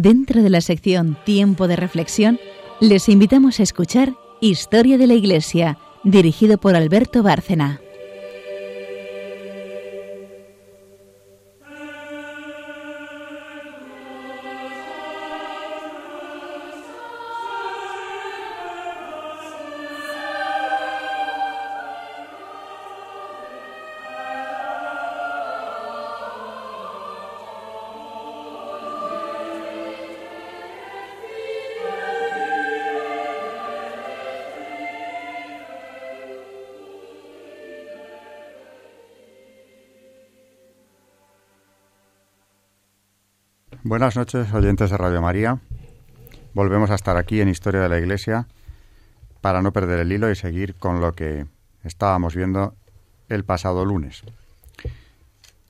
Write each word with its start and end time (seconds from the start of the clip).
Dentro 0.00 0.44
de 0.44 0.50
la 0.50 0.60
sección 0.60 1.18
Tiempo 1.24 1.66
de 1.66 1.74
Reflexión, 1.74 2.38
les 2.78 3.08
invitamos 3.08 3.58
a 3.58 3.64
escuchar 3.64 4.14
Historia 4.40 4.96
de 4.96 5.08
la 5.08 5.14
Iglesia, 5.14 5.76
dirigido 6.04 6.56
por 6.56 6.76
Alberto 6.76 7.24
Bárcena. 7.24 7.80
Buenas 43.98 44.14
noches, 44.14 44.54
oyentes 44.54 44.90
de 44.90 44.96
Radio 44.96 45.20
María. 45.20 45.58
Volvemos 46.54 46.88
a 46.92 46.94
estar 46.94 47.16
aquí 47.16 47.40
en 47.40 47.48
Historia 47.48 47.80
de 47.80 47.88
la 47.88 47.98
Iglesia 47.98 48.46
para 49.40 49.60
no 49.60 49.72
perder 49.72 49.98
el 49.98 50.12
hilo 50.12 50.30
y 50.30 50.36
seguir 50.36 50.76
con 50.76 51.00
lo 51.00 51.14
que 51.14 51.46
estábamos 51.82 52.36
viendo 52.36 52.76
el 53.28 53.44
pasado 53.44 53.84
lunes. 53.84 54.22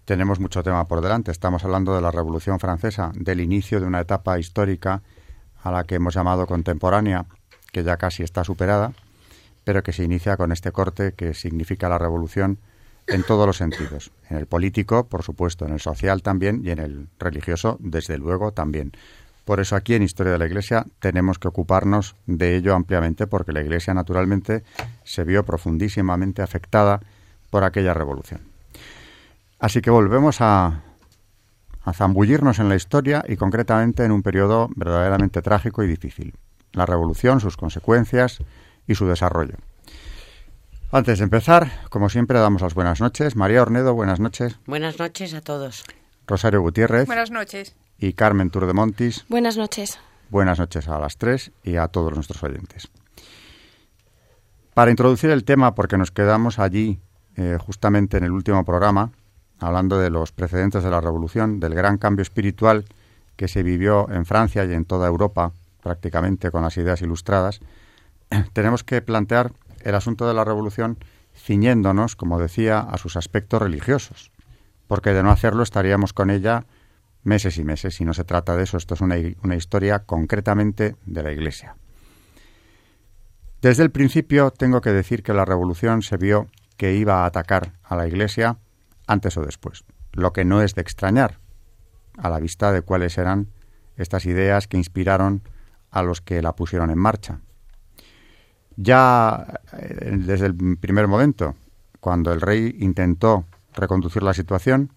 Tenemos 0.05 0.41
mucho 0.41 0.63
tema 0.63 0.87
por 0.87 1.01
delante. 1.01 1.31
Estamos 1.31 1.65
hablando 1.65 1.95
de 1.95 2.03
la 2.03 2.11
Revolución 2.11 2.61
Francesa, 2.61 3.13
del 3.15 3.41
inicio 3.41 3.81
de 3.81 3.87
una 3.87 4.01
etapa 4.01 4.39
histórica 4.39 5.01
a 5.63 5.71
la 5.71 5.85
que 5.85 5.95
hemos 5.95 6.13
llamado 6.13 6.47
contemporánea, 6.47 7.25
que 7.73 7.83
ya 7.83 7.97
casi 7.97 8.25
está 8.25 8.45
superada, 8.45 8.93
pero 9.65 9.83
que 9.83 9.95
se 9.95 10.05
inicia 10.05 10.37
con 10.37 10.53
este 10.53 10.71
corte 10.71 11.15
que 11.15 11.33
significa 11.33 11.89
la 11.89 11.97
revolución 11.97 12.59
en 13.09 13.23
todos 13.25 13.47
los 13.47 13.57
sentidos. 13.57 14.11
En 14.31 14.37
el 14.37 14.47
político, 14.47 15.09
por 15.09 15.23
supuesto, 15.23 15.65
en 15.67 15.73
el 15.73 15.81
social 15.81 16.23
también 16.23 16.63
y 16.65 16.71
en 16.71 16.79
el 16.79 17.09
religioso, 17.19 17.77
desde 17.81 18.19
luego, 18.19 18.53
también. 18.53 18.93
Por 19.45 19.61
eso 19.61 19.77
aquí 19.77 19.95
en 19.95 20.03
Historia 20.03 20.33
de 20.33 20.39
la 20.39 20.47
Iglesia 20.47 20.85
tenemos 21.01 21.39
que 21.39 21.49
ocuparnos 21.49 22.15
de 22.27 22.57
ello 22.57 22.75
ampliamente 22.75 23.27
porque 23.27 23.53
la 23.53 23.63
Iglesia 23.63 23.95
naturalmente 23.95 24.63
se 25.05 25.25
vio 25.25 25.43
profundísimamente 25.43 26.43
afectada 26.43 27.01
por 27.49 27.65
aquella 27.65 27.95
revolución. 27.95 28.43
Así 29.59 29.81
que 29.81 29.91
volvemos 29.91 30.41
a, 30.41 30.83
zambullirnos 31.95 32.59
en 32.59 32.69
la 32.69 32.77
historia 32.77 33.25
y 33.27 33.37
concretamente 33.37 34.05
en 34.05 34.13
un 34.13 34.23
periodo 34.23 34.69
verdaderamente 34.77 35.41
trágico 35.41 35.83
y 35.83 35.87
difícil. 35.87 36.35
La 36.73 36.85
revolución, 36.85 37.41
sus 37.41 37.57
consecuencias 37.57 38.41
y 38.87 38.95
su 38.95 39.07
desarrollo. 39.07 39.55
Antes 40.91 41.19
de 41.19 41.25
empezar, 41.25 41.71
como 41.91 42.09
siempre, 42.09 42.39
damos 42.39 42.63
las 42.63 42.73
buenas 42.73 43.03
noches. 43.03 43.37
María 43.37 43.61
Ornedo, 43.61 43.93
buenas 43.93 44.21
noches. 44.21 44.59
Buenas 44.65 44.99
noches 44.99 45.35
a 45.35 45.43
todos. 45.43 45.85
Rosario 46.27 46.63
Gutiérrez. 46.63 47.07
Buenas 47.07 47.31
noches. 47.31 47.77
Y 47.99 48.15
Carmen 48.15 48.49
Turdemontis. 48.49 49.27
Buenas 49.29 49.59
noches. 49.59 49.99
Buenas 50.31 50.59
noches 50.59 50.89
a 50.89 50.99
las 50.99 51.19
tres 51.19 51.53
y 51.63 51.77
a 51.77 51.89
todos 51.89 52.15
nuestros 52.15 52.43
oyentes. 52.43 52.89
Para 54.73 54.91
introducir 54.91 55.29
el 55.29 55.45
tema, 55.45 55.75
porque 55.75 55.99
nos 55.99 56.11
quedamos 56.11 56.59
allí 56.59 57.01
eh, 57.37 57.59
justamente 57.61 58.17
en 58.17 58.25
el 58.25 58.33
último 58.33 58.65
programa, 58.65 59.13
hablando 59.59 59.99
de 59.99 60.09
los 60.09 60.33
precedentes 60.33 60.83
de 60.83 60.91
la 60.91 61.03
Revolución, 61.03 61.61
del 61.61 61.75
gran 61.75 61.99
cambio 61.99 62.23
espiritual 62.23 62.87
que 63.37 63.47
se 63.47 63.63
vivió 63.63 64.09
en 64.09 64.25
Francia 64.25 64.65
y 64.65 64.73
en 64.73 64.87
toda 64.87 65.07
Europa, 65.07 65.53
prácticamente 65.83 66.51
con 66.51 66.63
las 66.63 66.79
ideas 66.79 67.03
ilustradas, 67.03 67.61
tenemos 68.55 68.85
que 68.85 69.03
plantear 69.03 69.53
el 69.89 69.95
asunto 69.95 70.29
de 70.29 70.35
la 70.35 70.45
revolución 70.45 70.99
ciñéndonos, 71.35 72.17
como 72.17 72.39
decía, 72.39 72.81
a 72.81 72.99
sus 72.99 73.17
aspectos 73.17 73.63
religiosos, 73.63 74.31
porque 74.87 75.13
de 75.13 75.23
no 75.23 75.31
hacerlo 75.31 75.63
estaríamos 75.63 76.13
con 76.13 76.31
ella 76.31 76.67
meses 77.23 77.59
y 77.59 77.65
meses, 77.65 78.01
y 78.01 78.05
no 78.05 78.15
se 78.15 78.25
trata 78.25 78.57
de 78.57 78.65
eso, 78.65 78.77
esto 78.77 78.95
es 78.95 79.01
una, 79.01 79.17
una 79.43 79.57
historia 79.57 80.01
concretamente 80.01 80.97
de 81.07 81.23
la 81.23 81.33
Iglesia. 81.33 81.77
Desde 83.61 83.83
el 83.83 83.91
principio 83.91 84.51
tengo 84.51 84.81
que 84.81 84.93
decir 84.93 85.23
que 85.23 85.35
la 85.35 85.45
revolución 85.45 86.03
se 86.03 86.17
vio 86.17 86.49
que 86.77 86.95
iba 86.95 87.23
a 87.23 87.27
atacar 87.27 87.73
a 87.83 87.97
la 87.97 88.07
Iglesia 88.07 88.59
antes 89.07 89.37
o 89.37 89.43
después, 89.43 89.85
lo 90.13 90.33
que 90.33 90.45
no 90.45 90.63
es 90.63 90.75
de 90.75 90.83
extrañar, 90.83 91.39
a 92.17 92.29
la 92.29 92.41
vista 92.41 92.73
de 92.73 92.83
cuáles 92.83 93.17
eran 93.19 93.49
estas 93.97 94.27
ideas 94.27 94.69
que 94.69 94.77
inspiraron 94.77 95.43
a 95.91 96.03
los 96.03 96.21
que 96.21 96.43
la 96.43 96.55
pusieron 96.55 96.91
en 96.91 96.99
marcha. 96.99 97.41
Ya 98.81 99.61
eh, 99.77 100.17
desde 100.19 100.47
el 100.47 100.79
primer 100.79 101.09
momento, 101.09 101.57
cuando 101.99 102.33
el 102.33 102.41
rey 102.41 102.77
intentó 102.79 103.45
reconducir 103.75 104.23
la 104.23 104.33
situación, 104.33 104.93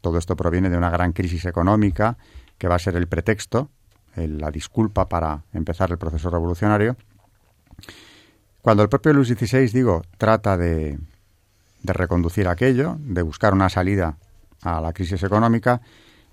todo 0.00 0.16
esto 0.16 0.36
proviene 0.36 0.70
de 0.70 0.78
una 0.78 0.88
gran 0.88 1.12
crisis 1.12 1.44
económica 1.44 2.16
que 2.56 2.66
va 2.66 2.76
a 2.76 2.78
ser 2.78 2.96
el 2.96 3.08
pretexto, 3.08 3.68
la 4.14 4.50
disculpa 4.50 5.06
para 5.10 5.42
empezar 5.52 5.90
el 5.90 5.98
proceso 5.98 6.30
revolucionario. 6.30 6.96
Cuando 8.62 8.82
el 8.82 8.88
propio 8.88 9.12
Luis 9.12 9.28
XVI, 9.28 9.68
digo, 9.68 10.02
trata 10.16 10.56
de, 10.56 10.98
de 11.82 11.92
reconducir 11.92 12.48
aquello, 12.48 12.96
de 13.00 13.20
buscar 13.20 13.52
una 13.52 13.68
salida 13.68 14.16
a 14.62 14.80
la 14.80 14.94
crisis 14.94 15.22
económica, 15.22 15.82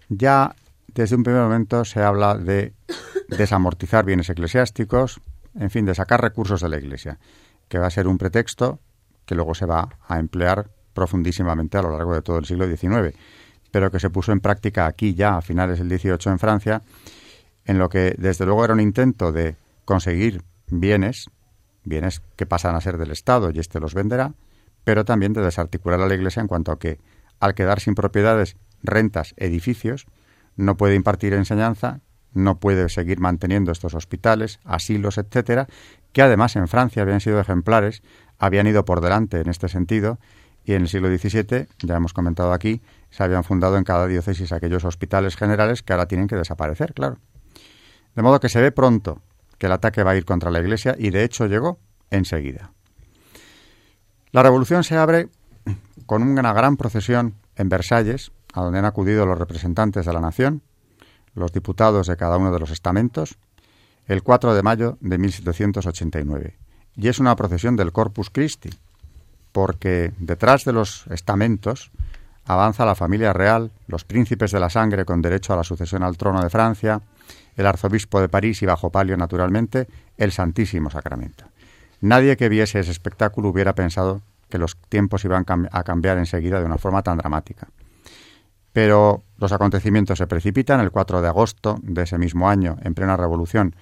ya 0.08 0.56
desde 0.88 1.18
un 1.18 1.24
primer 1.24 1.42
momento 1.42 1.84
se 1.84 2.02
habla 2.02 2.38
de 2.38 2.72
desamortizar 3.28 4.06
bienes 4.06 4.30
eclesiásticos, 4.30 5.20
en 5.56 5.70
fin, 5.70 5.86
de 5.86 5.96
sacar 5.96 6.22
recursos 6.22 6.62
de 6.62 6.70
la 6.70 6.78
Iglesia, 6.78 7.20
que 7.68 7.80
va 7.80 7.88
a 7.88 7.92
ser 7.92 8.08
un 8.08 8.18
pretexto 8.18 8.80
que 9.26 9.36
luego 9.36 9.56
se 9.56 9.66
va 9.66 9.90
a 10.08 10.20
emplear 10.20 10.70
profundísimamente 10.94 11.78
a 11.78 11.82
lo 11.82 11.92
largo 11.92 12.14
de 12.14 12.22
todo 12.22 12.38
el 12.38 12.46
siglo 12.46 12.68
XIX, 12.68 13.16
pero 13.72 13.90
que 13.92 14.00
se 14.00 14.10
puso 14.10 14.32
en 14.32 14.40
práctica 14.40 14.86
aquí 14.86 15.14
ya 15.14 15.38
a 15.38 15.42
finales 15.42 15.80
del 15.80 15.90
XVIII 15.90 16.32
en 16.32 16.40
Francia, 16.40 16.82
en 17.66 17.80
lo 17.80 17.90
que 17.90 18.16
desde 18.18 18.46
luego 18.46 18.64
era 18.64 18.74
un 18.74 18.80
intento 18.80 19.32
de 19.32 19.56
conseguir 19.86 20.44
bienes, 20.68 21.30
bienes 21.84 22.22
que 22.36 22.46
pasan 22.46 22.76
a 22.76 22.82
ser 22.82 22.98
del 22.98 23.12
Estado 23.12 23.52
y 23.52 23.60
éste 23.60 23.80
los 23.80 23.94
venderá, 23.94 24.34
pero 24.84 25.06
también 25.06 25.34
de 25.34 25.42
desarticular 25.42 26.02
a 26.02 26.08
la 26.08 26.14
Iglesia 26.14 26.42
en 26.42 26.48
cuanto 26.48 26.72
a 26.72 26.80
que, 26.80 27.00
al 27.40 27.56
quedar 27.56 27.80
sin 27.80 27.96
propiedades, 27.96 28.58
rentas, 28.84 29.34
edificios, 29.38 30.06
no 30.56 30.78
puede 30.78 30.96
impartir 30.96 31.34
enseñanza, 31.34 32.02
no 32.34 32.60
puede 32.60 32.90
seguir 32.90 33.20
manteniendo 33.20 33.72
estos 33.72 33.94
hospitales, 33.94 34.60
asilos, 34.64 35.18
etcétera, 35.18 35.68
que 36.12 36.22
además 36.22 36.56
en 36.56 36.68
Francia 36.68 37.02
habían 37.02 37.22
sido 37.22 37.40
ejemplares, 37.40 38.04
habían 38.40 38.68
ido 38.68 38.86
por 38.86 39.02
delante 39.02 39.40
en 39.40 39.50
este 39.50 39.68
sentido, 39.68 40.20
y 40.66 40.74
en 40.74 40.84
el 40.84 40.88
siglo 40.88 41.10
XVII, 41.10 41.68
ya 41.80 41.96
hemos 41.96 42.14
comentado 42.14 42.54
aquí, 42.54 42.82
se 43.10 43.24
habían 43.24 43.44
fundado 43.44 43.78
en 43.78 43.84
cada 43.84 44.08
diócesis 44.08 44.52
aquellos 44.52 44.86
hospitales 44.86 45.36
generales 45.36 45.84
que 45.84 45.94
ahora 45.94 46.08
tienen 46.08 46.28
que 46.28 46.36
desaparecer, 46.36 46.94
claro. 46.94 47.18
De 48.16 48.22
modo 48.22 48.40
que 48.40 48.50
se 48.50 48.62
ve 48.62 48.72
pronto 48.72 49.22
que 49.58 49.66
el 49.66 49.72
ataque 49.72 50.04
va 50.04 50.12
a 50.12 50.16
ir 50.16 50.26
contra 50.26 50.52
la 50.52 50.60
Iglesia 50.60 50.96
y 50.98 51.10
de 51.10 51.24
hecho 51.24 51.48
llegó 51.48 51.80
enseguida. 52.12 52.72
La 54.32 54.44
revolución 54.44 54.84
se 54.84 54.98
abre 54.98 55.30
con 56.06 56.24
una 56.24 56.54
gran 56.54 56.78
procesión 56.78 57.36
en 57.56 57.70
Versalles, 57.70 58.32
a 58.54 58.62
donde 58.62 58.80
han 58.80 58.86
acudido 58.86 59.26
los 59.26 59.38
representantes 59.38 60.06
de 60.06 60.14
la 60.14 60.22
nación, 60.22 60.62
los 61.36 61.52
diputados 61.52 62.08
de 62.08 62.18
cada 62.18 62.38
uno 62.38 62.52
de 62.52 62.60
los 62.60 62.72
estamentos, 62.72 63.38
el 64.08 64.24
4 64.24 64.54
de 64.54 64.64
mayo 64.64 64.98
de 65.02 65.18
1789. 65.18 66.58
Y 66.96 67.08
es 67.08 67.20
una 67.20 67.36
procesión 67.36 67.76
del 67.76 67.92
Corpus 67.92 68.30
Christi, 68.30 68.70
porque 69.52 70.14
detrás 70.20 70.66
de 70.66 70.74
los 70.74 71.08
estamentos 71.08 71.92
avanza 72.46 72.86
la 72.86 72.96
familia 72.96 73.34
real, 73.34 73.72
los 73.88 74.04
príncipes 74.04 74.52
de 74.52 74.60
la 74.60 74.70
sangre 74.70 75.06
con 75.06 75.22
derecho 75.22 75.54
a 75.54 75.58
la 75.58 75.64
sucesión 75.64 76.04
al 76.04 76.18
trono 76.18 76.42
de 76.42 76.50
Francia, 76.50 77.02
el 77.56 77.66
arzobispo 77.66 78.20
de 78.20 78.30
París 78.30 78.62
y 78.62 78.66
bajo 78.66 78.90
palio, 78.90 79.16
naturalmente, 79.16 79.88
el 80.18 80.32
Santísimo 80.32 80.90
Sacramento. 80.90 81.46
Nadie 82.02 82.36
que 82.36 82.50
viese 82.50 82.80
ese 82.80 82.92
espectáculo 82.92 83.50
hubiera 83.50 83.76
pensado 83.76 84.22
que 84.50 84.58
los 84.58 84.76
tiempos 84.90 85.24
iban 85.24 85.46
a 85.72 85.84
cambiar 85.84 86.18
enseguida 86.18 86.60
de 86.60 86.66
una 86.66 86.78
forma 86.78 87.02
tan 87.02 87.18
dramática. 87.18 87.68
Pero 88.74 89.24
los 89.38 89.52
acontecimientos 89.52 90.18
se 90.18 90.28
precipitan. 90.28 90.80
El 90.80 90.92
4 90.92 91.22
de 91.22 91.28
agosto 91.28 91.78
de 91.82 92.04
ese 92.04 92.18
mismo 92.18 92.50
año, 92.50 92.78
en 92.82 92.96
plena 92.96 93.16
revolución, 93.16 93.76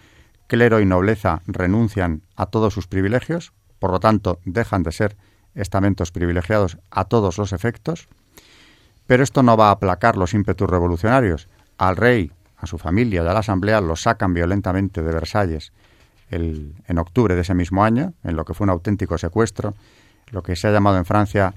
clero 0.47 0.81
y 0.81 0.85
nobleza 0.85 1.41
renuncian 1.47 2.23
a 2.35 2.45
todos 2.45 2.73
sus 2.73 2.87
privilegios, 2.87 3.53
por 3.79 3.91
lo 3.91 3.99
tanto, 3.99 4.39
dejan 4.45 4.83
de 4.83 4.91
ser 4.91 5.17
estamentos 5.55 6.11
privilegiados 6.11 6.77
a 6.91 7.05
todos 7.05 7.37
los 7.37 7.53
efectos. 7.53 8.09
Pero 9.07 9.23
esto 9.23 9.43
no 9.43 9.57
va 9.57 9.69
a 9.69 9.71
aplacar 9.71 10.17
los 10.17 10.33
ímpetus 10.33 10.69
revolucionarios. 10.69 11.47
Al 11.77 11.97
rey, 11.97 12.31
a 12.57 12.67
su 12.67 12.77
familia 12.77 13.23
y 13.23 13.27
a 13.27 13.33
la 13.33 13.39
asamblea 13.39 13.81
los 13.81 14.03
sacan 14.03 14.33
violentamente 14.33 15.01
de 15.01 15.13
Versalles 15.13 15.73
en 16.29 16.97
octubre 16.97 17.35
de 17.35 17.41
ese 17.41 17.53
mismo 17.53 17.83
año, 17.83 18.13
en 18.23 18.35
lo 18.35 18.45
que 18.45 18.53
fue 18.53 18.65
un 18.65 18.69
auténtico 18.69 19.17
secuestro, 19.17 19.73
lo 20.29 20.43
que 20.43 20.55
se 20.55 20.67
ha 20.67 20.71
llamado 20.71 20.97
en 20.97 21.03
Francia 21.03 21.53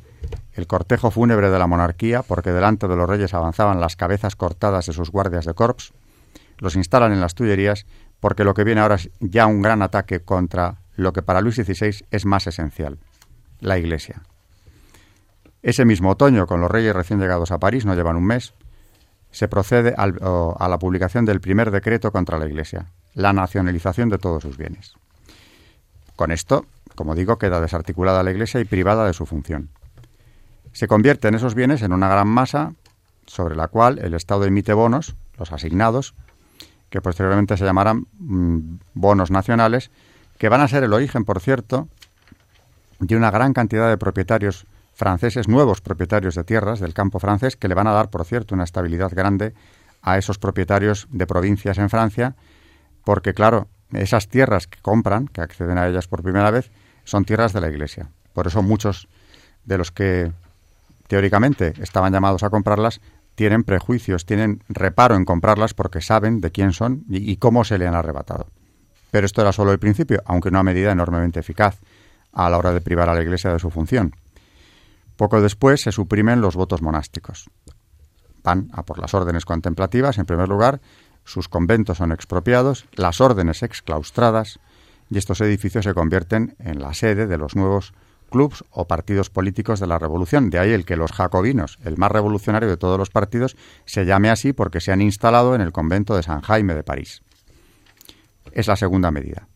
el 0.53 0.67
cortejo 0.67 1.11
fúnebre 1.11 1.51
de 1.51 1.59
la 1.59 1.67
monarquía, 1.67 2.23
porque 2.23 2.53
delante 2.53 2.89
de 2.89 2.97
los 2.97 3.09
reyes 3.09 3.35
avanzaban 3.35 3.81
las 3.81 3.97
cabezas 3.97 4.37
cortadas 4.37 4.87
de 4.87 4.93
sus 4.93 5.11
guardias 5.11 5.45
de 5.45 5.55
corps, 5.55 5.93
los 6.59 6.77
instalan 6.77 7.13
en 7.13 7.21
las 7.21 7.35
Tullerías 7.35 7.87
porque 8.21 8.45
lo 8.45 8.55
que 8.55 8.65
viene 8.65 8.81
ahora 8.81 8.95
es 8.95 9.11
ya 9.21 9.47
un 9.47 9.61
gran 9.61 9.83
ataque 9.83 10.21
contra 10.21 10.77
lo 10.97 11.13
que 11.13 11.23
para 11.23 11.41
Luis 11.41 11.57
XVI 11.57 12.07
es 12.11 12.25
más 12.25 12.47
esencial, 12.47 12.99
la 13.61 13.79
Iglesia. 13.79 14.23
Ese 15.63 15.85
mismo 15.85 16.11
otoño, 16.11 16.47
con 16.47 16.61
los 16.61 16.71
reyes 16.71 16.95
recién 16.95 17.21
llegados 17.21 17.51
a 17.51 17.59
París, 17.59 17.85
no 17.85 17.95
llevan 17.95 18.17
un 18.17 18.25
mes, 18.25 18.55
se 19.31 19.49
procede 19.49 19.95
a 19.97 20.69
la 20.69 20.79
publicación 20.79 21.25
del 21.25 21.41
primer 21.41 21.71
decreto 21.71 22.13
contra 22.13 22.39
la 22.39 22.47
Iglesia, 22.47 22.93
la 23.15 23.33
nacionalización 23.33 24.09
de 24.09 24.19
todos 24.19 24.43
sus 24.43 24.57
bienes. 24.57 24.95
Con 26.17 26.31
esto, 26.31 26.67
como 26.95 27.15
digo, 27.15 27.39
queda 27.39 27.61
desarticulada 27.61 28.23
la 28.23 28.31
Iglesia 28.31 28.61
y 28.61 28.65
privada 28.65 29.07
de 29.07 29.13
su 29.13 29.27
función. 29.27 29.71
Se 30.75 30.89
convierten 30.89 31.37
esos 31.37 31.55
bienes 31.55 31.83
en 31.83 31.93
una 31.93 32.09
gran 32.09 32.27
masa 32.27 32.75
sobre 33.27 33.55
la 33.55 33.69
cual 33.69 34.01
el 34.01 34.13
Estado 34.13 34.45
emite 34.45 34.75
bonos, 34.75 35.15
los 35.39 35.53
asignados, 35.53 36.15
que 36.91 37.01
posteriormente 37.01 37.57
se 37.57 37.65
llamarán 37.65 38.09
mm, 38.19 38.79
bonos 38.93 39.31
nacionales, 39.31 39.93
que 40.37 40.49
van 40.49 40.61
a 40.61 40.69
ser 40.69 40.83
el 40.83 40.93
origen, 40.93 41.25
por 41.25 41.41
cierto, 41.41 41.89
de 42.99 43.17
una 43.17 43.31
gran 43.31 43.53
cantidad 43.53 43.89
de 43.89 43.97
propietarios 43.97 44.67
franceses, 44.95 45.47
nuevos 45.47 45.81
propietarios 45.81 46.35
de 46.35 46.43
tierras 46.43 46.81
del 46.81 46.93
campo 46.93 47.21
francés, 47.21 47.57
que 47.57 47.69
le 47.69 47.75
van 47.75 47.87
a 47.87 47.93
dar, 47.93 48.11
por 48.11 48.25
cierto, 48.25 48.57
una 48.57 48.65
estabilidad 48.65 49.13
grande 49.15 49.55
a 50.03 50.19
esos 50.19 50.39
propietarios 50.39 51.07
de 51.11 51.27
provincias 51.29 51.79
en 51.79 51.89
Francia, 51.89 52.35
porque, 53.05 53.33
claro, 53.33 53.69
esas 53.93 54.27
tierras 54.27 54.67
que 54.67 54.81
compran, 54.83 55.29
que 55.29 55.41
acceden 55.41 55.79
a 55.79 55.87
ellas 55.87 56.09
por 56.09 56.25
primera 56.25 56.51
vez, 56.51 56.73
son 57.05 57.25
tierras 57.25 57.53
de 57.53 57.61
la 57.61 57.69
Iglesia. 57.69 58.09
Por 58.33 58.49
eso 58.49 58.61
muchos 58.61 59.07
de 59.65 59.79
los 59.79 59.93
que 59.93 60.33
teóricamente 61.07 61.75
estaban 61.81 62.13
llamados 62.13 62.43
a 62.43 62.51
comprarlas 62.51 63.01
tienen 63.35 63.65
prejuicios, 63.65 64.27
tienen 64.27 64.63
reparo 64.69 65.17
en 65.17 65.25
comprarlas 65.25 65.75
porque 65.75 66.01
saben 66.01 66.41
de 66.41 66.51
quién 66.51 66.73
son 66.73 67.05
y, 67.09 67.37
cómo 67.37 67.65
se 67.65 67.79
le 67.79 67.87
han 67.87 67.95
arrebatado. 67.95 68.49
Pero 69.11 69.27
esto 69.27 69.43
era 69.43 69.53
solo 69.53 69.73
el 69.73 69.79
principio, 69.79 70.23
aunque 70.25 70.49
una 70.49 70.63
medida 70.63 70.93
enormemente 70.93 71.41
eficaz 71.41 71.81
a 72.33 72.49
la 72.51 72.59
hora 72.59 72.73
de 72.73 72.81
privar 72.81 73.09
a 73.09 73.15
la 73.15 73.23
Iglesia 73.23 73.53
de 73.53 73.59
su 73.59 73.71
función. 73.71 74.15
Poco 75.17 75.41
después 75.41 75.83
se 75.83 75.93
suprimen 75.93 76.41
los 76.41 76.57
votos 76.57 76.83
monásticos. 76.83 77.49
Van 78.43 78.69
a 78.73 78.85
por 78.85 78.99
las 78.99 79.15
órdenes 79.15 79.45
contemplativas, 79.45 80.19
en 80.19 80.27
primer 80.27 80.49
lugar, 80.49 80.81
sus 81.25 81.49
conventos 81.49 81.99
son 81.99 82.13
expropiados, 82.13 82.87
las 82.93 83.21
órdenes 83.21 83.63
exclaustradas, 83.63 84.59
y 85.11 85.19
estos 85.19 85.41
edificios 85.41 85.85
se 85.85 85.95
convierten 85.95 86.57
en 86.59 86.81
la 86.81 86.93
sede 86.95 87.27
de 87.27 87.39
los 87.39 87.57
nuevos 87.57 87.95
clubs 88.35 88.65
o 88.71 88.89
partidos 88.89 89.31
políticos 89.31 89.79
de 89.79 89.87
la 89.87 89.97
revolución. 89.97 90.51
De 90.51 90.59
ahí 90.59 90.73
el 90.73 90.85
que 90.85 90.97
los 90.97 91.13
jacobinos, 91.13 91.79
el 91.85 91.97
más 91.97 92.11
revolucionario 92.11 92.69
de 92.69 92.77
todos 92.77 92.99
los 92.99 93.09
partidos, 93.09 93.57
se 93.85 94.05
llame 94.05 94.29
así 94.29 94.53
porque 94.53 94.81
se 94.81 94.91
han 94.91 95.01
instalado 95.01 95.55
en 95.55 95.61
el 95.61 95.71
convento 95.71 96.17
de 96.17 96.25
San 96.25 96.41
Jaime 96.41 96.75
de 96.75 96.83
París. 96.83 97.23
Es 98.51 98.67
la 98.67 98.75
segunda 98.75 99.13
medida. 99.13 99.47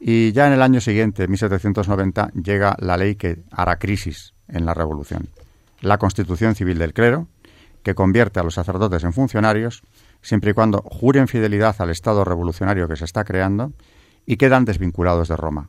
Y 0.00 0.32
ya 0.32 0.46
en 0.46 0.54
el 0.54 0.62
año 0.62 0.80
siguiente, 0.80 1.28
1790, 1.28 2.30
llega 2.42 2.74
la 2.78 2.96
ley 2.96 3.16
que 3.16 3.42
hará 3.50 3.78
crisis 3.78 4.32
en 4.48 4.64
la 4.64 4.72
revolución. 4.72 5.28
La 5.82 5.98
Constitución 5.98 6.54
Civil 6.54 6.78
del 6.78 6.94
Clero, 6.94 7.28
que 7.82 7.94
convierte 7.94 8.40
a 8.40 8.44
los 8.44 8.54
sacerdotes 8.54 9.04
en 9.04 9.12
funcionarios, 9.12 9.82
siempre 10.22 10.52
y 10.52 10.54
cuando 10.54 10.80
juren 10.86 11.28
fidelidad 11.28 11.76
al 11.80 11.90
Estado 11.90 12.24
revolucionario 12.24 12.88
que 12.88 12.96
se 12.96 13.04
está 13.04 13.24
creando 13.24 13.74
y 14.24 14.38
quedan 14.38 14.64
desvinculados 14.64 15.28
de 15.28 15.36
Roma 15.36 15.68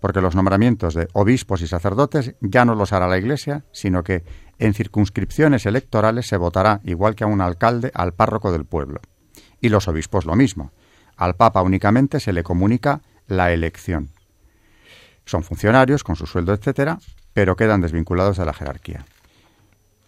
porque 0.00 0.20
los 0.20 0.34
nombramientos 0.34 0.94
de 0.94 1.08
obispos 1.12 1.62
y 1.62 1.66
sacerdotes 1.66 2.34
ya 2.40 2.64
no 2.64 2.74
los 2.74 2.92
hará 2.92 3.06
la 3.06 3.18
Iglesia, 3.18 3.64
sino 3.72 4.02
que 4.02 4.24
en 4.58 4.74
circunscripciones 4.74 5.66
electorales 5.66 6.26
se 6.26 6.36
votará, 6.36 6.80
igual 6.84 7.14
que 7.14 7.24
a 7.24 7.26
un 7.26 7.40
alcalde, 7.40 7.90
al 7.94 8.14
párroco 8.14 8.50
del 8.52 8.64
pueblo. 8.64 9.00
Y 9.60 9.68
los 9.68 9.88
obispos 9.88 10.24
lo 10.24 10.34
mismo. 10.36 10.72
Al 11.16 11.36
Papa 11.36 11.62
únicamente 11.62 12.18
se 12.18 12.32
le 12.32 12.42
comunica 12.42 13.02
la 13.26 13.52
elección. 13.52 14.10
Son 15.26 15.42
funcionarios 15.42 16.02
con 16.02 16.16
su 16.16 16.26
sueldo, 16.26 16.52
etcétera, 16.54 16.98
pero 17.34 17.56
quedan 17.56 17.80
desvinculados 17.80 18.38
de 18.38 18.46
la 18.46 18.54
jerarquía. 18.54 19.04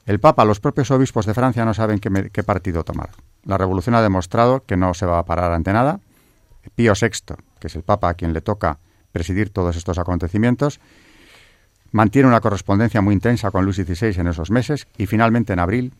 El 0.06 0.18
Papa, 0.18 0.44
los 0.44 0.58
propios 0.58 0.90
obispos 0.90 1.26
de 1.26 1.34
Francia 1.34 1.64
no 1.64 1.74
saben 1.74 2.00
qué, 2.00 2.30
qué 2.32 2.42
partido 2.42 2.82
tomar. 2.82 3.10
La 3.44 3.58
revolución 3.58 3.94
ha 3.94 4.02
demostrado 4.02 4.64
que 4.64 4.76
no 4.76 4.94
se 4.94 5.06
va 5.06 5.18
a 5.18 5.24
parar 5.24 5.52
ante 5.52 5.72
nada. 5.72 6.00
Pío 6.74 6.94
VI, 7.00 7.36
que 7.60 7.68
es 7.68 7.76
el 7.76 7.82
Papa 7.82 8.08
a 8.08 8.14
quien 8.14 8.32
le 8.32 8.40
toca 8.40 8.78
presidir 9.12 9.50
todos 9.50 9.76
estos 9.76 9.98
acontecimientos. 9.98 10.80
Mantiene 11.92 12.28
una 12.28 12.40
correspondencia 12.40 13.00
muy 13.00 13.14
intensa 13.14 13.50
con 13.50 13.64
Luis 13.64 13.76
XVI 13.76 14.20
en 14.20 14.26
esos 14.26 14.50
meses 14.50 14.88
y 14.96 15.06
finalmente 15.06 15.52
en 15.52 15.58
abril, 15.58 15.92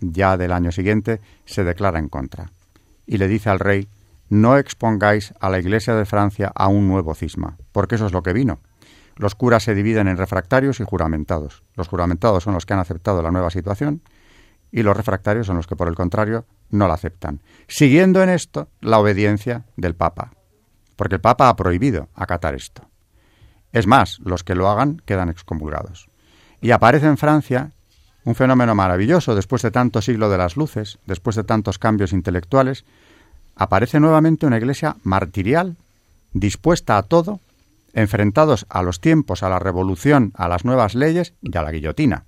ya 0.00 0.36
del 0.36 0.52
año 0.52 0.72
siguiente, 0.72 1.20
se 1.44 1.64
declara 1.64 1.98
en 1.98 2.08
contra. 2.08 2.50
Y 3.06 3.18
le 3.18 3.28
dice 3.28 3.50
al 3.50 3.60
rey, 3.60 3.88
no 4.30 4.56
expongáis 4.56 5.34
a 5.38 5.50
la 5.50 5.58
Iglesia 5.58 5.94
de 5.94 6.06
Francia 6.06 6.50
a 6.54 6.68
un 6.68 6.88
nuevo 6.88 7.14
cisma, 7.14 7.56
porque 7.72 7.96
eso 7.96 8.06
es 8.06 8.12
lo 8.12 8.22
que 8.22 8.32
vino. 8.32 8.60
Los 9.16 9.34
curas 9.34 9.62
se 9.62 9.74
dividen 9.74 10.08
en 10.08 10.16
refractarios 10.16 10.80
y 10.80 10.84
juramentados. 10.84 11.62
Los 11.74 11.88
juramentados 11.88 12.42
son 12.42 12.54
los 12.54 12.66
que 12.66 12.72
han 12.72 12.80
aceptado 12.80 13.22
la 13.22 13.30
nueva 13.30 13.50
situación 13.50 14.02
y 14.72 14.82
los 14.82 14.96
refractarios 14.96 15.46
son 15.46 15.56
los 15.56 15.68
que, 15.68 15.76
por 15.76 15.86
el 15.86 15.94
contrario, 15.94 16.46
no 16.70 16.88
la 16.88 16.94
aceptan, 16.94 17.40
siguiendo 17.68 18.22
en 18.22 18.28
esto 18.28 18.68
la 18.80 18.98
obediencia 18.98 19.66
del 19.76 19.94
Papa, 19.94 20.32
porque 20.96 21.16
el 21.16 21.20
Papa 21.20 21.48
ha 21.48 21.56
prohibido 21.56 22.08
acatar 22.14 22.54
esto. 22.54 22.88
Es 23.72 23.86
más, 23.86 24.20
los 24.20 24.44
que 24.44 24.54
lo 24.54 24.68
hagan 24.68 25.02
quedan 25.04 25.28
excomulgados. 25.28 26.08
Y 26.60 26.70
aparece 26.70 27.06
en 27.06 27.18
Francia 27.18 27.72
un 28.24 28.34
fenómeno 28.34 28.74
maravilloso 28.74 29.34
después 29.34 29.62
de 29.62 29.70
tanto 29.70 30.00
siglo 30.00 30.30
de 30.30 30.38
las 30.38 30.56
luces, 30.56 30.98
después 31.06 31.36
de 31.36 31.44
tantos 31.44 31.78
cambios 31.78 32.12
intelectuales, 32.12 32.84
aparece 33.56 34.00
nuevamente 34.00 34.46
una 34.46 34.58
iglesia 34.58 34.96
martirial, 35.02 35.76
dispuesta 36.32 36.96
a 36.96 37.02
todo, 37.02 37.40
enfrentados 37.92 38.66
a 38.68 38.82
los 38.82 39.00
tiempos, 39.00 39.42
a 39.42 39.48
la 39.48 39.58
revolución, 39.58 40.32
a 40.34 40.48
las 40.48 40.64
nuevas 40.64 40.94
leyes 40.94 41.34
y 41.42 41.56
a 41.56 41.62
la 41.62 41.70
guillotina. 41.70 42.24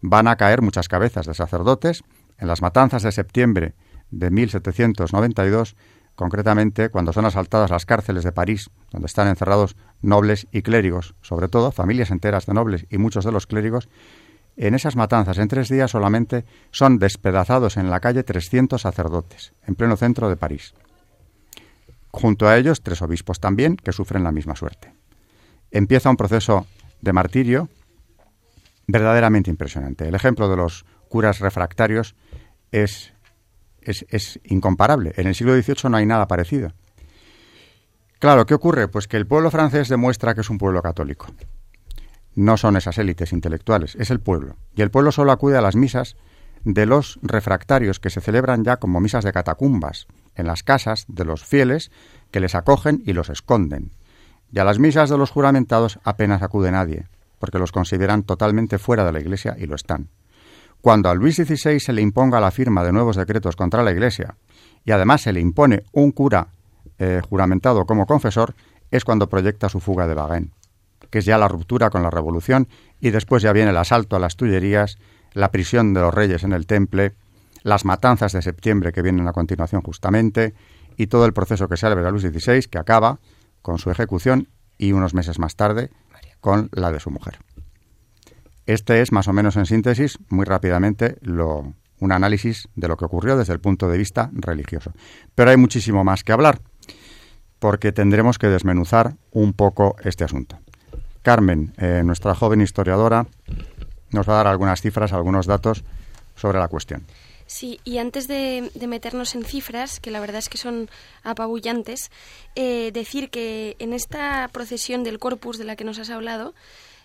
Van 0.00 0.28
a 0.28 0.36
caer 0.36 0.62
muchas 0.62 0.88
cabezas 0.88 1.26
de 1.26 1.34
sacerdotes. 1.34 2.04
En 2.38 2.46
las 2.46 2.62
matanzas 2.62 3.02
de 3.02 3.10
septiembre 3.10 3.74
de 4.10 4.30
1792 4.30 5.74
concretamente 6.18 6.88
cuando 6.88 7.12
son 7.12 7.26
asaltadas 7.26 7.70
las 7.70 7.86
cárceles 7.86 8.24
de 8.24 8.32
París, 8.32 8.70
donde 8.90 9.06
están 9.06 9.28
encerrados 9.28 9.76
nobles 10.02 10.48
y 10.50 10.62
clérigos, 10.62 11.14
sobre 11.22 11.46
todo 11.46 11.70
familias 11.70 12.10
enteras 12.10 12.44
de 12.44 12.54
nobles 12.54 12.86
y 12.90 12.98
muchos 12.98 13.24
de 13.24 13.30
los 13.30 13.46
clérigos, 13.46 13.88
en 14.56 14.74
esas 14.74 14.96
matanzas 14.96 15.38
en 15.38 15.46
tres 15.46 15.68
días 15.68 15.92
solamente 15.92 16.44
son 16.72 16.98
despedazados 16.98 17.76
en 17.76 17.88
la 17.88 18.00
calle 18.00 18.24
300 18.24 18.82
sacerdotes, 18.82 19.52
en 19.64 19.76
pleno 19.76 19.96
centro 19.96 20.28
de 20.28 20.34
París. 20.34 20.74
Junto 22.10 22.48
a 22.48 22.56
ellos, 22.56 22.82
tres 22.82 23.00
obispos 23.00 23.38
también, 23.38 23.76
que 23.76 23.92
sufren 23.92 24.24
la 24.24 24.32
misma 24.32 24.56
suerte. 24.56 24.92
Empieza 25.70 26.10
un 26.10 26.16
proceso 26.16 26.66
de 27.00 27.12
martirio 27.12 27.68
verdaderamente 28.88 29.50
impresionante. 29.50 30.08
El 30.08 30.16
ejemplo 30.16 30.48
de 30.48 30.56
los 30.56 30.84
curas 31.08 31.38
refractarios 31.38 32.16
es 32.72 33.12
es, 33.88 34.40
incomparable. 34.44 35.12
En 35.16 35.26
el 35.26 35.34
siglo 35.34 35.54
XVIII 35.54 35.90
no 35.90 35.96
hay 35.96 36.06
nada 36.06 36.28
parecido. 36.28 36.72
Claro, 38.18 38.46
¿qué 38.46 38.54
ocurre? 38.54 38.88
Pues 38.88 39.08
que 39.08 39.16
el 39.16 39.26
pueblo 39.26 39.50
francés 39.50 39.88
demuestra 39.88 40.34
que 40.34 40.40
es 40.40 40.50
un 40.50 40.58
pueblo 40.58 40.82
católico. 40.82 41.26
No 42.34 42.56
son 42.56 42.76
esas 42.76 42.98
élites 42.98 43.32
intelectuales, 43.32 43.96
es 43.96 44.10
el 44.10 44.20
pueblo. 44.20 44.56
Y 44.74 44.82
el 44.82 44.90
pueblo 44.90 45.12
solo 45.12 45.32
acude 45.32 45.56
a 45.56 45.60
las 45.62 45.76
misas 45.76 46.16
de 46.64 46.86
los 46.86 47.18
refractarios 47.22 48.00
que 48.00 48.10
se 48.10 48.20
celebran 48.20 48.64
ya 48.64 48.76
como 48.76 49.00
misas 49.00 49.24
de 49.24 49.32
catacumbas, 49.32 50.06
en 50.34 50.46
las 50.46 50.62
casas 50.62 51.04
de 51.08 51.24
los 51.24 51.44
fieles 51.44 51.90
que 52.30 52.40
les 52.40 52.54
acogen 52.54 53.02
y 53.06 53.12
los 53.12 53.30
esconden. 53.30 53.92
Y 54.52 54.58
a 54.58 54.64
las 54.64 54.78
misas 54.78 55.10
de 55.10 55.18
los 55.18 55.30
juramentados 55.30 55.98
apenas 56.04 56.42
acude 56.42 56.70
nadie, 56.70 57.06
porque 57.38 57.58
los 57.58 57.72
consideran 57.72 58.22
totalmente 58.22 58.78
fuera 58.78 59.04
de 59.04 59.12
la 59.12 59.20
Iglesia 59.20 59.56
y 59.58 59.66
lo 59.66 59.74
están. 59.74 60.08
Cuando 60.80 61.10
a 61.10 61.14
Luis 61.14 61.36
XVI 61.36 61.80
se 61.80 61.92
le 61.92 62.02
imponga 62.02 62.40
la 62.40 62.50
firma 62.50 62.84
de 62.84 62.92
nuevos 62.92 63.16
decretos 63.16 63.56
contra 63.56 63.82
la 63.82 63.90
Iglesia 63.90 64.36
y 64.84 64.92
además 64.92 65.22
se 65.22 65.32
le 65.32 65.40
impone 65.40 65.82
un 65.92 66.12
cura 66.12 66.48
eh, 66.98 67.20
juramentado 67.28 67.84
como 67.84 68.06
confesor, 68.06 68.54
es 68.90 69.04
cuando 69.04 69.28
proyecta 69.28 69.68
su 69.68 69.80
fuga 69.80 70.06
de 70.06 70.14
Bagén, 70.14 70.52
que 71.10 71.18
es 71.18 71.24
ya 71.24 71.36
la 71.36 71.48
ruptura 71.48 71.90
con 71.90 72.02
la 72.02 72.10
revolución 72.10 72.68
y 73.00 73.10
después 73.10 73.42
ya 73.42 73.52
viene 73.52 73.70
el 73.70 73.76
asalto 73.76 74.16
a 74.16 74.18
las 74.18 74.36
Tullerías, 74.36 74.98
la 75.32 75.50
prisión 75.50 75.94
de 75.94 76.00
los 76.00 76.14
reyes 76.14 76.44
en 76.44 76.52
el 76.52 76.66
Temple, 76.66 77.14
las 77.62 77.84
matanzas 77.84 78.32
de 78.32 78.42
septiembre 78.42 78.92
que 78.92 79.02
vienen 79.02 79.26
a 79.28 79.32
continuación 79.32 79.82
justamente 79.82 80.54
y 80.96 81.08
todo 81.08 81.26
el 81.26 81.32
proceso 81.32 81.68
que 81.68 81.76
se 81.76 81.86
abre 81.86 82.06
a 82.06 82.10
Luis 82.10 82.22
XVI 82.22 82.62
que 82.62 82.78
acaba 82.78 83.18
con 83.62 83.78
su 83.78 83.90
ejecución 83.90 84.48
y 84.78 84.92
unos 84.92 85.12
meses 85.12 85.38
más 85.38 85.56
tarde 85.56 85.90
con 86.40 86.68
la 86.72 86.92
de 86.92 87.00
su 87.00 87.10
mujer. 87.10 87.38
Este 88.68 89.00
es, 89.00 89.12
más 89.12 89.26
o 89.28 89.32
menos 89.32 89.56
en 89.56 89.64
síntesis, 89.64 90.18
muy 90.28 90.44
rápidamente, 90.44 91.16
lo, 91.22 91.72
un 92.00 92.12
análisis 92.12 92.68
de 92.76 92.86
lo 92.86 92.98
que 92.98 93.06
ocurrió 93.06 93.34
desde 93.34 93.54
el 93.54 93.60
punto 93.60 93.88
de 93.88 93.96
vista 93.96 94.28
religioso. 94.34 94.92
Pero 95.34 95.50
hay 95.50 95.56
muchísimo 95.56 96.04
más 96.04 96.22
que 96.22 96.32
hablar, 96.32 96.60
porque 97.60 97.92
tendremos 97.92 98.36
que 98.36 98.48
desmenuzar 98.48 99.14
un 99.30 99.54
poco 99.54 99.96
este 100.04 100.24
asunto. 100.24 100.58
Carmen, 101.22 101.72
eh, 101.78 102.02
nuestra 102.04 102.34
joven 102.34 102.60
historiadora, 102.60 103.26
nos 104.10 104.28
va 104.28 104.34
a 104.34 104.36
dar 104.36 104.48
algunas 104.48 104.82
cifras, 104.82 105.14
algunos 105.14 105.46
datos 105.46 105.82
sobre 106.36 106.58
la 106.58 106.68
cuestión. 106.68 107.06
Sí, 107.46 107.80
y 107.84 107.96
antes 107.96 108.28
de, 108.28 108.70
meternos 108.86 109.34
en 109.34 109.44
cifras, 109.44 109.98
que 109.98 110.10
la 110.10 110.20
verdad 110.20 110.36
es 110.36 110.50
que 110.50 110.58
son 110.58 110.90
apabullantes, 111.22 112.10
eh, 112.54 112.90
decir 112.92 113.30
que 113.30 113.76
en 113.78 113.94
esta 113.94 114.46
procesión 114.52 115.04
del 115.04 115.18
Corpus 115.18 115.56
de 115.56 115.64
la 115.64 115.74
que 115.74 115.84
nos 115.84 115.98
has 115.98 116.10
hablado, 116.10 116.52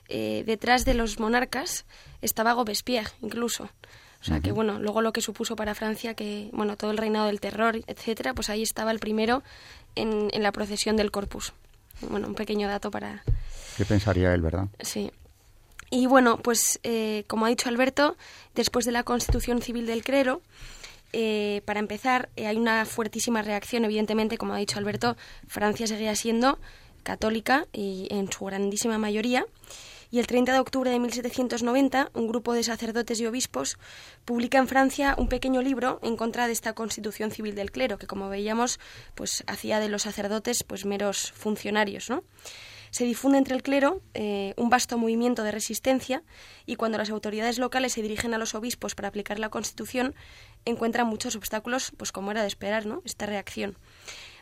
eh, 0.09 0.43
detrás 0.45 0.85
de 0.85 0.93
los 0.93 1.19
monarcas 1.19 1.85
estaba 2.21 2.53
Robespierre, 2.53 3.11
incluso. 3.21 3.69
O 4.21 4.25
sea, 4.25 4.39
que 4.39 4.53
bueno, 4.53 4.79
luego 4.79 5.01
lo 5.01 5.11
que 5.11 5.19
supuso 5.19 5.57
para 5.57 5.75
Francia, 5.75 6.13
que 6.13 6.49
bueno, 6.53 6.77
todo 6.77 6.91
el 6.91 6.97
reinado 6.97 7.27
del 7.27 7.41
terror, 7.41 7.81
etcétera, 7.87 8.33
pues 8.33 8.49
ahí 8.49 8.61
estaba 8.61 8.91
el 8.91 8.99
primero 8.99 9.43
en, 9.95 10.29
en 10.31 10.43
la 10.43 10.53
procesión 10.53 10.95
del 10.95 11.11
Corpus. 11.11 11.51
Bueno, 12.09 12.27
un 12.27 12.35
pequeño 12.35 12.69
dato 12.69 12.89
para... 12.89 13.23
¿Qué 13.75 13.83
pensaría 13.83 14.33
él, 14.33 14.41
verdad? 14.41 14.67
Sí. 14.79 15.11
Y 15.89 16.07
bueno, 16.07 16.37
pues 16.37 16.79
eh, 16.83 17.23
como 17.27 17.45
ha 17.45 17.49
dicho 17.49 17.69
Alberto, 17.69 18.15
después 18.55 18.85
de 18.85 18.93
la 18.93 19.03
Constitución 19.03 19.61
Civil 19.61 19.85
del 19.85 20.03
Clero, 20.03 20.41
eh, 21.11 21.61
para 21.65 21.79
empezar, 21.79 22.29
eh, 22.35 22.47
hay 22.47 22.57
una 22.57 22.85
fuertísima 22.85 23.41
reacción. 23.41 23.85
Evidentemente, 23.85 24.37
como 24.37 24.53
ha 24.53 24.57
dicho 24.57 24.79
Alberto, 24.79 25.17
Francia 25.47 25.85
seguía 25.85 26.15
siendo 26.15 26.57
católica 27.03 27.67
y 27.73 28.07
en 28.09 28.31
su 28.31 28.45
grandísima 28.45 28.97
mayoría. 28.97 29.45
Y 30.13 30.19
el 30.19 30.27
30 30.27 30.53
de 30.53 30.59
octubre 30.59 30.91
de 30.91 30.99
1790, 30.99 32.11
un 32.13 32.27
grupo 32.27 32.53
de 32.53 32.61
sacerdotes 32.61 33.19
y 33.19 33.25
obispos 33.25 33.79
publica 34.25 34.59
en 34.59 34.67
Francia 34.67 35.15
un 35.17 35.27
pequeño 35.27 35.63
libro 35.63 35.99
en 36.03 36.17
contra 36.17 36.45
de 36.45 36.53
esta 36.53 36.73
Constitución 36.73 37.31
Civil 37.31 37.55
del 37.55 37.71
Clero, 37.71 37.97
que 37.97 38.05
como 38.05 38.29
veíamos, 38.29 38.79
pues 39.15 39.43
hacía 39.47 39.79
de 39.79 39.89
los 39.89 40.03
sacerdotes 40.03 40.63
pues 40.63 40.85
meros 40.85 41.31
funcionarios, 41.31 42.11
¿no? 42.11 42.23
se 42.91 43.05
difunde 43.05 43.39
entre 43.39 43.55
el 43.55 43.63
clero 43.63 44.03
eh, 44.13 44.53
un 44.55 44.69
vasto 44.69 44.99
movimiento 44.99 45.41
de 45.41 45.51
resistencia 45.51 46.21
y 46.67 46.75
cuando 46.75 46.99
las 46.99 47.09
autoridades 47.09 47.57
locales 47.57 47.93
se 47.93 48.03
dirigen 48.03 48.35
a 48.35 48.37
los 48.37 48.53
obispos 48.53 48.93
para 48.93 49.07
aplicar 49.07 49.39
la 49.39 49.49
Constitución, 49.49 50.13
encuentran 50.63 51.07
muchos 51.07 51.35
obstáculos, 51.35 51.91
pues 51.97 52.11
como 52.11 52.29
era 52.29 52.41
de 52.41 52.49
esperar, 52.49 52.85
¿no? 52.85 53.01
Esta 53.03 53.25
reacción. 53.25 53.79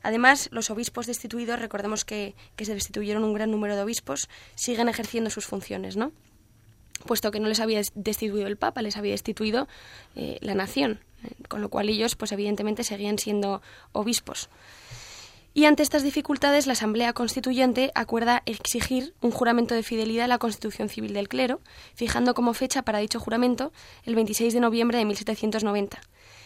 Además, 0.03 0.49
los 0.51 0.69
obispos 0.69 1.05
destituidos, 1.05 1.59
recordemos 1.59 2.05
que, 2.05 2.35
se 2.57 2.73
destituyeron 2.73 3.23
un 3.23 3.33
gran 3.33 3.51
número 3.51 3.75
de 3.75 3.83
obispos, 3.83 4.29
siguen 4.55 4.89
ejerciendo 4.89 5.29
sus 5.29 5.45
funciones, 5.45 5.97
¿no? 5.97 6.11
Puesto 7.05 7.31
que 7.31 7.39
no 7.39 7.47
les 7.47 7.59
había 7.59 7.81
destituido 7.95 8.47
el 8.47 8.57
Papa, 8.57 8.81
les 8.81 8.97
había 8.97 9.11
destituido 9.11 9.67
eh, 10.15 10.37
la 10.41 10.53
nación, 10.53 10.99
con 11.47 11.61
lo 11.61 11.69
cual 11.69 11.89
ellos, 11.89 12.15
pues 12.15 12.31
evidentemente, 12.31 12.83
seguían 12.83 13.17
siendo 13.17 13.61
obispos. 13.91 14.49
Y 15.53 15.65
ante 15.65 15.83
estas 15.83 16.03
dificultades, 16.03 16.65
la 16.65 16.73
Asamblea 16.73 17.11
Constituyente 17.11 17.91
acuerda 17.93 18.41
exigir 18.45 19.13
un 19.19 19.31
juramento 19.31 19.75
de 19.75 19.83
fidelidad 19.83 20.25
a 20.25 20.29
la 20.29 20.37
Constitución 20.37 20.87
Civil 20.87 21.13
del 21.13 21.27
Clero, 21.27 21.59
fijando 21.93 22.33
como 22.33 22.53
fecha 22.53 22.83
para 22.83 22.99
dicho 22.99 23.19
juramento 23.19 23.73
el 24.05 24.15
26 24.15 24.53
de 24.53 24.61
noviembre 24.61 24.97
de 24.97 25.05
1790, 25.05 25.99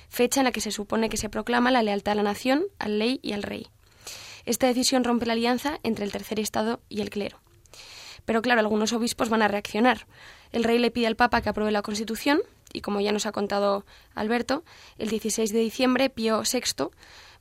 fecha 0.10 0.42
en 0.42 0.46
la 0.46 0.52
que 0.52 0.62
se 0.62 0.72
supone 0.72 1.10
que 1.10 1.18
se 1.18 1.30
proclama 1.30 1.72
la 1.72 1.84
lealtad 1.84 2.14
a 2.14 2.16
la 2.16 2.24
nación, 2.24 2.66
al 2.80 3.00
ley 3.00 3.20
y 3.22 3.34
al 3.34 3.44
rey. 3.44 3.68
Esta 4.46 4.68
decisión 4.68 5.04
rompe 5.04 5.26
la 5.26 5.34
alianza 5.34 5.80
entre 5.84 6.06
el 6.06 6.12
tercer 6.12 6.40
Estado 6.40 6.80
y 6.90 7.02
el 7.02 7.10
clero. 7.10 7.40
Pero 8.26 8.42
claro, 8.42 8.60
algunos 8.60 8.94
obispos 8.94 9.30
van 9.30 9.42
a 9.42 9.48
reaccionar. 9.48 10.08
El 10.52 10.64
rey 10.64 10.80
le 10.80 10.92
pide 10.92 11.08
al 11.08 11.16
Papa 11.16 11.42
que 11.42 11.50
apruebe 11.50 11.72
la 11.72 11.82
Constitución, 11.82 12.42
y 12.74 12.82
como 12.82 13.02
ya 13.02 13.12
nos 13.12 13.26
ha 13.26 13.32
contado 13.32 13.86
Alberto, 14.14 14.64
el 14.98 15.10
16 15.10 15.52
de 15.52 15.60
diciembre 15.60 16.10
Pío 16.10 16.42
VI 16.42 16.90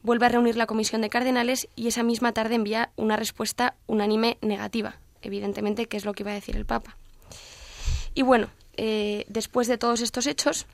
vuelve 0.03 0.27
a 0.27 0.29
reunir 0.29 0.57
la 0.57 0.67
comisión 0.67 1.01
de 1.01 1.09
cardenales 1.09 1.69
y 1.75 1.89
esa 1.89 2.03
misma 2.03 2.33
tarde 2.33 2.55
envía 2.55 2.91
una 2.97 3.17
respuesta 3.17 3.75
unánime 3.87 4.39
negativa, 4.43 4.99
evidentemente, 5.23 5.87
que 5.87 5.97
es 5.97 6.05
lo 6.05 6.13
que 6.13 6.23
iba 6.23 6.31
a 6.31 6.35
decir 6.35 6.57
el 6.57 6.67
Papa. 6.67 6.97
Y 8.15 8.23
bueno, 8.23 8.49
eh, 8.77 9.25
después 9.29 9.67
de 9.67 9.79
todos 9.79 10.01
estos 10.01 10.27
hechos, 10.27 10.67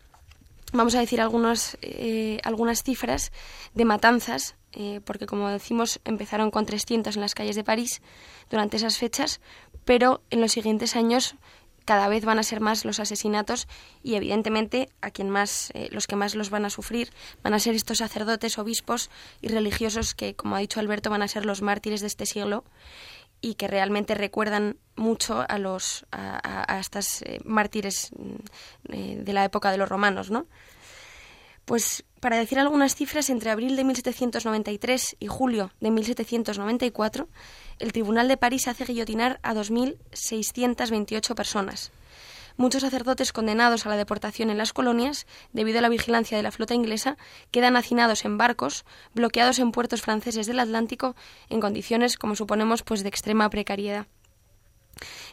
vamos 0.73 0.95
a 0.95 1.01
decir 1.01 1.21
algunas, 1.21 1.79
eh, 1.83 2.39
algunas 2.45 2.83
cifras 2.83 3.33
de 3.75 3.85
matanzas, 3.85 4.57
eh, 4.73 5.01
porque 5.05 5.27
como 5.27 5.49
decimos, 5.49 6.01
empezaron 6.05 6.51
con 6.51 6.67
300 6.67 7.17
en 7.17 7.23
las 7.23 7.35
calles 7.35 7.57
de 7.57 7.65
París 7.65 8.03
durante 8.51 8.77
esas 8.77 8.99
fechas, 8.99 9.41
pero 9.85 10.23
en 10.31 10.41
los 10.41 10.53
siguientes 10.53 10.97
años 10.97 11.37
cada 11.85 12.09
vez 12.09 12.25
van 12.25 12.39
a 12.39 12.43
ser 12.43 12.61
más 12.61 12.85
los 12.85 13.01
asesinatos 13.01 13.67
y 14.03 14.15
evidentemente 14.15 14.91
a 15.01 15.11
quien 15.11 15.31
más 15.31 15.71
eh, 15.75 15.89
los 15.91 16.07
que 16.07 16.15
más 16.15 16.35
los 16.35 16.51
van 16.51 16.65
a 16.65 16.71
sufrir 16.71 17.11
van 17.43 17.55
a 17.55 17.59
ser 17.59 17.75
estos 17.75 17.99
sacerdotes, 17.99 18.59
obispos 18.59 19.11
y 19.41 19.49
religiosos 19.49 20.15
que 20.15 20.35
como 20.35 20.57
ha 20.57 20.61
dicho 20.61 20.79
Alberto 20.79 21.11
van 21.11 21.23
a 21.23 21.29
ser 21.29 21.47
los 21.47 21.63
mártires 21.63 22.01
de 22.01 22.07
este 22.07 22.27
siglo 22.27 22.65
y 23.41 23.55
que 23.55 23.69
realmente 23.69 24.15
recuerdan 24.15 24.77
mucho 24.97 25.45
a 25.49 25.59
los 25.59 26.07
a, 26.13 26.79
estas 26.79 27.23
eh, 27.23 27.41
mártires 27.45 28.11
mm, 28.17 28.93
eh, 28.93 29.21
de 29.23 29.33
la 29.33 29.45
época 29.45 29.71
de 29.71 29.79
los 29.79 29.89
romanos, 29.89 30.31
¿no? 30.31 30.47
Pues 31.65 32.05
para 32.21 32.37
decir 32.37 32.59
algunas 32.59 32.95
cifras, 32.95 33.31
entre 33.31 33.51
abril 33.51 33.77
de 33.77 33.85
1793 33.85 35.17
y 35.21 35.27
julio 35.27 35.73
de 35.81 35.91
1794, 35.91 37.29
el 37.79 37.93
Tribunal 37.93 38.29
de 38.29 38.37
París 38.37 38.69
hace 38.69 38.85
guillotinar 38.85 39.39
a 39.43 39.55
2.628 39.55 41.35
personas. 41.35 41.93
Muchos 42.61 42.83
sacerdotes 42.83 43.33
condenados 43.33 43.87
a 43.87 43.89
la 43.89 43.97
deportación 43.97 44.51
en 44.51 44.59
las 44.59 44.75
colonias, 44.75 45.27
debido 45.55 45.79
a 45.79 45.81
la 45.81 45.89
vigilancia 45.89 46.37
de 46.37 46.43
la 46.43 46.51
flota 46.51 46.75
inglesa, 46.75 47.17
quedan 47.51 47.75
hacinados 47.75 48.27
en 48.27 48.37
barcos, 48.37 48.85
bloqueados 49.15 49.59
en 49.61 49.73
puertos 49.73 50.03
franceses 50.03 50.47
del 50.47 50.59
Atlántico, 50.59 51.17
en 51.49 51.63
condiciones, 51.63 52.19
como 52.19 52.37
suponemos, 52.37 52.83
pues 52.83 53.03
de 53.03 53.09
extrema 53.09 53.49
precariedad. 53.49 54.09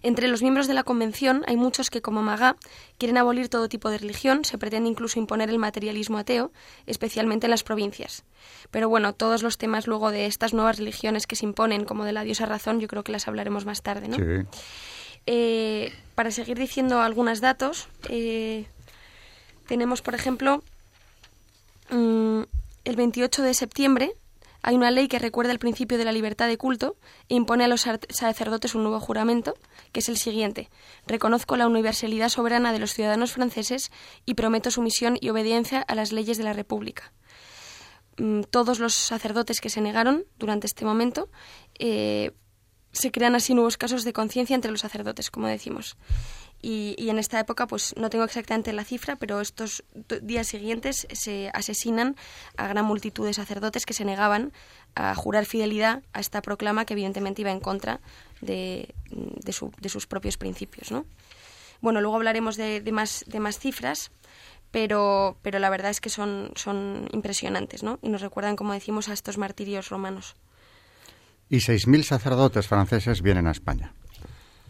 Entre 0.03 0.29
los 0.29 0.41
miembros 0.41 0.67
de 0.67 0.73
la 0.73 0.83
Convención 0.83 1.43
hay 1.47 1.57
muchos 1.57 1.89
que, 1.89 2.01
como 2.01 2.21
Magá, 2.21 2.55
quieren 2.97 3.17
abolir 3.17 3.49
todo 3.49 3.67
tipo 3.67 3.89
de 3.89 3.97
religión, 3.97 4.45
se 4.45 4.57
pretende 4.57 4.89
incluso 4.89 5.19
imponer 5.19 5.49
el 5.49 5.59
materialismo 5.59 6.19
ateo, 6.19 6.53
especialmente 6.85 7.47
en 7.47 7.51
las 7.51 7.63
provincias. 7.63 8.23
Pero 8.71 8.87
bueno, 8.87 9.11
todos 9.11 9.43
los 9.43 9.57
temas 9.57 9.85
luego 9.85 10.11
de 10.11 10.27
estas 10.27 10.53
nuevas 10.53 10.77
religiones 10.77 11.27
que 11.27 11.35
se 11.35 11.43
imponen, 11.43 11.83
como 11.83 12.05
de 12.05 12.13
la 12.13 12.23
diosa 12.23 12.45
razón, 12.45 12.79
yo 12.79 12.87
creo 12.87 13.03
que 13.03 13.11
las 13.11 13.27
hablaremos 13.27 13.65
más 13.65 13.81
tarde, 13.81 14.07
¿no? 14.07 14.15
Eh, 15.27 15.93
para 16.15 16.31
seguir 16.31 16.57
diciendo 16.57 17.01
algunos 17.01 17.41
datos, 17.41 17.89
eh, 18.09 18.65
tenemos, 19.67 20.01
por 20.01 20.15
ejemplo, 20.15 20.63
mm, 21.91 22.41
el 22.85 22.95
28 22.95 23.43
de 23.43 23.53
septiembre 23.53 24.13
hay 24.63 24.75
una 24.75 24.89
ley 24.89 25.07
que 25.07 25.19
recuerda 25.19 25.51
el 25.51 25.59
principio 25.59 25.97
de 25.97 26.05
la 26.05 26.11
libertad 26.11 26.47
de 26.47 26.57
culto 26.57 26.95
e 27.29 27.35
impone 27.35 27.63
a 27.63 27.67
los 27.67 27.85
sacerdotes 28.09 28.75
un 28.75 28.83
nuevo 28.83 28.99
juramento, 28.99 29.53
que 29.91 29.99
es 29.99 30.09
el 30.09 30.17
siguiente. 30.17 30.69
Reconozco 31.05 31.55
la 31.55 31.67
universalidad 31.67 32.29
soberana 32.29 32.73
de 32.73 32.79
los 32.79 32.93
ciudadanos 32.93 33.33
franceses 33.33 33.91
y 34.25 34.33
prometo 34.33 34.71
sumisión 34.71 35.17
y 35.21 35.29
obediencia 35.29 35.81
a 35.81 35.95
las 35.95 36.11
leyes 36.11 36.37
de 36.37 36.43
la 36.43 36.53
República. 36.53 37.11
Mm, 38.17 38.41
todos 38.49 38.79
los 38.79 38.93
sacerdotes 38.93 39.61
que 39.61 39.69
se 39.69 39.81
negaron 39.81 40.25
durante 40.37 40.67
este 40.67 40.85
momento 40.85 41.29
eh, 41.79 42.31
se 42.97 43.11
crean 43.11 43.35
así 43.35 43.53
nuevos 43.53 43.77
casos 43.77 44.03
de 44.03 44.13
conciencia 44.13 44.55
entre 44.55 44.71
los 44.71 44.81
sacerdotes, 44.81 45.29
como 45.29 45.47
decimos. 45.47 45.97
Y, 46.59 47.09
en 47.09 47.19
esta 47.19 47.39
época, 47.39 47.67
pues 47.67 47.93
no 47.97 48.09
tengo 48.09 48.23
exactamente 48.25 48.73
la 48.73 48.83
cifra, 48.83 49.15
pero 49.15 49.41
estos 49.41 49.83
días 50.23 50.47
siguientes 50.47 51.07
se 51.11 51.51
asesinan 51.53 52.15
a 52.57 52.67
gran 52.67 52.83
multitud 52.83 53.27
de 53.27 53.33
sacerdotes 53.33 53.85
que 53.85 53.93
se 53.93 54.05
negaban 54.05 54.51
a 54.95 55.13
jurar 55.13 55.45
fidelidad 55.45 56.01
a 56.13 56.19
esta 56.19 56.41
proclama 56.41 56.85
que 56.85 56.93
evidentemente 56.93 57.41
iba 57.41 57.51
en 57.51 57.59
contra 57.59 57.99
de, 58.41 58.95
sus 59.51 60.07
propios 60.07 60.37
principios. 60.37 60.91
¿no? 60.91 61.05
Bueno, 61.79 62.01
luego 62.01 62.15
hablaremos 62.15 62.57
de, 62.57 62.81
más, 62.91 63.23
de 63.27 63.39
más 63.39 63.59
cifras, 63.59 64.09
pero, 64.71 65.37
pero 65.43 65.59
la 65.59 65.69
verdad 65.69 65.91
es 65.91 66.01
que 66.01 66.09
son, 66.09 66.51
son 66.55 67.07
impresionantes 67.11 67.83
¿no? 67.83 67.99
y 68.01 68.09
nos 68.09 68.21
recuerdan, 68.21 68.55
como 68.55 68.73
decimos, 68.73 69.09
a 69.09 69.13
estos 69.13 69.37
martirios 69.37 69.89
romanos. 69.89 70.35
Y 71.49 71.57
6.000 71.57 72.03
sacerdotes 72.03 72.67
franceses 72.67 73.21
vienen 73.21 73.47
a 73.47 73.51
España 73.51 73.93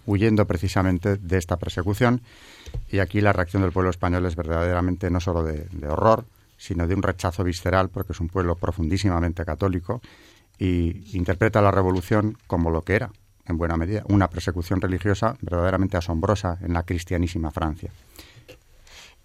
huyendo 0.07 0.47
precisamente 0.47 1.17
de 1.17 1.37
esta 1.37 1.57
persecución. 1.57 2.21
Y 2.89 2.99
aquí 2.99 3.21
la 3.21 3.33
reacción 3.33 3.61
del 3.61 3.71
pueblo 3.71 3.91
español 3.91 4.25
es 4.25 4.35
verdaderamente 4.35 5.11
no 5.11 5.19
solo 5.19 5.43
de, 5.43 5.67
horror, 5.87 6.25
sino 6.57 6.87
de 6.87 6.95
un 6.95 7.03
rechazo 7.03 7.43
visceral, 7.43 7.89
porque 7.89 8.13
es 8.13 8.19
un 8.19 8.29
pueblo 8.29 8.55
profundísimamente 8.55 9.45
católico 9.45 10.01
y 10.57 11.15
interpreta 11.15 11.61
la 11.61 11.69
revolución 11.69 12.37
como 12.47 12.71
lo 12.71 12.81
que 12.81 12.95
era, 12.95 13.11
en 13.45 13.57
buena 13.57 13.77
medida, 13.77 14.03
una 14.07 14.29
persecución 14.29 14.81
religiosa 14.81 15.37
verdaderamente 15.41 15.97
asombrosa 15.97 16.57
en 16.61 16.73
la 16.73 16.83
cristianísima 16.83 17.51
Francia. 17.51 17.91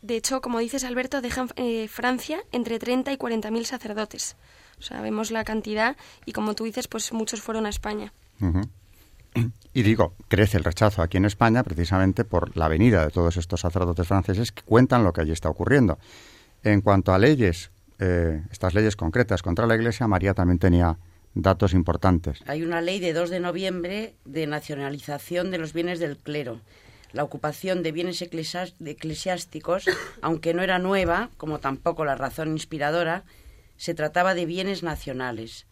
De 0.02 0.16
hecho, 0.16 0.40
como 0.40 0.58
dices, 0.58 0.84
Alberto, 0.84 1.20
dejan 1.20 1.48
eh, 1.56 1.88
Francia 1.88 2.40
entre 2.50 2.78
30 2.78 3.12
y 3.12 3.16
40 3.16 3.50
mil 3.50 3.64
sacerdotes. 3.66 4.36
O 4.78 4.82
sea, 4.82 5.00
vemos 5.00 5.30
la 5.30 5.44
cantidad 5.44 5.96
y, 6.26 6.32
como 6.32 6.54
tú 6.54 6.64
dices, 6.64 6.88
pues 6.88 7.12
muchos 7.12 7.40
fueron 7.40 7.66
a 7.66 7.68
España. 7.68 8.12
Y 9.72 9.82
digo, 9.82 10.14
crece 10.28 10.58
el 10.58 10.64
rechazo 10.64 11.00
aquí 11.00 11.16
en 11.16 11.24
España 11.24 11.62
precisamente 11.62 12.24
por 12.24 12.56
la 12.56 12.68
venida 12.68 13.04
de 13.04 13.10
todos 13.10 13.36
estos 13.36 13.60
sacerdotes 13.60 14.06
franceses 14.06 14.52
que 14.52 14.62
cuentan 14.62 15.04
lo 15.04 15.12
que 15.12 15.22
allí 15.22 15.32
está 15.32 15.48
ocurriendo. 15.48 15.98
En 16.64 16.80
cuanto 16.80 17.14
a 17.14 17.18
leyes, 17.18 17.70
eh, 17.98 18.42
estas 18.50 18.74
leyes 18.74 18.96
concretas 18.96 19.42
contra 19.42 19.66
la 19.66 19.76
Iglesia, 19.76 20.06
María 20.08 20.34
también 20.34 20.58
tenía 20.58 20.98
datos 21.34 21.72
importantes. 21.72 22.42
Hay 22.46 22.62
una 22.62 22.80
ley 22.80 23.00
de 23.00 23.12
2 23.12 23.30
de 23.30 23.40
noviembre 23.40 24.16
de 24.24 24.46
nacionalización 24.46 25.50
de 25.50 25.58
los 25.58 25.72
bienes 25.72 25.98
del 25.98 26.18
clero. 26.18 26.60
La 27.12 27.24
ocupación 27.24 27.82
de 27.82 27.92
bienes 27.92 28.22
eclesiásticos, 28.22 29.84
aunque 30.22 30.54
no 30.54 30.62
era 30.62 30.78
nueva, 30.78 31.30
como 31.36 31.58
tampoco 31.60 32.04
la 32.04 32.14
razón 32.14 32.52
inspiradora, 32.52 33.24
se 33.76 33.94
trataba 33.94 34.34
de 34.34 34.46
bienes 34.46 34.82
nacionales, 34.82 35.66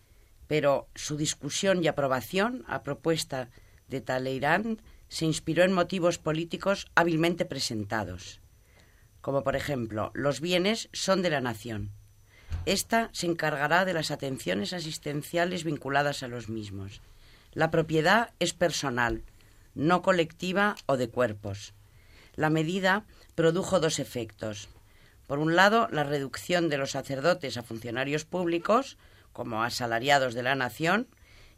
pero 0.47 0.89
su 0.95 1.17
discusión 1.17 1.83
y 1.83 1.89
aprobación, 1.89 2.65
a 2.67 2.83
propuesta 2.83 3.51
de 3.89 4.01
Talleyrand, 4.01 4.83
se 5.09 5.25
inspiró 5.25 5.65
en 5.65 5.73
motivos 5.73 6.19
políticos 6.19 6.91
hábilmente 6.95 7.45
presentados, 7.45 8.41
como 9.21 9.43
por 9.43 9.57
ejemplo, 9.57 10.11
los 10.15 10.41
bienes 10.41 10.89
son 10.93 11.23
de 11.23 11.31
la 11.31 11.41
nación. 11.41 11.91
Esta 12.67 13.11
se 13.13 13.27
encargará 13.27 13.85
de 13.85 13.93
las 13.93 14.11
atenciones 14.11 14.73
asistenciales 14.73 15.65
vinculadas 15.65 16.23
a 16.23 16.29
los 16.29 16.49
mismos. 16.49 17.01
La 17.53 17.71
propiedad 17.71 18.33
es 18.39 18.53
personal, 18.53 19.23
no 19.75 20.03
colectiva 20.03 20.77
o 20.87 20.97
de 20.97 21.09
cuerpos. 21.09 21.75
La 22.35 22.51
medida 22.51 23.05
produjo 23.35 23.81
dos 23.81 23.99
efectos. 23.99 24.69
Por 25.27 25.39
un 25.39 25.57
lado, 25.57 25.89
la 25.91 26.05
reducción 26.05 26.69
de 26.69 26.79
los 26.79 26.93
sacerdotes 26.93 27.57
a 27.57 27.63
funcionarios 27.63 28.25
públicos, 28.25 28.99
como 29.33 29.63
asalariados 29.63 30.35
de 30.35 30.43
la 30.43 30.55
nación, 30.55 31.09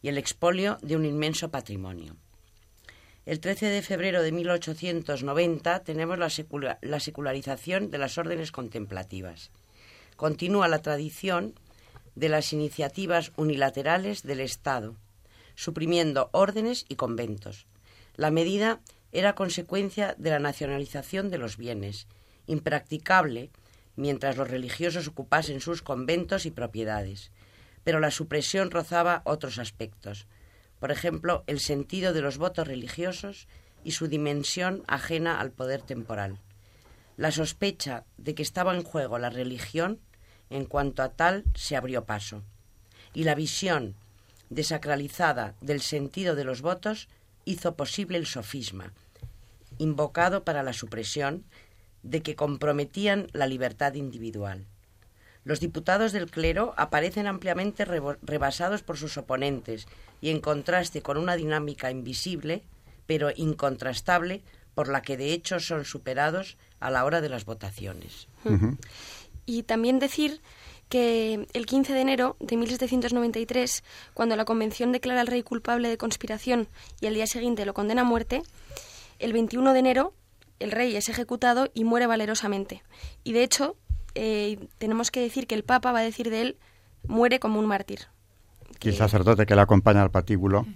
y 0.03 0.09
el 0.09 0.19
expolio 0.19 0.79
de 0.83 0.97
un 0.97 1.05
inmenso 1.05 1.51
patrimonio. 1.51 2.17
El 3.25 3.39
13 3.39 3.67
de 3.67 3.83
febrero 3.83 4.21
de 4.21 4.33
1890 4.33 5.85
tenemos 5.85 6.19
la, 6.19 6.99
secularización 7.01 7.91
de 7.91 7.99
las 7.99 8.19
órdenes 8.19 8.51
contemplativas. 8.51 9.53
Continúa 10.17 10.67
la 10.67 10.83
tradición 10.83 11.55
de 12.17 12.29
las 12.29 12.53
iniciativas 12.53 13.31
unilaterales 13.37 14.25
del 14.25 14.41
Estado, 14.41 14.97
suprimiendo 15.55 16.31
órdenes 16.33 16.85
y 16.89 16.97
conventos. 16.97 17.67
La 18.17 18.31
medida 18.31 18.81
era 19.13 19.35
consecuencia 19.35 20.15
de 20.19 20.31
la 20.31 20.39
nacionalización 20.39 21.31
de 21.31 21.39
los 21.39 21.57
bienes, 21.57 22.07
impracticable 22.47 23.51
mientras 23.97 24.37
los 24.37 24.49
religiosos 24.49 25.09
ocupasen 25.09 25.61
sus 25.61 25.83
conventos 25.83 26.47
y 26.47 26.51
propiedades. 26.51 27.31
Pero 27.85 28.01
la 28.01 28.11
supresión 28.11 28.71
rozaba 28.71 29.23
otros 29.25 29.59
aspectos 29.59 30.27
por 30.83 30.91
ejemplo, 30.91 31.45
el 31.47 31.61
sentido 31.61 32.13
de 32.13 32.23
los 32.23 32.39
votos 32.39 32.67
religiosos 32.67 33.47
y 33.85 33.93
su 33.93 34.09
dimensión 34.09 34.83
ajena 34.89 35.39
al 35.39 35.53
poder 35.53 35.81
temporal. 35.81 36.41
La 37.17 37.31
sospecha 37.31 38.05
de 38.17 38.35
que 38.35 38.43
estaba 38.43 38.75
en 38.75 38.83
juego 38.83 39.21
la 39.21 39.31
religión, 39.31 40.01
en 40.51 40.65
cuanto 40.65 41.05
a 41.05 41.11
tal, 41.11 41.45
se 41.55 41.77
abrió 41.77 42.05
paso. 42.05 42.43
Y 43.15 43.23
la 43.23 43.37
visión 43.37 43.95
desacralizada 44.51 45.55
del 45.61 45.83
sentido 45.83 46.35
de 46.35 46.43
los 46.43 46.63
votos 46.63 47.09
hizo 47.45 47.75
posible 47.77 48.19
el 48.19 48.27
sofisma, 48.27 48.93
invocado 49.79 50.45
para 50.45 50.63
la 50.63 50.73
supresión, 50.73 51.45
de 52.03 52.23
que 52.23 52.35
comprometían 52.35 53.29
la 53.33 53.47
libertad 53.47 53.95
individual. 53.95 54.67
Los 55.45 55.61
diputados 55.61 56.13
del 56.13 56.31
clero 56.31 56.75
aparecen 56.77 57.27
ampliamente 57.27 57.85
rebasados 57.85 58.83
por 58.83 58.97
sus 58.97 59.17
oponentes 59.17 59.87
y 60.21 60.31
en 60.31 60.41
contraste 60.41 61.03
con 61.03 61.17
una 61.17 61.37
dinámica 61.37 61.91
invisible, 61.91 62.63
pero 63.07 63.31
incontrastable, 63.35 64.43
por 64.75 64.89
la 64.89 65.03
que 65.03 65.17
de 65.17 65.33
hecho 65.33 65.61
son 65.61 65.85
superados 65.85 66.57
a 66.81 66.91
la 66.91 67.05
hora 67.05 67.21
de 67.21 67.29
las 67.29 67.45
votaciones. 67.45 68.29
Y 69.45 69.65
también 69.65 69.99
decir 69.99 70.41
que 70.93 71.47
el 71.55 71.65
15 71.65 71.95
de 71.95 72.03
enero 72.03 72.37
de 72.39 72.55
1793, 72.59 73.83
cuando 74.13 74.37
la 74.37 74.45
Convención 74.45 74.93
declara 74.93 75.23
al 75.23 75.27
rey 75.27 75.43
culpable 75.43 75.89
de 75.89 75.97
conspiración 75.97 76.69
y 77.01 77.07
al 77.07 77.15
día 77.15 77.27
siguiente 77.27 77.65
lo 77.65 77.73
condena 77.73 78.03
a 78.03 78.05
muerte, 78.05 78.43
el 79.19 79.33
21 79.33 79.73
de 79.73 79.79
enero 79.79 80.13
el 80.59 80.71
rey 80.71 80.95
es 80.95 81.09
ejecutado 81.09 81.71
y 81.73 81.85
muere 81.85 82.07
valerosamente. 82.07 82.83
Y 83.25 83.33
de 83.33 83.43
hecho, 83.43 83.75
eh, 84.15 84.69
tenemos 84.77 85.11
que 85.11 85.21
decir 85.21 85.47
que 85.47 85.55
el 85.55 85.65
Papa 85.65 85.93
va 85.93 86.01
a 86.01 86.03
decir 86.03 86.29
de 86.29 86.43
él, 86.43 86.57
muere 87.09 87.41
como 87.41 87.59
un 87.59 87.65
mártir. 87.65 88.01
Y 88.83 88.91
el 88.91 88.95
sacerdote 88.95 89.47
que 89.47 89.55
le 89.55 89.63
acompaña 89.63 90.03
al 90.03 90.11
patíbulo 90.11 90.67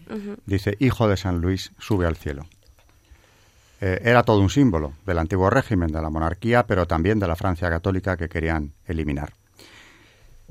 dice, 0.47 0.79
Hijo 0.81 1.09
de 1.09 1.19
San 1.19 1.43
Luis, 1.43 1.73
sube 1.79 2.07
al 2.07 2.17
cielo. 2.17 2.47
Eh, 3.83 4.01
era 4.03 4.23
todo 4.23 4.41
un 4.41 4.49
símbolo 4.49 4.95
del 5.05 5.19
antiguo 5.19 5.51
régimen, 5.51 5.93
de 5.93 6.01
la 6.01 6.09
monarquía, 6.09 6.67
pero 6.67 6.87
también 6.87 7.19
de 7.19 7.29
la 7.29 7.37
Francia 7.37 7.69
católica 7.69 8.17
que 8.17 8.31
querían 8.31 8.73
eliminar. 8.87 9.35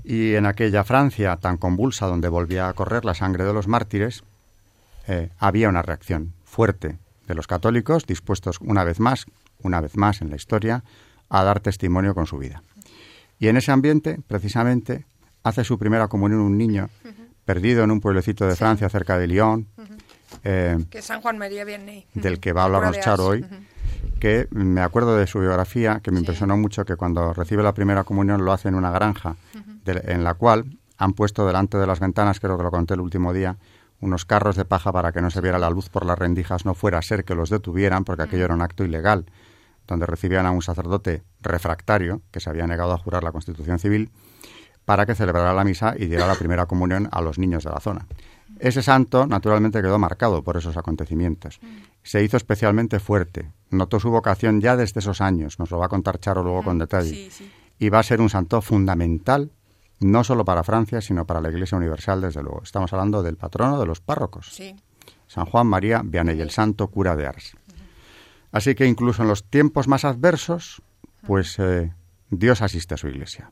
Y 0.03 0.35
en 0.35 0.45
aquella 0.45 0.83
Francia 0.83 1.37
tan 1.37 1.57
convulsa, 1.57 2.07
donde 2.07 2.27
volvía 2.27 2.67
a 2.67 2.73
correr 2.73 3.05
la 3.05 3.13
sangre 3.13 3.43
de 3.43 3.53
los 3.53 3.67
mártires, 3.67 4.23
eh, 5.07 5.29
había 5.39 5.69
una 5.69 5.81
reacción 5.81 6.33
fuerte 6.43 6.97
de 7.27 7.35
los 7.35 7.47
católicos, 7.47 8.05
dispuestos 8.05 8.59
una 8.61 8.83
vez 8.83 8.99
más, 8.99 9.25
una 9.61 9.81
vez 9.81 9.97
más 9.97 10.21
en 10.21 10.29
la 10.29 10.35
historia, 10.35 10.83
a 11.29 11.43
dar 11.43 11.59
testimonio 11.59 12.13
con 12.13 12.27
su 12.27 12.37
vida. 12.37 12.61
Y 13.39 13.47
en 13.47 13.57
ese 13.57 13.71
ambiente, 13.71 14.19
precisamente, 14.27 15.05
hace 15.43 15.63
su 15.63 15.77
primera 15.77 16.07
comunión 16.07 16.41
un 16.41 16.57
niño 16.57 16.89
perdido 17.45 17.83
en 17.83 17.91
un 17.91 18.01
pueblecito 18.01 18.47
de 18.47 18.55
Francia 18.55 18.89
cerca 18.89 19.17
de 19.17 19.27
Lyon. 19.27 19.67
Eh, 20.43 20.77
que 20.89 21.01
San 21.01 21.21
Juan 21.21 21.37
María 21.37 21.63
Vianney. 21.63 22.07
Del 22.13 22.39
que 22.39 22.53
va 22.53 22.63
a 22.63 22.65
hablarnos 22.65 22.99
Charo 22.99 23.27
hoy. 23.27 23.45
Que 24.19 24.47
me 24.51 24.81
acuerdo 24.81 25.17
de 25.17 25.27
su 25.27 25.39
biografía, 25.39 25.99
que 26.01 26.11
me 26.11 26.19
impresionó 26.19 26.57
mucho 26.57 26.85
que 26.85 26.95
cuando 26.95 27.33
recibe 27.33 27.63
la 27.63 27.73
primera 27.73 28.03
comunión 28.03 28.43
lo 28.43 28.51
hace 28.51 28.69
en 28.69 28.75
una 28.75 28.91
granja, 28.91 29.35
en 29.85 30.23
la 30.23 30.33
cual 30.33 30.77
han 30.97 31.13
puesto 31.13 31.45
delante 31.45 31.77
de 31.77 31.87
las 31.87 31.99
ventanas, 31.99 32.39
creo 32.39 32.57
que 32.57 32.63
lo 32.63 32.71
conté 32.71 32.93
el 32.93 33.01
último 33.01 33.33
día, 33.33 33.57
unos 33.99 34.25
carros 34.25 34.55
de 34.55 34.65
paja 34.65 34.91
para 34.91 35.11
que 35.11 35.21
no 35.21 35.29
se 35.29 35.41
viera 35.41 35.59
la 35.59 35.69
luz 35.69 35.89
por 35.89 36.05
las 36.05 36.17
rendijas, 36.17 36.65
no 36.65 36.73
fuera 36.73 36.99
a 36.99 37.01
ser 37.01 37.25
que 37.25 37.35
los 37.35 37.49
detuvieran, 37.49 38.03
porque 38.03 38.23
aquello 38.23 38.45
era 38.45 38.53
un 38.53 38.61
acto 38.61 38.83
ilegal 38.83 39.25
donde 39.87 40.05
recibían 40.05 40.45
a 40.45 40.51
un 40.51 40.61
sacerdote 40.61 41.23
refractario, 41.41 42.21
que 42.31 42.39
se 42.39 42.49
había 42.49 42.67
negado 42.67 42.93
a 42.93 42.97
jurar 42.97 43.23
la 43.23 43.31
Constitución 43.31 43.79
Civil, 43.79 44.09
para 44.83 45.05
que 45.05 45.15
celebrara 45.15 45.53
la 45.53 45.63
misa 45.63 45.95
y 45.97 46.05
diera 46.05 46.27
la 46.27 46.35
primera 46.35 46.65
comunión 46.65 47.09
a 47.11 47.21
los 47.21 47.37
niños 47.37 47.63
de 47.63 47.71
la 47.71 47.79
zona. 47.79 48.05
Ese 48.59 48.81
santo, 48.81 49.27
naturalmente, 49.27 49.81
quedó 49.81 49.99
marcado 49.99 50.43
por 50.43 50.57
esos 50.57 50.77
acontecimientos. 50.77 51.59
Se 52.05 52.23
hizo 52.23 52.37
especialmente 52.37 52.99
fuerte. 52.99 53.51
Notó 53.71 53.99
su 53.99 54.11
vocación 54.11 54.61
ya 54.61 54.77
desde 54.77 54.99
esos 54.99 55.21
años. 55.21 55.57
Nos 55.57 55.71
lo 55.71 55.79
va 55.79 55.87
a 55.87 55.89
contar 55.89 56.19
Charo 56.19 56.43
luego 56.43 56.61
con 56.61 56.77
detalle. 56.77 57.31
Y 57.79 57.89
va 57.89 57.97
a 57.97 58.03
ser 58.03 58.21
un 58.21 58.29
santo 58.29 58.61
fundamental, 58.61 59.51
no 59.99 60.23
solo 60.23 60.45
para 60.45 60.63
Francia, 60.63 61.01
sino 61.01 61.25
para 61.25 61.41
la 61.41 61.49
Iglesia 61.49 61.79
Universal, 61.79 62.21
desde 62.21 62.43
luego. 62.43 62.61
Estamos 62.63 62.93
hablando 62.93 63.23
del 63.23 63.37
patrono 63.37 63.79
de 63.79 63.87
los 63.87 64.01
párrocos. 64.01 64.55
San 65.25 65.45
Juan 65.45 65.65
María 65.65 66.03
Vianney, 66.05 66.39
el 66.39 66.51
santo 66.51 66.89
cura 66.89 67.15
de 67.15 67.25
Ars. 67.25 67.57
Así 68.51 68.75
que 68.75 68.85
incluso 68.85 69.23
en 69.23 69.27
los 69.27 69.43
tiempos 69.43 69.87
más 69.87 70.05
adversos, 70.05 70.83
pues 71.25 71.57
eh, 71.57 71.91
Dios 72.29 72.61
asiste 72.61 72.93
a 72.93 72.97
su 72.97 73.07
iglesia 73.07 73.51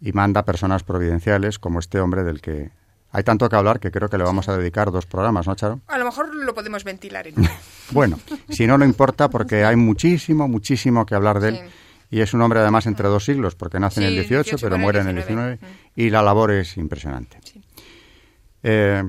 y 0.00 0.10
manda 0.10 0.44
personas 0.44 0.82
providenciales 0.82 1.60
como 1.60 1.78
este 1.78 2.00
hombre 2.00 2.24
del 2.24 2.40
que 2.40 2.72
hay 3.12 3.24
tanto 3.24 3.48
que 3.48 3.56
hablar 3.56 3.80
que 3.80 3.90
creo 3.90 4.08
que 4.08 4.18
le 4.18 4.24
vamos 4.24 4.48
a 4.48 4.56
dedicar 4.56 4.90
dos 4.90 5.06
programas, 5.06 5.46
¿no, 5.46 5.54
Charo? 5.56 5.80
A 5.88 5.98
lo 5.98 6.04
mejor 6.04 6.34
lo 6.34 6.54
podemos 6.54 6.84
ventilar. 6.84 7.26
En... 7.26 7.34
bueno, 7.90 8.18
si 8.48 8.66
no, 8.66 8.78
no 8.78 8.84
importa 8.84 9.28
porque 9.28 9.64
hay 9.64 9.76
muchísimo, 9.76 10.46
muchísimo 10.48 11.04
que 11.06 11.14
hablar 11.14 11.40
de 11.40 11.48
él. 11.48 11.60
Y 12.12 12.20
es 12.20 12.34
un 12.34 12.42
hombre 12.42 12.58
además 12.58 12.86
entre 12.86 13.06
dos 13.08 13.24
siglos, 13.24 13.54
porque 13.54 13.78
nace 13.78 14.00
en 14.00 14.08
el 14.08 14.14
18, 14.14 14.56
pero 14.60 14.78
muere 14.78 15.00
en 15.00 15.08
el 15.08 15.14
19. 15.14 15.58
Y 15.94 16.10
la 16.10 16.22
labor 16.22 16.50
es 16.50 16.76
impresionante. 16.76 17.38
Eh, 18.64 19.08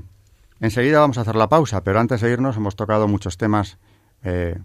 enseguida 0.59 0.99
vamos 0.99 1.17
a 1.17 1.21
hacer 1.21 1.35
la 1.35 1.49
pausa, 1.49 1.83
pero 1.83 1.99
antes 1.99 2.21
de 2.21 2.31
irnos 2.31 2.57
hemos 2.57 2.75
tocado 2.75 3.07
muchos 3.07 3.37
temas 3.37 3.79
eh, 4.23 4.59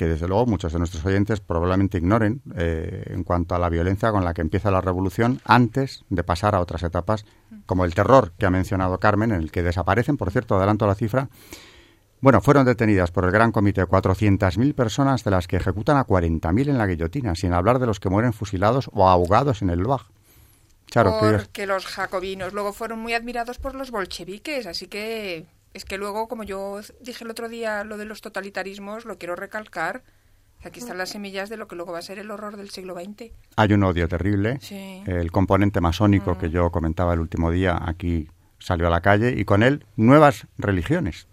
que 0.00 0.08
desde 0.08 0.26
luego 0.26 0.46
muchos 0.46 0.72
de 0.72 0.78
nuestros 0.78 1.04
oyentes 1.04 1.40
probablemente 1.40 1.98
ignoren 1.98 2.40
eh, 2.56 3.04
en 3.08 3.22
cuanto 3.22 3.54
a 3.54 3.58
la 3.58 3.68
violencia 3.68 4.10
con 4.10 4.24
la 4.24 4.32
que 4.32 4.40
empieza 4.40 4.70
la 4.70 4.80
revolución 4.80 5.42
antes 5.44 6.06
de 6.08 6.24
pasar 6.24 6.54
a 6.54 6.60
otras 6.60 6.82
etapas, 6.84 7.26
como 7.66 7.84
el 7.84 7.94
terror 7.94 8.32
que 8.38 8.46
ha 8.46 8.50
mencionado 8.50 8.98
Carmen, 8.98 9.30
en 9.30 9.42
el 9.42 9.50
que 9.50 9.62
desaparecen, 9.62 10.16
por 10.16 10.30
cierto, 10.30 10.56
adelanto 10.56 10.86
la 10.86 10.94
cifra, 10.94 11.28
bueno, 12.22 12.40
fueron 12.40 12.64
detenidas 12.64 13.10
por 13.10 13.26
el 13.26 13.30
Gran 13.30 13.52
Comité 13.52 13.82
400.000 13.82 14.74
personas, 14.74 15.22
de 15.22 15.32
las 15.32 15.46
que 15.46 15.56
ejecutan 15.56 15.98
a 15.98 16.06
40.000 16.06 16.70
en 16.70 16.78
la 16.78 16.86
guillotina, 16.86 17.34
sin 17.34 17.52
hablar 17.52 17.78
de 17.78 17.84
los 17.84 18.00
que 18.00 18.08
mueren 18.08 18.32
fusilados 18.32 18.88
o 18.94 19.06
ahogados 19.06 19.60
en 19.60 19.68
el 19.68 19.80
Loire. 19.80 20.04
Claro, 20.86 21.18
Porque 21.20 21.66
los 21.66 21.84
jacobinos 21.84 22.54
luego 22.54 22.72
fueron 22.72 23.00
muy 23.00 23.12
admirados 23.12 23.58
por 23.58 23.74
los 23.74 23.90
bolcheviques, 23.90 24.64
así 24.64 24.86
que 24.86 25.46
es 25.72 25.84
que 25.84 25.98
luego, 25.98 26.28
como 26.28 26.42
yo 26.42 26.80
dije 27.00 27.24
el 27.24 27.30
otro 27.30 27.48
día, 27.48 27.84
lo 27.84 27.96
de 27.96 28.04
los 28.04 28.20
totalitarismos, 28.20 29.04
lo 29.04 29.18
quiero 29.18 29.36
recalcar. 29.36 30.02
Aquí 30.62 30.80
están 30.80 30.98
las 30.98 31.10
semillas 31.10 31.48
de 31.48 31.56
lo 31.56 31.68
que 31.68 31.76
luego 31.76 31.92
va 31.92 32.00
a 32.00 32.02
ser 32.02 32.18
el 32.18 32.30
horror 32.30 32.56
del 32.56 32.68
siglo 32.70 32.94
XX. 32.94 33.32
Hay 33.56 33.72
un 33.72 33.82
odio 33.82 34.08
terrible. 34.08 34.58
El 35.06 35.30
componente 35.32 35.80
masónico 35.80 36.36
que 36.36 36.48
mm. 36.48 36.52
yo 36.52 36.70
comentaba 36.70 37.14
el 37.14 37.20
último 37.20 37.50
día 37.50 37.78
aquí 37.80 38.28
salió 38.58 38.88
a 38.88 38.90
la 38.90 39.00
calle 39.00 39.34
y 39.36 39.44
con 39.44 39.62
él 39.62 39.86
nuevas 39.96 40.46
religiones. 40.58 41.26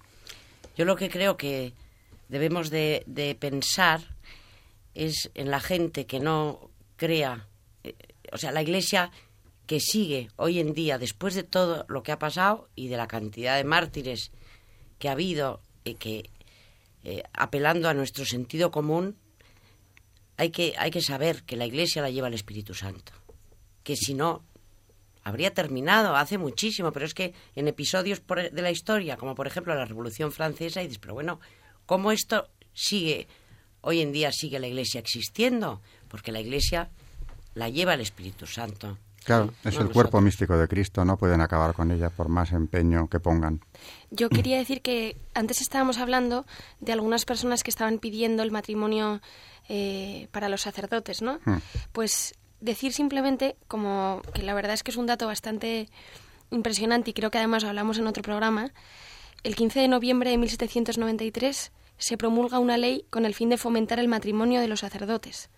Yo 0.77 0.85
lo 0.85 0.95
que 0.95 1.09
creo 1.09 1.35
que 1.35 1.73
debemos 2.29 2.69
de, 2.69 3.03
de 3.05 3.35
pensar 3.35 3.99
es 4.93 5.29
en 5.35 5.51
la 5.51 5.59
gente 5.59 6.05
que 6.05 6.19
no 6.19 6.69
crea, 6.95 7.47
eh, 7.83 7.95
o 8.31 8.37
sea, 8.37 8.51
la 8.51 8.61
Iglesia 8.61 9.11
que 9.67 9.79
sigue 9.81 10.29
hoy 10.37 10.59
en 10.59 10.73
día, 10.73 10.97
después 10.97 11.35
de 11.35 11.43
todo 11.43 11.85
lo 11.89 12.01
que 12.01 12.13
ha 12.13 12.19
pasado 12.19 12.69
y 12.73 12.87
de 12.87 12.97
la 12.97 13.07
cantidad 13.07 13.57
de 13.57 13.65
mártires 13.65 14.31
que 14.97 15.09
ha 15.09 15.11
habido 15.11 15.61
y 15.83 15.95
que 15.95 16.29
eh, 17.03 17.23
apelando 17.33 17.89
a 17.89 17.93
nuestro 17.93 18.25
sentido 18.25 18.71
común, 18.71 19.17
hay 20.37 20.51
que, 20.51 20.73
hay 20.77 20.89
que 20.89 21.01
saber 21.01 21.43
que 21.43 21.57
la 21.57 21.65
Iglesia 21.65 22.01
la 22.01 22.09
lleva 22.09 22.29
el 22.29 22.33
Espíritu 22.33 22.73
Santo. 22.73 23.11
Que 23.83 23.95
si 23.97 24.13
no, 24.13 24.45
habría 25.23 25.53
terminado 25.53 26.15
hace 26.15 26.37
muchísimo, 26.37 26.93
pero 26.93 27.05
es 27.05 27.13
que 27.13 27.33
en 27.55 27.67
episodios 27.67 28.21
de 28.25 28.61
la 28.61 28.71
historia, 28.71 29.17
como 29.17 29.35
por 29.35 29.47
ejemplo 29.47 29.75
la 29.75 29.85
Revolución 29.85 30.31
Francesa, 30.31 30.81
y 30.81 30.85
dices, 30.87 30.99
pero 30.99 31.13
bueno, 31.13 31.41
¿cómo 31.85 32.13
esto 32.13 32.49
sigue, 32.73 33.27
hoy 33.81 33.99
en 33.99 34.13
día 34.13 34.31
sigue 34.31 34.59
la 34.59 34.67
Iglesia 34.67 34.99
existiendo? 34.99 35.81
Porque 36.07 36.31
la 36.31 36.39
Iglesia 36.39 36.89
la 37.53 37.67
lleva 37.67 37.95
el 37.95 38.01
Espíritu 38.01 38.45
Santo. 38.45 38.97
Claro, 39.27 39.53
es 39.65 39.75
el 39.75 39.89
cuerpo 39.89 40.21
místico 40.21 40.57
de 40.57 40.69
Cristo, 40.69 41.03
no 41.03 41.17
pueden 41.17 41.41
acabar 41.41 41.73
con 41.73 41.91
ella 41.91 42.09
por 42.09 42.29
más 42.29 42.53
empeño 42.53 43.09
que 43.09 43.19
pongan. 43.19 43.59
Yo 44.09 44.29
quería 44.29 44.55
decir 44.55 44.81
que 44.81 45.17
antes 45.33 45.59
estábamos 45.59 45.97
hablando 45.97 46.45
de 46.79 46.93
algunas 46.93 47.25
personas 47.25 47.61
que 47.61 47.69
estaban 47.69 47.99
pidiendo 47.99 48.41
el 48.41 48.51
matrimonio 48.51 49.19
eh, 49.67 50.29
para 50.31 50.47
los 50.47 50.61
sacerdotes, 50.61 51.21
¿no? 51.21 51.39
Hmm. 51.43 51.57
Pues 51.91 52.35
decir 52.61 52.93
simplemente, 52.93 53.57
como 53.67 54.21
que 54.33 54.43
la 54.43 54.53
verdad 54.53 54.71
es 54.75 54.81
que 54.81 54.91
es 54.91 54.97
un 54.97 55.07
dato 55.07 55.27
bastante 55.27 55.89
impresionante 56.49 57.09
y 57.09 57.13
creo 57.13 57.29
que 57.29 57.37
además 57.37 57.65
hablamos 57.65 57.97
en 57.97 58.07
otro 58.07 58.23
programa, 58.23 58.71
el 59.43 59.57
15 59.57 59.81
de 59.81 59.89
noviembre 59.89 60.29
de 60.29 60.37
1793 60.37 61.73
se 61.97 62.17
promulga 62.17 62.59
una 62.59 62.77
ley 62.77 63.03
con 63.09 63.25
el 63.25 63.35
fin 63.35 63.49
de 63.49 63.57
fomentar 63.57 63.99
el 63.99 64.07
matrimonio 64.07 64.61
de 64.61 64.69
los 64.69 64.79
sacerdotes 64.79 65.49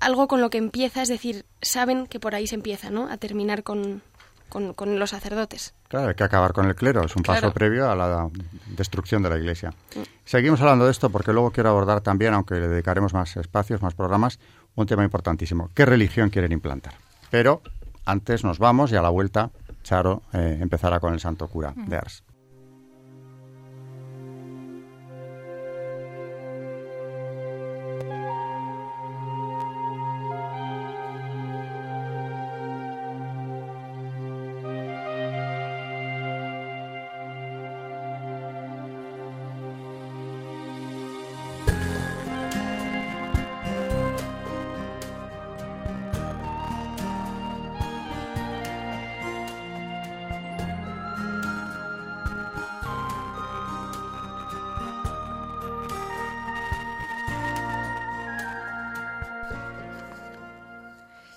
algo 0.00 0.28
con 0.28 0.40
lo 0.40 0.50
que 0.50 0.58
empieza, 0.58 1.02
es 1.02 1.08
decir, 1.08 1.44
saben 1.62 2.06
que 2.06 2.20
por 2.20 2.34
ahí 2.34 2.46
se 2.46 2.54
empieza, 2.54 2.90
¿no? 2.90 3.08
A 3.08 3.16
terminar 3.16 3.62
con, 3.62 4.02
con, 4.48 4.98
los 4.98 5.10
sacerdotes. 5.10 5.74
Claro, 5.88 6.08
hay 6.08 6.14
que 6.14 6.24
acabar 6.24 6.52
con 6.52 6.66
el 6.66 6.74
clero, 6.74 7.04
es 7.04 7.14
un 7.16 7.22
paso 7.22 7.52
previo 7.52 7.90
a 7.90 7.94
la 7.94 8.28
destrucción 8.76 9.22
de 9.22 9.30
la 9.30 9.36
Iglesia. 9.36 9.70
Mm. 9.94 10.00
Seguimos 10.24 10.60
hablando 10.60 10.84
de 10.84 10.90
esto 10.90 11.10
porque 11.10 11.32
luego 11.32 11.50
quiero 11.50 11.70
abordar 11.70 12.00
también, 12.00 12.34
aunque 12.34 12.54
le 12.54 12.68
dedicaremos 12.68 13.14
más 13.14 13.36
espacios, 13.36 13.82
más 13.82 13.94
programas, 13.94 14.38
un 14.74 14.86
tema 14.86 15.04
importantísimo. 15.04 15.70
¿Qué 15.74 15.84
religión 15.86 16.30
quieren 16.30 16.52
implantar? 16.52 16.94
Pero 17.30 17.62
antes 18.04 18.44
nos 18.44 18.58
vamos 18.58 18.92
y 18.92 18.96
a 18.96 19.02
la 19.02 19.08
vuelta 19.08 19.50
Charo 19.82 20.22
eh, 20.32 20.58
empezará 20.60 21.00
con 21.00 21.12
el 21.12 21.20
santo 21.20 21.48
cura 21.48 21.72
de 21.76 21.96
Ars. 21.96 22.24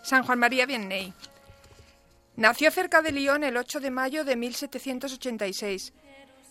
San 0.10 0.24
Juan 0.24 0.40
María 0.40 0.66
Vianney. 0.66 1.14
Nació 2.36 2.72
cerca 2.72 3.04
de 3.04 3.12
Lyon 3.12 3.44
el 3.44 3.56
8 3.56 3.80
de 3.80 3.92
mayo 3.92 4.26
de 4.26 4.36
1786. 4.36 5.94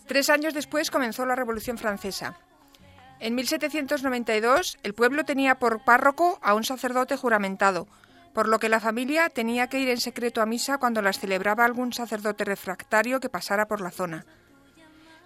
Tres 0.07 0.29
años 0.29 0.53
después 0.53 0.89
comenzó 0.89 1.25
la 1.25 1.35
Revolución 1.35 1.77
Francesa. 1.77 2.39
En 3.19 3.35
1792 3.35 4.77
el 4.81 4.93
pueblo 4.93 5.25
tenía 5.25 5.55
por 5.55 5.83
párroco 5.83 6.39
a 6.41 6.53
un 6.53 6.63
sacerdote 6.63 7.17
juramentado, 7.17 7.89
por 8.33 8.47
lo 8.47 8.59
que 8.59 8.69
la 8.69 8.79
familia 8.79 9.27
tenía 9.27 9.67
que 9.67 9.81
ir 9.81 9.89
en 9.89 9.99
secreto 9.99 10.41
a 10.41 10.45
misa 10.45 10.77
cuando 10.77 11.01
las 11.01 11.19
celebraba 11.19 11.65
algún 11.65 11.91
sacerdote 11.91 12.45
refractario 12.45 13.19
que 13.19 13.27
pasara 13.27 13.67
por 13.67 13.81
la 13.81 13.91
zona. 13.91 14.25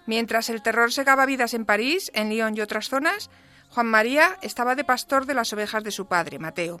Mientras 0.06 0.50
el 0.50 0.60
terror 0.60 0.90
segaba 0.90 1.24
vidas 1.24 1.54
en 1.54 1.66
París, 1.66 2.10
en 2.14 2.30
Lyon 2.30 2.56
y 2.56 2.62
otras 2.62 2.88
zonas, 2.88 3.30
Juan 3.70 3.86
María 3.86 4.38
estaba 4.42 4.74
de 4.74 4.82
pastor 4.82 5.24
de 5.24 5.34
las 5.34 5.52
ovejas 5.52 5.84
de 5.84 5.92
su 5.92 6.06
padre, 6.06 6.40
Mateo. 6.40 6.80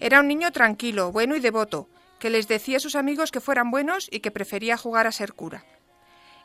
Era 0.00 0.20
un 0.20 0.28
niño 0.28 0.50
tranquilo, 0.50 1.12
bueno 1.12 1.36
y 1.36 1.40
devoto, 1.40 1.88
que 2.18 2.30
les 2.30 2.48
decía 2.48 2.78
a 2.78 2.80
sus 2.80 2.96
amigos 2.96 3.30
que 3.30 3.40
fueran 3.40 3.70
buenos 3.70 4.08
y 4.10 4.20
que 4.20 4.30
prefería 4.30 4.78
jugar 4.78 5.06
a 5.06 5.12
ser 5.12 5.34
cura. 5.34 5.64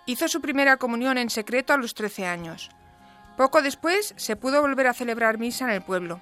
Hizo 0.05 0.27
su 0.27 0.41
primera 0.41 0.75
comunión 0.75 1.17
en 1.17 1.29
secreto 1.29 1.73
a 1.73 1.77
los 1.77 1.93
trece 1.93 2.27
años. 2.27 2.69
Poco 3.37 3.61
después 3.61 4.13
se 4.17 4.35
pudo 4.35 4.61
volver 4.61 4.87
a 4.87 4.93
celebrar 4.93 5.37
misa 5.37 5.65
en 5.65 5.71
el 5.71 5.81
pueblo. 5.81 6.19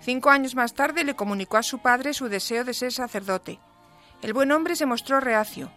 Cinco 0.00 0.30
años 0.30 0.54
más 0.54 0.74
tarde 0.74 1.04
le 1.04 1.16
comunicó 1.16 1.56
a 1.56 1.62
su 1.64 1.80
padre 1.80 2.14
su 2.14 2.28
deseo 2.28 2.64
de 2.64 2.74
ser 2.74 2.92
sacerdote. 2.92 3.58
El 4.22 4.32
buen 4.32 4.52
hombre 4.52 4.76
se 4.76 4.86
mostró 4.86 5.20
reacio. 5.20 5.72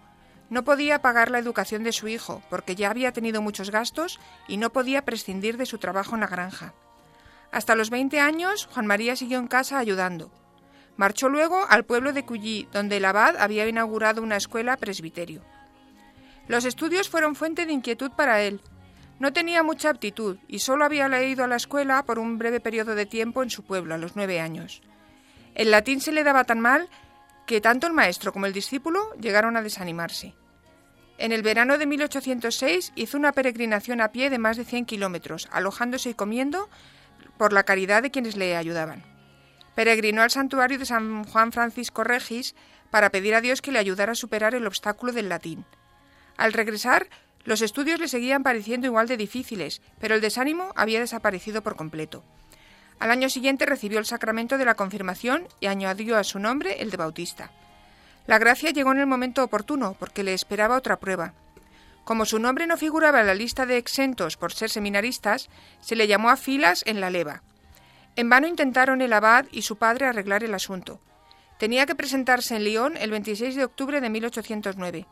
No 0.51 0.63
podía 0.63 1.01
pagar 1.01 1.31
la 1.31 1.39
educación 1.39 1.83
de 1.83 1.91
su 1.91 2.07
hijo, 2.07 2.43
porque 2.51 2.75
ya 2.75 2.91
había 2.91 3.11
tenido 3.11 3.41
muchos 3.41 3.71
gastos 3.71 4.19
y 4.47 4.57
no 4.57 4.71
podía 4.71 5.03
prescindir 5.03 5.57
de 5.57 5.65
su 5.65 5.79
trabajo 5.79 6.13
en 6.13 6.21
la 6.21 6.27
granja. 6.27 6.73
Hasta 7.51 7.75
los 7.75 7.89
veinte 7.89 8.19
años, 8.19 8.67
Juan 8.71 8.85
María 8.85 9.15
siguió 9.15 9.39
en 9.39 9.47
casa 9.47 9.79
ayudando. 9.79 10.31
Marchó 10.97 11.27
luego 11.27 11.65
al 11.67 11.83
pueblo 11.83 12.13
de 12.13 12.23
Cullí, 12.23 12.67
donde 12.71 12.97
el 12.97 13.05
abad 13.05 13.35
había 13.37 13.67
inaugurado 13.67 14.21
una 14.21 14.37
escuela 14.37 14.77
presbiterio. 14.77 15.41
Los 16.47 16.63
estudios 16.63 17.09
fueron 17.09 17.35
fuente 17.35 17.65
de 17.65 17.73
inquietud 17.73 18.11
para 18.11 18.41
él. 18.41 18.61
No 19.19 19.33
tenía 19.33 19.63
mucha 19.63 19.89
aptitud 19.89 20.37
y 20.47 20.59
solo 20.59 20.85
había 20.85 21.09
leído 21.09 21.43
a 21.43 21.47
la 21.47 21.55
escuela 21.57 22.03
por 22.03 22.19
un 22.19 22.37
breve 22.37 22.59
periodo 22.59 22.95
de 22.95 23.05
tiempo 23.05 23.43
en 23.43 23.49
su 23.49 23.63
pueblo, 23.63 23.95
a 23.95 23.97
los 23.97 24.15
nueve 24.15 24.39
años. 24.39 24.81
El 25.53 25.71
latín 25.71 25.99
se 26.01 26.11
le 26.11 26.23
daba 26.23 26.43
tan 26.43 26.59
mal 26.59 26.89
que 27.45 27.61
tanto 27.61 27.87
el 27.87 27.93
maestro 27.93 28.31
como 28.31 28.45
el 28.45 28.53
discípulo 28.53 29.13
llegaron 29.19 29.57
a 29.57 29.61
desanimarse. 29.61 30.33
En 31.17 31.31
el 31.31 31.43
verano 31.43 31.77
de 31.77 31.85
1806 31.85 32.93
hizo 32.95 33.17
una 33.17 33.31
peregrinación 33.31 34.01
a 34.01 34.11
pie 34.11 34.29
de 34.29 34.37
más 34.37 34.57
de 34.57 34.65
100 34.65 34.85
kilómetros, 34.85 35.47
alojándose 35.51 36.09
y 36.09 36.13
comiendo 36.13 36.69
por 37.37 37.53
la 37.53 37.63
caridad 37.63 38.01
de 38.01 38.11
quienes 38.11 38.35
le 38.35 38.55
ayudaban 38.55 39.14
peregrinó 39.75 40.21
al 40.21 40.31
santuario 40.31 40.79
de 40.79 40.85
San 40.85 41.23
Juan 41.25 41.51
Francisco 41.51 42.03
Regis 42.03 42.55
para 42.89 43.09
pedir 43.09 43.35
a 43.35 43.41
Dios 43.41 43.61
que 43.61 43.71
le 43.71 43.79
ayudara 43.79 44.13
a 44.13 44.15
superar 44.15 44.55
el 44.55 44.65
obstáculo 44.65 45.11
del 45.11 45.29
latín. 45.29 45.65
Al 46.37 46.53
regresar, 46.53 47.07
los 47.43 47.61
estudios 47.61 47.99
le 47.99 48.07
seguían 48.07 48.41
pareciendo 48.41 48.87
igual 48.87 49.07
de 49.07 49.17
difíciles, 49.17 49.81
pero 49.99 50.15
el 50.15 50.21
desánimo 50.21 50.71
había 50.75 50.99
desaparecido 50.99 51.61
por 51.61 51.75
completo. 51.75 52.23
Al 52.99 53.11
año 53.11 53.29
siguiente 53.29 53.65
recibió 53.65 53.99
el 53.99 54.05
sacramento 54.05 54.57
de 54.57 54.65
la 54.65 54.75
confirmación 54.75 55.47
y 55.59 55.67
añadió 55.67 56.17
a 56.17 56.23
su 56.23 56.39
nombre 56.39 56.81
el 56.81 56.89
de 56.89 56.97
bautista. 56.97 57.51
La 58.25 58.39
gracia 58.39 58.71
llegó 58.71 58.91
en 58.93 58.99
el 58.99 59.05
momento 59.05 59.43
oportuno, 59.43 59.95
porque 59.99 60.23
le 60.23 60.33
esperaba 60.33 60.77
otra 60.77 60.97
prueba. 60.97 61.33
Como 62.03 62.25
su 62.25 62.39
nombre 62.39 62.65
no 62.65 62.77
figuraba 62.77 63.21
en 63.21 63.27
la 63.27 63.35
lista 63.35 63.65
de 63.65 63.77
exentos 63.77 64.37
por 64.37 64.53
ser 64.53 64.69
seminaristas, 64.69 65.49
se 65.81 65.95
le 65.95 66.07
llamó 66.07 66.29
a 66.29 66.37
filas 66.37 66.83
en 66.87 67.01
la 67.01 67.09
leva. 67.09 67.43
En 68.15 68.29
vano 68.29 68.47
intentaron 68.47 69.01
el 69.01 69.11
abad 69.11 69.45
y 69.51 69.63
su 69.63 69.75
padre 69.75 70.05
arreglar 70.05 70.43
el 70.43 70.53
asunto. 70.53 71.01
Tenía 71.57 71.85
que 71.85 71.95
presentarse 71.95 72.55
en 72.55 72.63
Lyon 72.63 72.97
el 72.97 73.11
26 73.11 73.55
de 73.55 73.65
octubre 73.65 73.99
de 73.99 74.09
1809. 74.09 75.05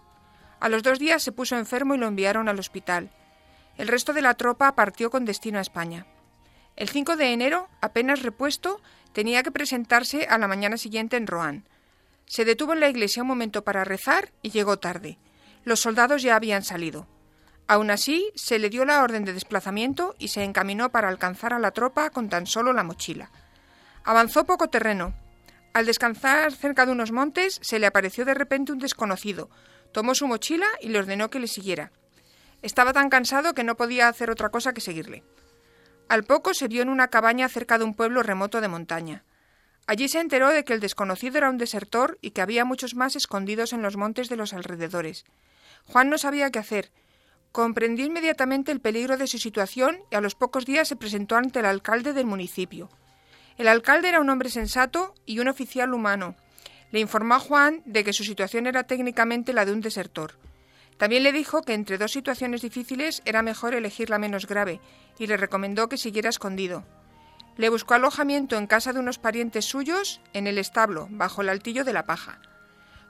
A 0.59 0.69
los 0.69 0.83
dos 0.83 0.99
días 0.99 1.21
se 1.21 1.33
puso 1.33 1.57
enfermo 1.57 1.95
y 1.95 1.97
lo 1.97 2.07
enviaron 2.07 2.47
al 2.47 2.59
hospital. 2.59 3.11
El 3.77 3.87
resto 3.89 4.13
de 4.13 4.21
la 4.21 4.35
tropa 4.35 4.75
partió 4.75 5.09
con 5.09 5.25
destino 5.25 5.57
a 5.57 5.61
España. 5.61 6.05
El 6.75 6.89
5 6.89 7.17
de 7.17 7.33
enero, 7.33 7.67
apenas 7.81 8.21
repuesto, 8.21 8.81
tenía 9.11 9.43
que 9.43 9.51
presentarse 9.51 10.25
a 10.27 10.37
la 10.37 10.47
mañana 10.47 10.77
siguiente 10.77 11.17
en 11.17 11.27
Rouen. 11.27 11.67
Se 12.25 12.45
detuvo 12.45 12.73
en 12.73 12.79
la 12.79 12.89
iglesia 12.89 13.23
un 13.23 13.27
momento 13.27 13.63
para 13.63 13.83
rezar 13.83 14.31
y 14.41 14.51
llegó 14.51 14.79
tarde. 14.79 15.17
Los 15.65 15.81
soldados 15.81 16.21
ya 16.21 16.35
habían 16.35 16.63
salido. 16.63 17.07
Aún 17.67 17.91
así, 17.91 18.31
se 18.35 18.59
le 18.59 18.69
dio 18.69 18.85
la 18.85 19.01
orden 19.03 19.23
de 19.25 19.33
desplazamiento 19.33 20.15
y 20.19 20.29
se 20.29 20.43
encaminó 20.43 20.91
para 20.91 21.07
alcanzar 21.07 21.53
a 21.53 21.59
la 21.59 21.71
tropa 21.71 22.09
con 22.09 22.29
tan 22.29 22.45
solo 22.45 22.73
la 22.73 22.83
mochila. 22.83 23.31
Avanzó 24.03 24.45
poco 24.45 24.69
terreno. 24.69 25.13
Al 25.73 25.85
descansar 25.85 26.51
cerca 26.51 26.85
de 26.85 26.91
unos 26.91 27.11
montes, 27.11 27.59
se 27.61 27.79
le 27.79 27.87
apareció 27.87 28.25
de 28.25 28.33
repente 28.33 28.73
un 28.73 28.79
desconocido. 28.79 29.49
Tomó 29.91 30.13
su 30.13 30.27
mochila 30.27 30.67
y 30.81 30.89
le 30.89 30.99
ordenó 30.99 31.29
que 31.29 31.39
le 31.39 31.47
siguiera. 31.47 31.91
Estaba 32.61 32.93
tan 32.93 33.09
cansado 33.09 33.53
que 33.53 33.63
no 33.63 33.75
podía 33.75 34.07
hacer 34.07 34.29
otra 34.29 34.49
cosa 34.49 34.73
que 34.73 34.81
seguirle. 34.81 35.23
Al 36.09 36.23
poco 36.23 36.53
se 36.53 36.67
vio 36.67 36.81
en 36.81 36.89
una 36.89 37.07
cabaña 37.07 37.47
cerca 37.47 37.77
de 37.77 37.85
un 37.85 37.95
pueblo 37.95 38.23
remoto 38.23 38.61
de 38.61 38.67
montaña. 38.67 39.23
Allí 39.87 40.07
se 40.07 40.19
enteró 40.19 40.49
de 40.49 40.63
que 40.63 40.73
el 40.73 40.79
desconocido 40.79 41.37
era 41.37 41.49
un 41.49 41.57
desertor 41.57 42.17
y 42.21 42.31
que 42.31 42.41
había 42.41 42.65
muchos 42.65 42.95
más 42.95 43.15
escondidos 43.15 43.73
en 43.73 43.81
los 43.81 43.97
montes 43.97 44.29
de 44.29 44.35
los 44.35 44.53
alrededores. 44.53 45.25
Juan 45.85 46.09
no 46.09 46.17
sabía 46.17 46.51
qué 46.51 46.59
hacer, 46.59 46.91
Comprendió 47.53 48.03
inmediatamente 48.07 48.71
el 48.71 48.79
peligro 48.79 49.15
de 49.15 49.27
su 49.27 49.37
situación 49.37 49.99
y 50.09 50.15
a 50.15 50.21
los 50.21 50.33
pocos 50.33 50.65
días 50.65 50.87
se 50.87 50.95
presentó 50.95 51.35
ante 51.35 51.59
el 51.59 51.67
alcalde 51.67 52.11
del 52.11 52.25
municipio. 52.25 52.89
El 53.59 53.67
alcalde 53.67 54.09
era 54.09 54.19
un 54.19 54.31
hombre 54.31 54.49
sensato 54.49 55.13
y 55.27 55.37
un 55.37 55.47
oficial 55.47 55.93
humano. 55.93 56.35
Le 56.89 56.99
informó 56.99 57.35
a 57.35 57.39
Juan 57.39 57.83
de 57.85 58.03
que 58.03 58.11
su 58.11 58.23
situación 58.23 58.65
era 58.65 58.85
técnicamente 58.85 59.53
la 59.53 59.65
de 59.65 59.71
un 59.71 59.81
desertor. 59.81 60.39
También 60.97 61.21
le 61.21 61.31
dijo 61.31 61.61
que 61.61 61.75
entre 61.75 61.99
dos 61.99 62.11
situaciones 62.11 62.63
difíciles 62.63 63.21
era 63.23 63.43
mejor 63.43 63.75
elegir 63.75 64.09
la 64.09 64.17
menos 64.17 64.47
grave 64.47 64.81
y 65.19 65.27
le 65.27 65.37
recomendó 65.37 65.89
que 65.89 65.97
siguiera 65.97 66.29
escondido. 66.29 66.83
Le 67.57 67.69
buscó 67.69 67.93
alojamiento 67.93 68.57
en 68.57 68.65
casa 68.65 68.93
de 68.93 68.99
unos 68.99 69.19
parientes 69.19 69.65
suyos 69.65 70.21
en 70.33 70.47
el 70.47 70.57
establo, 70.57 71.07
bajo 71.11 71.43
el 71.43 71.49
altillo 71.49 71.83
de 71.83 71.93
la 71.93 72.07
paja. 72.07 72.41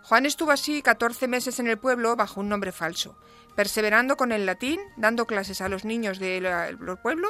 Juan 0.04 0.26
estuvo 0.26 0.52
así 0.52 0.82
14 0.82 1.30
meses 1.30 1.60
en 1.60 1.68
el 1.68 1.78
pueblo 1.78 2.18
bajo 2.18 2.42
un 2.42 2.50
nombre 2.50 2.74
falso, 2.74 3.18
perseverando 3.56 4.18
con 4.18 4.34
el 4.34 4.46
latín, 4.46 4.80
dando 4.98 5.26
clases 5.26 5.62
a 5.62 5.70
los 5.70 5.86
niños 5.86 6.20
del 6.20 6.78
pueblo 7.02 7.30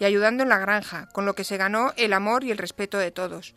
y 0.00 0.04
ayudando 0.04 0.42
en 0.42 0.48
la 0.48 0.58
granja, 0.58 1.08
con 1.12 1.26
lo 1.26 1.34
que 1.34 1.44
se 1.44 1.56
ganó 1.56 1.92
el 1.96 2.12
amor 2.12 2.42
y 2.42 2.50
el 2.50 2.58
respeto 2.58 2.98
de 2.98 3.12
todos. 3.12 3.54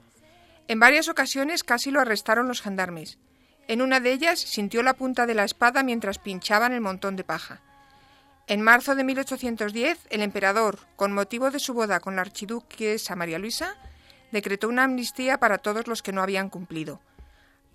En 0.68 0.80
varias 0.80 1.10
ocasiones 1.10 1.64
casi 1.64 1.90
lo 1.90 2.02
arrestaron 2.02 2.48
los 2.48 2.62
gendarmes. 2.62 3.18
En 3.68 3.82
una 3.82 4.00
de 4.00 4.12
ellas 4.12 4.40
sintió 4.40 4.84
la 4.84 4.94
punta 4.94 5.26
de 5.26 5.34
la 5.34 5.44
espada 5.44 5.82
mientras 5.82 6.20
pinchaban 6.20 6.72
el 6.72 6.82
montón 6.82 7.16
de 7.16 7.24
paja. 7.24 7.62
En 8.46 8.62
marzo 8.62 8.94
de 8.94 9.04
1810, 9.04 10.08
el 10.10 10.22
emperador, 10.22 10.80
con 10.96 11.14
motivo 11.14 11.50
de 11.50 11.60
su 11.60 11.74
boda 11.74 12.00
con 12.00 12.16
la 12.16 12.22
archiduquesa 12.22 13.16
María 13.16 13.40
Luisa, 13.40 13.76
decretó 14.32 14.68
una 14.70 14.84
amnistía 14.84 15.40
para 15.40 15.58
todos 15.58 15.88
los 15.88 16.02
que 16.02 16.12
no 16.12 16.22
habían 16.22 16.50
cumplido. 16.50 17.02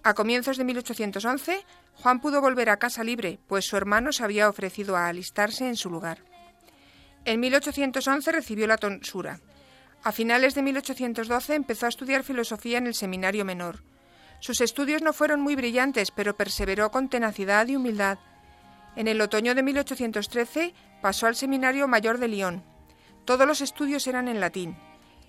A 0.06 0.14
comienzos 0.14 0.56
de 0.56 0.62
1811, 0.62 1.66
Juan 1.94 2.20
pudo 2.20 2.40
volver 2.40 2.70
a 2.70 2.76
casa 2.76 3.02
libre, 3.02 3.40
pues 3.48 3.64
su 3.64 3.76
hermano 3.76 4.12
se 4.12 4.22
había 4.22 4.48
ofrecido 4.48 4.96
a 4.96 5.08
alistarse 5.08 5.66
en 5.66 5.74
su 5.74 5.90
lugar. 5.90 6.22
En 7.24 7.40
1811 7.40 8.30
recibió 8.30 8.68
la 8.68 8.76
tonsura. 8.76 9.40
A 10.04 10.12
finales 10.12 10.54
de 10.54 10.62
1812 10.62 11.56
empezó 11.56 11.86
a 11.86 11.88
estudiar 11.88 12.22
filosofía 12.22 12.78
en 12.78 12.86
el 12.86 12.94
seminario 12.94 13.44
menor. 13.44 13.82
Sus 14.38 14.60
estudios 14.60 15.02
no 15.02 15.12
fueron 15.12 15.40
muy 15.40 15.56
brillantes, 15.56 16.12
pero 16.12 16.36
perseveró 16.36 16.92
con 16.92 17.08
tenacidad 17.08 17.66
y 17.66 17.74
humildad. 17.74 18.20
En 18.94 19.08
el 19.08 19.20
otoño 19.20 19.56
de 19.56 19.64
1813 19.64 20.72
pasó 21.02 21.26
al 21.26 21.34
seminario 21.34 21.88
mayor 21.88 22.18
de 22.18 22.28
Lyon. 22.28 22.62
Todos 23.24 23.44
los 23.44 23.60
estudios 23.60 24.06
eran 24.06 24.28
en 24.28 24.38
latín 24.38 24.76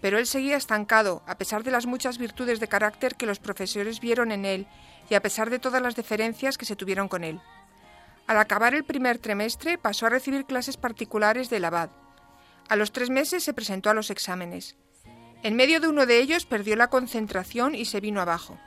pero 0.02 0.20
él 0.20 0.28
seguía 0.28 0.58
estancado, 0.58 1.24
a 1.26 1.38
pesar 1.38 1.64
de 1.64 1.72
las 1.72 1.86
muchas 1.86 2.18
virtudes 2.18 2.60
de 2.60 2.68
carácter 2.68 3.16
que 3.16 3.26
los 3.26 3.40
profesores 3.40 4.00
vieron 4.00 4.32
en 4.32 4.46
él 4.46 4.68
y 5.10 5.16
a 5.16 5.22
pesar 5.22 5.50
de 5.50 5.60
todas 5.60 5.82
las 5.82 5.96
deferencias 5.96 6.58
que 6.58 6.66
se 6.66 6.76
tuvieron 6.76 7.08
con 7.08 7.24
él. 7.24 7.42
Al 8.28 8.38
acabar 8.38 8.76
el 8.76 8.84
primer 8.84 9.20
trimestre 9.20 9.78
pasó 9.78 10.06
a 10.06 10.10
recibir 10.10 10.46
clases 10.46 10.78
particulares 10.78 11.50
del 11.50 11.66
abad. 11.66 11.90
A 12.68 12.76
los 12.76 12.92
tres 12.92 13.10
meses 13.10 13.44
se 13.44 13.54
presentó 13.54 13.90
a 13.90 13.94
los 13.94 14.10
exámenes. 14.12 14.76
En 15.44 15.56
medio 15.56 15.80
de 15.80 15.88
uno 15.88 16.06
de 16.06 16.20
ellos 16.20 16.46
perdió 16.46 16.76
la 16.76 16.90
concentración 16.90 17.74
y 17.74 17.86
se 17.86 18.02
vino 18.02 18.22
abajo. 18.22 18.60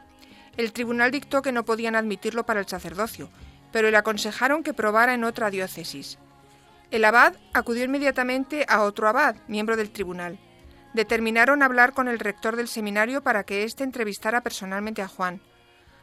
El 0.57 0.73
tribunal 0.73 1.11
dictó 1.11 1.43
que 1.43 1.53
no 1.53 1.65
podían 1.65 1.95
admitirlo 1.95 2.47
para 2.47 2.61
el 2.61 2.67
sacerdocio, 2.67 3.31
pero 3.71 3.91
le 3.91 3.97
aconsejaron 3.97 4.63
que 4.63 4.75
probara 4.75 5.15
en 5.15 5.25
otra 5.25 5.51
diócesis. 5.51 6.19
El 6.91 7.05
abad 7.05 7.35
acudió 7.53 7.85
inmediatamente 7.85 8.65
a 8.69 8.83
otro 8.83 9.09
abad, 9.09 9.37
miembro 9.47 9.77
del 9.77 9.91
tribunal 9.91 10.39
determinaron 10.95 11.63
hablar 11.63 11.93
con 11.93 12.09
el 12.09 12.19
rector 12.19 12.57
del 12.57 12.69
seminario 12.69 13.23
para 13.23 13.45
que 13.45 13.65
éste 13.65 13.85
entrevistara 13.85 14.43
personalmente 14.43 15.03
a 15.03 15.09
Juan. 15.09 15.41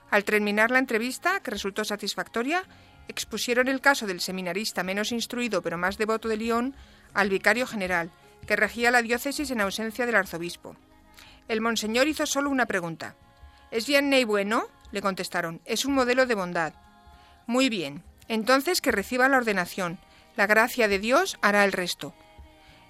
Al 0.10 0.23
terminar 0.23 0.71
la 0.71 0.80
entrevista, 0.80 1.41
que 1.41 1.52
resultó 1.52 1.84
satisfactoria, 1.84 2.63
expusieron 3.08 3.67
el 3.67 3.82
caso 3.82 4.08
del 4.08 4.21
seminarista 4.21 4.84
menos 4.84 5.12
instruido 5.12 5.62
pero 5.62 5.78
más 5.78 5.97
devoto 5.97 6.28
de 6.28 6.38
León 6.38 6.76
al 7.13 7.30
vicario 7.30 7.67
general, 7.67 8.12
que 8.45 8.56
regía 8.56 8.91
la 8.91 9.02
diócesis 9.02 9.52
en 9.52 9.62
ausencia 9.62 10.06
del 10.06 10.15
arzobispo. 10.15 10.76
El 11.47 11.62
monseñor 11.62 12.08
hizo 12.08 12.26
solo 12.26 12.50
una 12.50 12.65
pregunta. 12.65 13.15
¿Es 13.71 13.88
bien 13.88 14.12
y 14.13 14.23
bueno? 14.23 14.67
le 14.91 15.02
contestaron. 15.02 15.62
Es 15.65 15.86
un 15.86 15.93
modelo 15.93 16.26
de 16.26 16.36
bondad. 16.36 16.73
Muy 17.45 17.69
bien. 17.69 18.04
Entonces 18.30 18.82
que 18.82 18.91
reciba 18.91 19.28
la 19.28 19.38
ordenación. 19.38 20.00
La 20.36 20.47
gracia 20.47 20.88
de 20.88 21.00
Dios 21.00 21.38
hará 21.41 21.65
el 21.65 21.71
resto. 21.71 22.13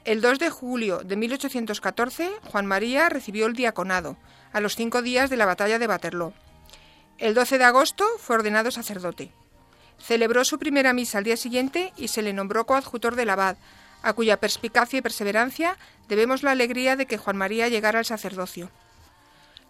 El 0.07 0.21
2 0.21 0.39
de 0.39 0.49
julio 0.49 0.99
de 0.99 1.17
1814, 1.17 2.31
Juan 2.49 2.65
María 2.65 3.09
recibió 3.09 3.45
el 3.45 3.57
diaconado, 3.57 4.15
a 4.53 4.61
los 4.61 4.77
cinco 4.77 5.01
días 5.01 5.29
de 5.29 5.35
la 5.35 5.45
batalla 5.45 5.79
de 5.79 5.85
Waterloo. 5.85 6.33
El 7.17 7.33
12 7.33 7.57
de 7.57 7.65
agosto 7.65 8.05
fue 8.17 8.37
ordenado 8.37 8.71
sacerdote. 8.71 9.33
Celebró 9.99 10.45
su 10.45 10.59
primera 10.59 10.93
misa 10.93 11.17
al 11.17 11.25
día 11.25 11.35
siguiente 11.35 11.91
y 11.97 12.07
se 12.07 12.21
le 12.21 12.31
nombró 12.31 12.65
coadjutor 12.65 13.17
del 13.17 13.31
abad, 13.31 13.57
a 14.01 14.13
cuya 14.13 14.39
perspicacia 14.39 14.99
y 14.99 15.01
perseverancia 15.01 15.77
debemos 16.07 16.41
la 16.41 16.51
alegría 16.51 16.95
de 16.95 17.05
que 17.05 17.17
Juan 17.17 17.35
María 17.35 17.67
llegara 17.67 17.99
al 17.99 18.05
sacerdocio. 18.05 18.71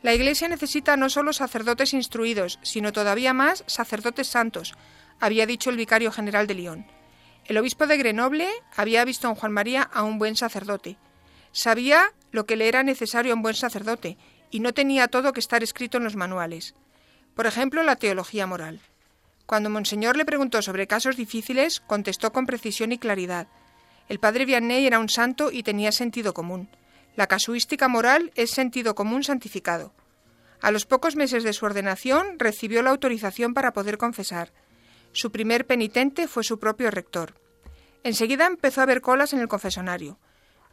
La 0.04 0.14
Iglesia 0.14 0.48
necesita 0.50 0.98
no 0.98 1.10
solo 1.10 1.34
sacerdotes 1.34 1.96
instruidos, 1.96 2.60
sino 2.62 2.94
todavía 2.94 3.34
más 3.34 3.64
sacerdotes 3.66 4.28
santos, 4.28 4.76
había 5.20 5.48
dicho 5.48 5.72
el 5.72 5.78
vicario 5.78 6.12
general 6.12 6.46
de 6.46 6.54
León. 6.54 6.97
El 7.48 7.58
obispo 7.58 7.88
de 7.88 7.96
Grenoble 7.96 8.50
había 8.76 9.06
visto 9.06 9.30
en 9.30 9.36
Juan 9.36 9.54
María 9.54 9.82
a 9.82 10.04
un 10.04 10.20
buen 10.20 10.36
sacerdote. 10.36 10.98
Sabía 11.54 12.12
lo 12.32 12.46
que 12.46 12.58
le 12.58 12.68
era 12.68 12.84
necesario 12.84 13.32
a 13.32 13.36
un 13.36 13.42
buen 13.42 13.56
sacerdote 13.56 14.18
y 14.52 14.60
no 14.60 14.74
tenía 14.74 15.08
todo 15.08 15.32
que 15.32 15.40
estar 15.40 15.64
escrito 15.64 15.98
en 15.98 16.04
los 16.04 16.18
manuales. 16.18 16.76
Por 17.36 17.48
ejemplo, 17.48 17.84
la 17.84 17.96
teología 17.96 18.48
moral. 18.48 18.82
Cuando 19.46 19.70
Monseñor 19.70 20.18
le 20.18 20.26
preguntó 20.26 20.62
sobre 20.62 20.88
casos 20.88 21.16
difíciles, 21.16 21.80
contestó 21.80 22.34
con 22.34 22.46
precisión 22.46 22.92
y 22.92 22.98
claridad. 22.98 23.48
El 24.10 24.20
padre 24.20 24.44
Vianney 24.44 24.86
era 24.86 25.00
un 25.00 25.08
santo 25.08 25.50
y 25.50 25.64
tenía 25.64 25.94
sentido 25.94 26.34
común. 26.34 26.70
La 27.16 27.28
casuística 27.28 27.88
moral 27.88 28.30
es 28.36 28.52
sentido 28.52 28.94
común 28.94 29.24
santificado. 29.24 29.94
A 30.60 30.72
los 30.72 30.86
pocos 30.86 31.16
meses 31.16 31.46
de 31.46 31.54
su 31.54 31.66
ordenación 31.66 32.40
recibió 32.40 32.82
la 32.82 32.90
autorización 32.90 33.54
para 33.54 33.72
poder 33.72 33.98
confesar. 33.98 34.52
Su 35.18 35.32
primer 35.32 35.66
penitente 35.66 36.28
fue 36.28 36.44
su 36.44 36.60
propio 36.60 36.92
rector. 36.92 37.34
Enseguida 38.04 38.46
empezó 38.46 38.82
a 38.82 38.86
ver 38.86 39.02
colas 39.02 39.34
en 39.34 39.40
el 39.40 39.48
confesonario. 39.48 40.20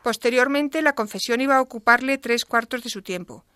Posteriormente, 0.02 0.82
la 0.82 0.94
confesión 0.94 1.40
iba 1.40 1.56
a 1.56 1.62
ocuparle 1.62 2.18
tres 2.18 2.44
cuartos 2.44 2.82
de 2.82 2.90
su 2.90 3.00
tiempo. 3.00 3.46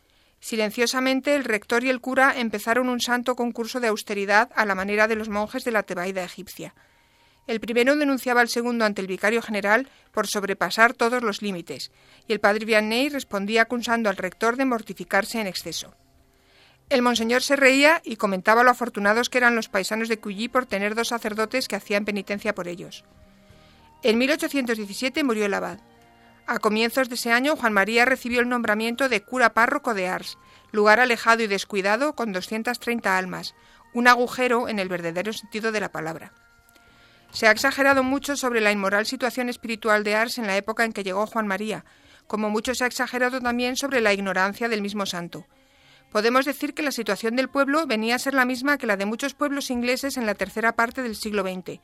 Silenciosamente, 0.40 1.34
el 1.34 1.44
rector 1.44 1.84
y 1.84 1.90
el 1.90 2.00
cura 2.00 2.32
empezaron 2.38 2.88
un 2.88 3.02
santo 3.02 3.36
concurso 3.36 3.80
de 3.80 3.88
austeridad 3.88 4.48
a 4.56 4.64
la 4.64 4.74
manera 4.74 5.08
de 5.08 5.16
los 5.16 5.28
monjes 5.28 5.62
de 5.62 5.72
la 5.72 5.82
Tebaida 5.82 6.24
egipcia. 6.24 6.74
El 7.46 7.60
primero 7.60 7.94
denunciaba 7.94 8.40
al 8.40 8.48
segundo 8.48 8.86
ante 8.86 9.02
el 9.02 9.08
vicario 9.08 9.42
general 9.42 9.90
por 10.10 10.26
sobrepasar 10.26 10.94
todos 10.94 11.22
los 11.22 11.42
límites, 11.42 11.90
y 12.26 12.32
el 12.32 12.40
padre 12.40 12.64
Vianney 12.64 13.10
respondía 13.10 13.60
acusando 13.60 14.08
al 14.08 14.16
rector 14.16 14.56
de 14.56 14.64
mortificarse 14.64 15.38
en 15.38 15.48
exceso. 15.48 15.94
El 16.90 17.02
monseñor 17.02 17.42
se 17.42 17.56
reía 17.56 18.00
y 18.02 18.16
comentaba 18.16 18.62
lo 18.62 18.70
afortunados 18.70 19.28
que 19.28 19.38
eran 19.38 19.54
los 19.54 19.68
paisanos 19.68 20.08
de 20.08 20.18
Cullí 20.18 20.48
por 20.48 20.64
tener 20.64 20.94
dos 20.94 21.08
sacerdotes 21.08 21.68
que 21.68 21.76
hacían 21.76 22.06
penitencia 22.06 22.54
por 22.54 22.66
ellos. 22.66 23.04
En 24.02 24.16
1817 24.16 25.22
murió 25.22 25.44
el 25.44 25.54
abad. 25.54 25.80
A 26.46 26.58
comienzos 26.60 27.10
de 27.10 27.16
ese 27.16 27.30
año, 27.30 27.56
Juan 27.56 27.74
María 27.74 28.06
recibió 28.06 28.40
el 28.40 28.48
nombramiento 28.48 29.10
de 29.10 29.22
cura 29.22 29.52
párroco 29.52 29.92
de 29.92 30.08
Ars, 30.08 30.38
lugar 30.72 30.98
alejado 30.98 31.42
y 31.42 31.46
descuidado 31.46 32.14
con 32.14 32.32
230 32.32 33.18
almas, 33.18 33.54
un 33.92 34.08
agujero 34.08 34.66
en 34.68 34.78
el 34.78 34.88
verdadero 34.88 35.34
sentido 35.34 35.72
de 35.72 35.80
la 35.80 35.92
palabra. 35.92 36.32
Se 37.32 37.46
ha 37.46 37.50
exagerado 37.50 38.02
mucho 38.02 38.34
sobre 38.34 38.62
la 38.62 38.72
inmoral 38.72 39.04
situación 39.04 39.50
espiritual 39.50 40.04
de 40.04 40.14
Ars 40.14 40.38
en 40.38 40.46
la 40.46 40.56
época 40.56 40.86
en 40.86 40.94
que 40.94 41.04
llegó 41.04 41.26
Juan 41.26 41.46
María, 41.46 41.84
como 42.26 42.48
mucho 42.48 42.74
se 42.74 42.84
ha 42.84 42.86
exagerado 42.86 43.40
también 43.40 43.76
sobre 43.76 44.00
la 44.00 44.14
ignorancia 44.14 44.70
del 44.70 44.80
mismo 44.80 45.04
santo. 45.04 45.46
Podemos 46.12 46.44
decir 46.44 46.74
que 46.74 46.82
la 46.82 46.92
situación 46.92 47.36
del 47.36 47.48
pueblo 47.48 47.86
venía 47.86 48.14
a 48.14 48.18
ser 48.18 48.34
la 48.34 48.44
misma 48.44 48.78
que 48.78 48.86
la 48.86 48.96
de 48.96 49.06
muchos 49.06 49.34
pueblos 49.34 49.70
ingleses 49.70 50.16
en 50.16 50.26
la 50.26 50.34
tercera 50.34 50.74
parte 50.74 51.02
del 51.02 51.16
siglo 51.16 51.42
XX. 51.42 51.80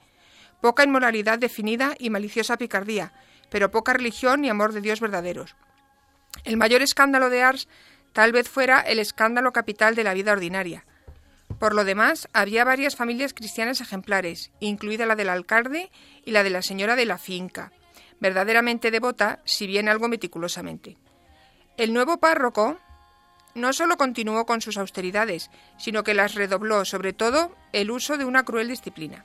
Poca 0.62 0.84
inmoralidad 0.84 1.38
definida 1.38 1.94
y 1.98 2.08
maliciosa 2.08 2.56
picardía, 2.56 3.12
pero 3.50 3.70
poca 3.70 3.92
religión 3.92 4.44
y 4.44 4.48
amor 4.48 4.72
de 4.72 4.80
Dios 4.80 5.00
verdaderos. 5.00 5.56
El 6.44 6.56
mayor 6.56 6.82
escándalo 6.82 7.28
de 7.28 7.42
Ars 7.42 7.68
tal 8.12 8.32
vez 8.32 8.48
fuera 8.48 8.80
el 8.80 8.98
escándalo 8.98 9.52
capital 9.52 9.94
de 9.94 10.04
la 10.04 10.14
vida 10.14 10.32
ordinaria. 10.32 10.86
Por 11.58 11.74
lo 11.74 11.84
demás, 11.84 12.28
había 12.32 12.64
varias 12.64 12.96
familias 12.96 13.34
cristianas 13.34 13.80
ejemplares, 13.80 14.50
incluida 14.60 15.06
la 15.06 15.16
del 15.16 15.28
alcalde 15.28 15.90
y 16.24 16.30
la 16.30 16.42
de 16.42 16.50
la 16.50 16.62
señora 16.62 16.96
de 16.96 17.04
la 17.04 17.18
finca, 17.18 17.72
verdaderamente 18.20 18.90
devota, 18.90 19.40
si 19.44 19.66
bien 19.66 19.88
algo 19.88 20.08
meticulosamente. 20.08 20.96
El 21.76 21.92
nuevo 21.92 22.18
párroco, 22.18 22.78
no 23.54 23.72
solo 23.72 23.96
continuó 23.96 24.46
con 24.46 24.60
sus 24.60 24.76
austeridades, 24.76 25.50
sino 25.78 26.02
que 26.04 26.14
las 26.14 26.34
redobló, 26.34 26.84
sobre 26.84 27.12
todo 27.12 27.54
el 27.72 27.90
uso 27.90 28.16
de 28.16 28.24
una 28.24 28.44
cruel 28.44 28.68
disciplina. 28.68 29.24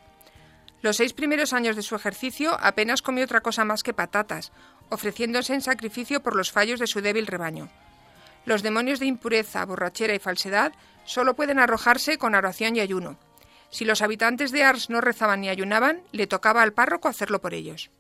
Los 0.82 0.98
seis 0.98 1.14
primeros 1.14 1.52
años 1.52 1.76
de 1.76 1.82
su 1.82 1.96
ejercicio 1.96 2.58
apenas 2.62 3.02
comió 3.02 3.26
otra 3.26 3.42
cosa 3.42 3.66
más 3.66 3.84
que 3.84 3.94
patatas, 3.94 4.52
ofreciéndose 4.90 5.54
en 5.54 5.62
sacrificio 5.62 6.22
por 6.22 6.36
los 6.36 6.52
fallos 6.52 6.80
de 6.80 6.88
su 6.88 7.02
débil 7.02 7.28
rebaño. 7.28 7.70
Los 8.46 8.64
demonios 8.64 9.00
de 9.00 9.06
impureza, 9.06 9.66
borrachera 9.66 10.16
y 10.16 10.20
falsedad 10.20 10.72
solo 11.04 11.36
pueden 11.36 11.60
arrojarse 11.60 12.18
con 12.18 12.36
oración 12.36 12.76
y 12.76 12.80
ayuno. 12.80 13.18
Si 13.72 13.86
los 13.86 14.02
habitantes 14.02 14.52
de 14.52 14.64
Ars 14.64 14.90
no 14.90 15.02
rezaban 15.02 15.42
ni 15.42 15.50
ayunaban, 15.50 16.02
le 16.12 16.28
tocaba 16.28 16.62
al 16.62 16.74
párroco 16.74 17.08
hacerlo 17.08 17.42
por 17.42 17.54
ellos. 17.54 17.92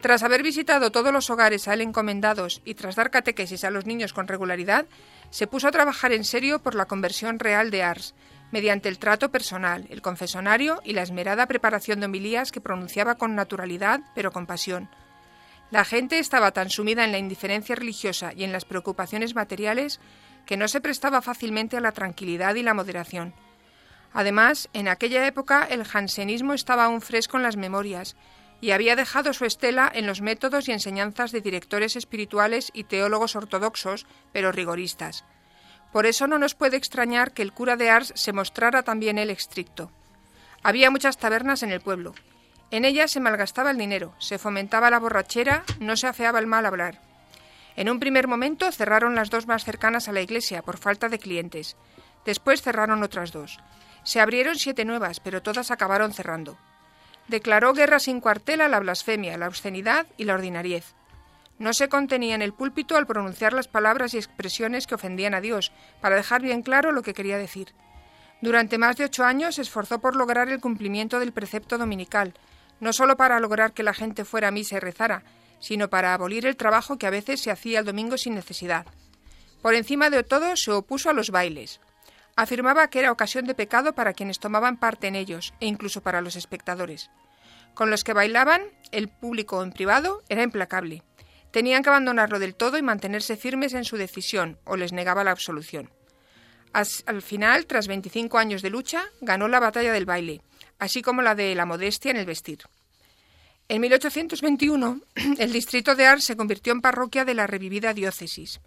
Tras 0.00 0.22
haber 0.22 0.42
visitado 0.42 0.90
todos 0.90 1.12
los 1.12 1.28
hogares 1.28 1.68
a 1.68 1.74
él 1.74 1.82
encomendados 1.82 2.62
y 2.64 2.74
tras 2.74 2.96
dar 2.96 3.10
catequesis 3.10 3.64
a 3.64 3.70
los 3.70 3.84
niños 3.84 4.14
con 4.14 4.28
regularidad, 4.28 4.86
se 5.28 5.46
puso 5.46 5.68
a 5.68 5.72
trabajar 5.72 6.12
en 6.12 6.24
serio 6.24 6.62
por 6.62 6.74
la 6.74 6.86
conversión 6.86 7.38
real 7.38 7.70
de 7.70 7.82
Ars, 7.82 8.14
mediante 8.50 8.88
el 8.88 8.98
trato 8.98 9.30
personal, 9.30 9.86
el 9.90 10.00
confesonario 10.00 10.80
y 10.84 10.94
la 10.94 11.02
esmerada 11.02 11.46
preparación 11.46 12.00
de 12.00 12.06
homilías 12.06 12.50
que 12.50 12.62
pronunciaba 12.62 13.16
con 13.16 13.34
naturalidad, 13.34 14.00
pero 14.14 14.32
con 14.32 14.46
pasión. 14.46 14.88
La 15.70 15.84
gente 15.84 16.18
estaba 16.18 16.50
tan 16.50 16.70
sumida 16.70 17.04
en 17.04 17.12
la 17.12 17.18
indiferencia 17.18 17.76
religiosa 17.76 18.32
y 18.34 18.42
en 18.44 18.52
las 18.52 18.64
preocupaciones 18.64 19.34
materiales 19.34 20.00
que 20.46 20.56
no 20.56 20.66
se 20.66 20.80
prestaba 20.80 21.20
fácilmente 21.20 21.76
a 21.76 21.80
la 21.80 21.92
tranquilidad 21.92 22.54
y 22.54 22.62
la 22.62 22.74
moderación. 22.74 23.34
Además, 24.12 24.68
en 24.72 24.88
aquella 24.88 25.26
época 25.26 25.64
el 25.70 25.84
jansenismo 25.84 26.54
estaba 26.54 26.86
aún 26.86 27.02
fresco 27.02 27.36
en 27.36 27.44
las 27.44 27.56
memorias 27.56 28.16
y 28.60 28.72
había 28.72 28.96
dejado 28.96 29.32
su 29.32 29.44
estela 29.44 29.90
en 29.92 30.06
los 30.06 30.20
métodos 30.20 30.68
y 30.68 30.72
enseñanzas 30.72 31.32
de 31.32 31.40
directores 31.40 31.96
espirituales 31.96 32.70
y 32.74 32.84
teólogos 32.84 33.36
ortodoxos, 33.36 34.06
pero 34.32 34.52
rigoristas. 34.52 35.24
Por 35.92 36.06
eso 36.06 36.26
no 36.26 36.38
nos 36.38 36.54
puede 36.54 36.76
extrañar 36.76 37.32
que 37.32 37.42
el 37.42 37.52
cura 37.52 37.76
de 37.76 37.90
Ars 37.90 38.12
se 38.14 38.32
mostrara 38.32 38.82
también 38.82 39.18
él 39.18 39.30
estricto. 39.30 39.90
Había 40.62 40.90
muchas 40.90 41.18
tabernas 41.18 41.62
en 41.62 41.72
el 41.72 41.80
pueblo. 41.80 42.14
En 42.70 42.84
ellas 42.84 43.10
se 43.10 43.20
malgastaba 43.20 43.72
el 43.72 43.78
dinero, 43.78 44.14
se 44.18 44.38
fomentaba 44.38 44.90
la 44.90 45.00
borrachera, 45.00 45.64
no 45.80 45.96
se 45.96 46.06
afeaba 46.06 46.38
el 46.38 46.46
mal 46.46 46.66
hablar. 46.66 47.00
En 47.76 47.88
un 47.88 47.98
primer 47.98 48.28
momento 48.28 48.70
cerraron 48.70 49.14
las 49.14 49.30
dos 49.30 49.46
más 49.46 49.64
cercanas 49.64 50.08
a 50.08 50.12
la 50.12 50.20
iglesia 50.20 50.62
por 50.62 50.78
falta 50.78 51.08
de 51.08 51.18
clientes. 51.18 51.76
Después 52.24 52.62
cerraron 52.62 53.02
otras 53.02 53.32
dos. 53.32 53.58
Se 54.04 54.20
abrieron 54.20 54.56
siete 54.56 54.84
nuevas, 54.84 55.18
pero 55.18 55.42
todas 55.42 55.70
acabaron 55.70 56.12
cerrando. 56.12 56.58
Declaró 57.30 57.74
guerra 57.74 58.00
sin 58.00 58.20
cuartel 58.20 58.60
a 58.60 58.66
la 58.66 58.80
blasfemia, 58.80 59.38
la 59.38 59.46
obscenidad 59.46 60.04
y 60.16 60.24
la 60.24 60.34
ordinariez. 60.34 60.96
No 61.60 61.72
se 61.72 61.88
contenía 61.88 62.34
en 62.34 62.42
el 62.42 62.52
púlpito 62.52 62.96
al 62.96 63.06
pronunciar 63.06 63.52
las 63.52 63.68
palabras 63.68 64.14
y 64.14 64.16
expresiones 64.16 64.88
que 64.88 64.96
ofendían 64.96 65.34
a 65.34 65.40
Dios, 65.40 65.70
para 66.00 66.16
dejar 66.16 66.42
bien 66.42 66.62
claro 66.62 66.90
lo 66.90 67.02
que 67.02 67.14
quería 67.14 67.38
decir. 67.38 67.72
Durante 68.40 68.78
más 68.78 68.96
de 68.96 69.04
ocho 69.04 69.22
años 69.22 69.54
se 69.54 69.62
esforzó 69.62 70.00
por 70.00 70.16
lograr 70.16 70.48
el 70.48 70.58
cumplimiento 70.58 71.20
del 71.20 71.30
precepto 71.30 71.78
dominical, 71.78 72.34
no 72.80 72.92
solo 72.92 73.16
para 73.16 73.38
lograr 73.38 73.74
que 73.74 73.84
la 73.84 73.94
gente 73.94 74.24
fuera 74.24 74.48
a 74.48 74.50
misa 74.50 74.78
y 74.78 74.80
rezara, 74.80 75.22
sino 75.60 75.88
para 75.88 76.14
abolir 76.14 76.46
el 76.46 76.56
trabajo 76.56 76.98
que 76.98 77.06
a 77.06 77.10
veces 77.10 77.40
se 77.40 77.52
hacía 77.52 77.78
el 77.78 77.84
domingo 77.84 78.18
sin 78.18 78.34
necesidad. 78.34 78.86
Por 79.62 79.76
encima 79.76 80.10
de 80.10 80.24
todo 80.24 80.56
se 80.56 80.72
opuso 80.72 81.08
a 81.08 81.12
los 81.12 81.30
bailes. 81.30 81.80
Afirmaba 82.40 82.88
que 82.88 83.00
era 83.00 83.12
ocasión 83.12 83.44
de 83.44 83.54
pecado 83.54 83.94
para 83.94 84.14
quienes 84.14 84.38
tomaban 84.38 84.78
parte 84.78 85.06
en 85.08 85.14
ellos 85.14 85.52
e 85.60 85.66
incluso 85.66 86.00
para 86.00 86.22
los 86.22 86.36
espectadores. 86.36 87.10
Con 87.74 87.90
los 87.90 88.02
que 88.02 88.14
bailaban, 88.14 88.62
el 88.92 89.08
público 89.08 89.62
en 89.62 89.72
privado 89.72 90.22
era 90.30 90.42
implacable. 90.42 91.02
Tenían 91.50 91.82
que 91.82 91.90
abandonarlo 91.90 92.38
del 92.38 92.54
todo 92.54 92.78
y 92.78 92.82
mantenerse 92.82 93.36
firmes 93.36 93.74
en 93.74 93.84
su 93.84 93.98
decisión, 93.98 94.58
o 94.64 94.78
les 94.78 94.94
negaba 94.94 95.22
la 95.22 95.32
absolución. 95.32 95.90
al 96.72 97.20
final, 97.20 97.66
tras 97.66 97.88
25 97.88 98.38
años 98.38 98.62
de 98.62 98.70
lucha, 98.70 99.04
ganó 99.20 99.46
la 99.46 99.60
batalla 99.60 99.92
del 99.92 100.06
baile, 100.06 100.40
así 100.78 101.02
como 101.02 101.20
la 101.20 101.34
de 101.34 101.54
la 101.54 101.66
modestia 101.66 102.10
en 102.10 102.16
el 102.16 102.24
vestir. 102.24 102.60
En 103.68 103.82
1821, 103.82 105.02
el 105.38 105.52
distrito 105.52 105.94
de 105.94 106.06
Ars 106.06 106.24
se 106.24 106.36
convirtió 106.38 106.72
en 106.72 106.80
parroquia 106.80 107.26
de 107.26 107.34
la 107.34 107.46
revivida 107.46 107.92
diócesis. 107.92 108.62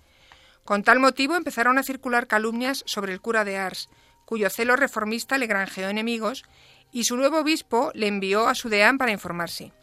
Con 0.64 0.84
tal 0.84 1.00
motivo 1.00 1.36
empezaron 1.36 1.78
a 1.78 1.84
circular 1.84 2.28
calumnias 2.28 2.84
sobre 2.86 3.14
el 3.14 3.22
cura 3.22 3.44
de 3.44 3.58
Ars, 3.58 3.90
cuyo 4.26 4.50
celo 4.50 4.76
reformista 4.76 5.38
le 5.38 5.48
granjeó 5.48 5.90
enemigos, 5.90 6.44
y 6.92 7.04
su 7.04 7.18
nuevo 7.18 7.40
obispo 7.40 7.92
le 7.94 8.08
envió 8.08 8.48
a 8.48 8.56
su 8.56 8.70
deán 8.70 8.98
para 8.98 9.12
informarse. 9.12 9.74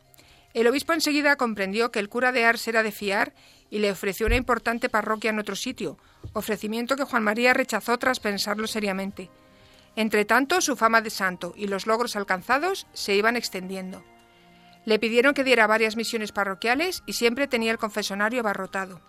El 0.54 0.66
obispo 0.66 0.92
enseguida 0.92 1.36
comprendió 1.36 1.90
que 1.92 1.98
el 1.98 2.08
cura 2.08 2.32
de 2.32 2.44
Ars 2.44 2.66
era 2.66 2.82
de 2.82 2.92
fiar 2.92 3.34
y 3.68 3.78
le 3.78 3.90
ofreció 3.90 4.26
una 4.26 4.36
importante 4.36 4.88
parroquia 4.88 5.30
en 5.30 5.38
otro 5.38 5.54
sitio, 5.54 5.98
ofrecimiento 6.32 6.96
que 6.96 7.04
Juan 7.04 7.22
María 7.22 7.54
rechazó 7.54 7.98
tras 7.98 8.18
pensarlo 8.18 8.66
seriamente. 8.66 9.30
Entretanto, 9.96 10.60
su 10.60 10.76
fama 10.76 11.02
de 11.02 11.10
santo 11.10 11.52
y 11.56 11.66
los 11.66 11.86
logros 11.86 12.16
alcanzados 12.16 12.86
se 12.92 13.14
iban 13.14 13.36
extendiendo. 13.36 14.02
Le 14.84 14.98
pidieron 14.98 15.34
que 15.34 15.44
diera 15.44 15.66
varias 15.66 15.96
misiones 15.96 16.32
parroquiales 16.32 17.02
y 17.06 17.12
siempre 17.12 17.46
tenía 17.46 17.70
el 17.70 17.78
confesonario 17.78 18.40
abarrotado. 18.40 19.00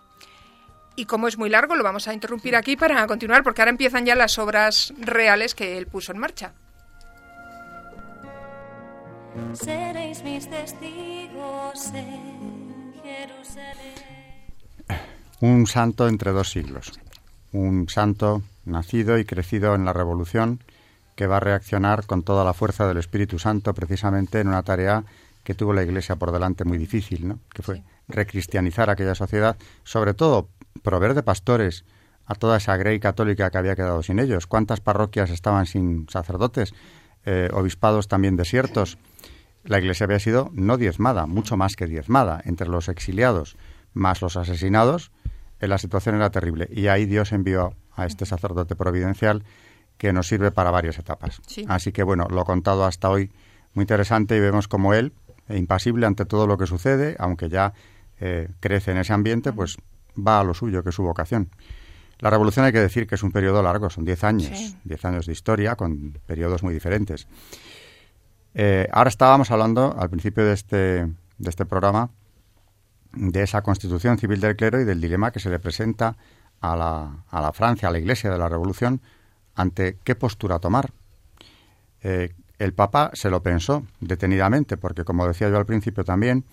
Y 0.96 1.06
como 1.06 1.28
es 1.28 1.38
muy 1.38 1.48
largo, 1.48 1.74
lo 1.74 1.84
vamos 1.84 2.08
a 2.08 2.14
interrumpir 2.14 2.56
aquí 2.56 2.76
para 2.76 3.06
continuar, 3.06 3.42
porque 3.42 3.62
ahora 3.62 3.70
empiezan 3.70 4.04
ya 4.04 4.14
las 4.14 4.38
obras 4.38 4.92
reales 4.98 5.54
que 5.54 5.78
él 5.78 5.86
puso 5.86 6.12
en 6.12 6.18
marcha. 6.18 6.52
Seréis 9.54 10.22
mis 10.22 10.48
testigos 10.48 11.92
en 11.94 12.92
Jerusalén. 13.02 13.92
Un 15.40 15.66
santo 15.66 16.06
entre 16.08 16.32
dos 16.32 16.50
siglos. 16.50 16.92
Un 17.52 17.88
santo 17.88 18.42
nacido 18.64 19.18
y 19.18 19.24
crecido 19.24 19.74
en 19.74 19.84
la 19.84 19.92
Revolución 19.92 20.60
que 21.16 21.26
va 21.26 21.38
a 21.38 21.40
reaccionar 21.40 22.06
con 22.06 22.22
toda 22.22 22.44
la 22.44 22.54
fuerza 22.54 22.86
del 22.86 22.98
Espíritu 22.98 23.38
Santo 23.38 23.74
precisamente 23.74 24.40
en 24.40 24.48
una 24.48 24.62
tarea 24.62 25.04
que 25.44 25.54
tuvo 25.54 25.72
la 25.72 25.82
Iglesia 25.82 26.16
por 26.16 26.32
delante 26.32 26.64
muy 26.64 26.78
difícil, 26.78 27.28
¿no? 27.28 27.38
que 27.52 27.62
fue 27.62 27.82
recristianizar 28.08 28.90
aquella 28.90 29.14
sociedad, 29.14 29.56
sobre 29.84 30.14
todo 30.14 30.48
proveer 30.82 31.14
de 31.14 31.22
pastores 31.22 31.84
a 32.26 32.34
toda 32.34 32.58
esa 32.58 32.76
grey 32.76 33.00
católica 33.00 33.50
que 33.50 33.58
había 33.58 33.76
quedado 33.76 34.02
sin 34.02 34.18
ellos. 34.18 34.46
¿Cuántas 34.46 34.80
parroquias 34.80 35.30
estaban 35.30 35.66
sin 35.66 36.08
sacerdotes? 36.08 36.72
Eh, 37.24 37.48
obispados 37.52 38.08
también 38.08 38.36
desiertos. 38.36 38.98
La 39.64 39.78
iglesia 39.78 40.04
había 40.04 40.18
sido 40.18 40.50
no 40.52 40.76
diezmada, 40.76 41.26
mucho 41.26 41.56
más 41.56 41.76
que 41.76 41.86
diezmada. 41.86 42.40
Entre 42.44 42.68
los 42.68 42.88
exiliados 42.88 43.56
más 43.92 44.22
los 44.22 44.36
asesinados, 44.36 45.12
eh, 45.60 45.68
la 45.68 45.78
situación 45.78 46.16
era 46.16 46.30
terrible. 46.30 46.68
Y 46.70 46.88
ahí 46.88 47.06
Dios 47.06 47.32
envió 47.32 47.74
a 47.94 48.06
este 48.06 48.26
sacerdote 48.26 48.74
providencial 48.74 49.44
que 49.98 50.12
nos 50.12 50.26
sirve 50.26 50.50
para 50.50 50.70
varias 50.70 50.98
etapas. 50.98 51.40
Así 51.68 51.92
que 51.92 52.02
bueno, 52.02 52.26
lo 52.28 52.44
contado 52.44 52.84
hasta 52.84 53.10
hoy 53.10 53.30
muy 53.74 53.84
interesante 53.84 54.36
y 54.36 54.40
vemos 54.40 54.66
como 54.66 54.94
él, 54.94 55.12
eh, 55.48 55.58
impasible 55.58 56.06
ante 56.06 56.24
todo 56.24 56.46
lo 56.46 56.58
que 56.58 56.66
sucede, 56.66 57.16
aunque 57.18 57.48
ya 57.48 57.72
crece 58.60 58.92
en 58.92 58.98
ese 58.98 59.12
ambiente, 59.12 59.52
pues 59.52 59.78
va 60.16 60.40
a 60.40 60.44
lo 60.44 60.54
suyo, 60.54 60.82
que 60.82 60.90
es 60.90 60.94
su 60.94 61.02
vocación. 61.02 61.50
La 62.18 62.30
revolución 62.30 62.64
hay 62.64 62.72
que 62.72 62.80
decir 62.80 63.06
que 63.06 63.16
es 63.16 63.22
un 63.22 63.32
periodo 63.32 63.62
largo, 63.62 63.90
son 63.90 64.04
10 64.04 64.24
años, 64.24 64.76
10 64.84 65.04
años 65.04 65.26
de 65.26 65.32
historia 65.32 65.74
con 65.74 66.18
periodos 66.26 66.62
muy 66.62 66.72
diferentes. 66.72 67.26
Eh, 68.54 68.88
ahora 68.92 69.08
estábamos 69.08 69.50
hablando 69.50 69.96
al 69.98 70.08
principio 70.08 70.44
de 70.44 70.52
este, 70.52 70.76
de 70.76 71.50
este 71.50 71.66
programa 71.66 72.10
de 73.12 73.42
esa 73.42 73.62
constitución 73.62 74.18
civil 74.18 74.40
del 74.40 74.56
clero 74.56 74.80
y 74.80 74.84
del 74.84 75.00
dilema 75.00 75.32
que 75.32 75.40
se 75.40 75.50
le 75.50 75.58
presenta 75.58 76.16
a 76.60 76.76
la, 76.76 77.24
a 77.28 77.40
la 77.40 77.52
Francia, 77.52 77.88
a 77.88 77.92
la 77.92 77.98
Iglesia 77.98 78.30
de 78.30 78.38
la 78.38 78.48
Revolución, 78.48 79.02
ante 79.54 79.98
qué 80.04 80.14
postura 80.14 80.58
tomar. 80.60 80.92
Eh, 82.02 82.34
el 82.58 82.72
Papa 82.72 83.10
se 83.14 83.30
lo 83.30 83.42
pensó 83.42 83.84
detenidamente, 84.00 84.76
porque 84.76 85.04
como 85.04 85.26
decía 85.26 85.48
yo 85.50 85.56
al 85.56 85.66
principio 85.66 86.04
también, 86.04 86.44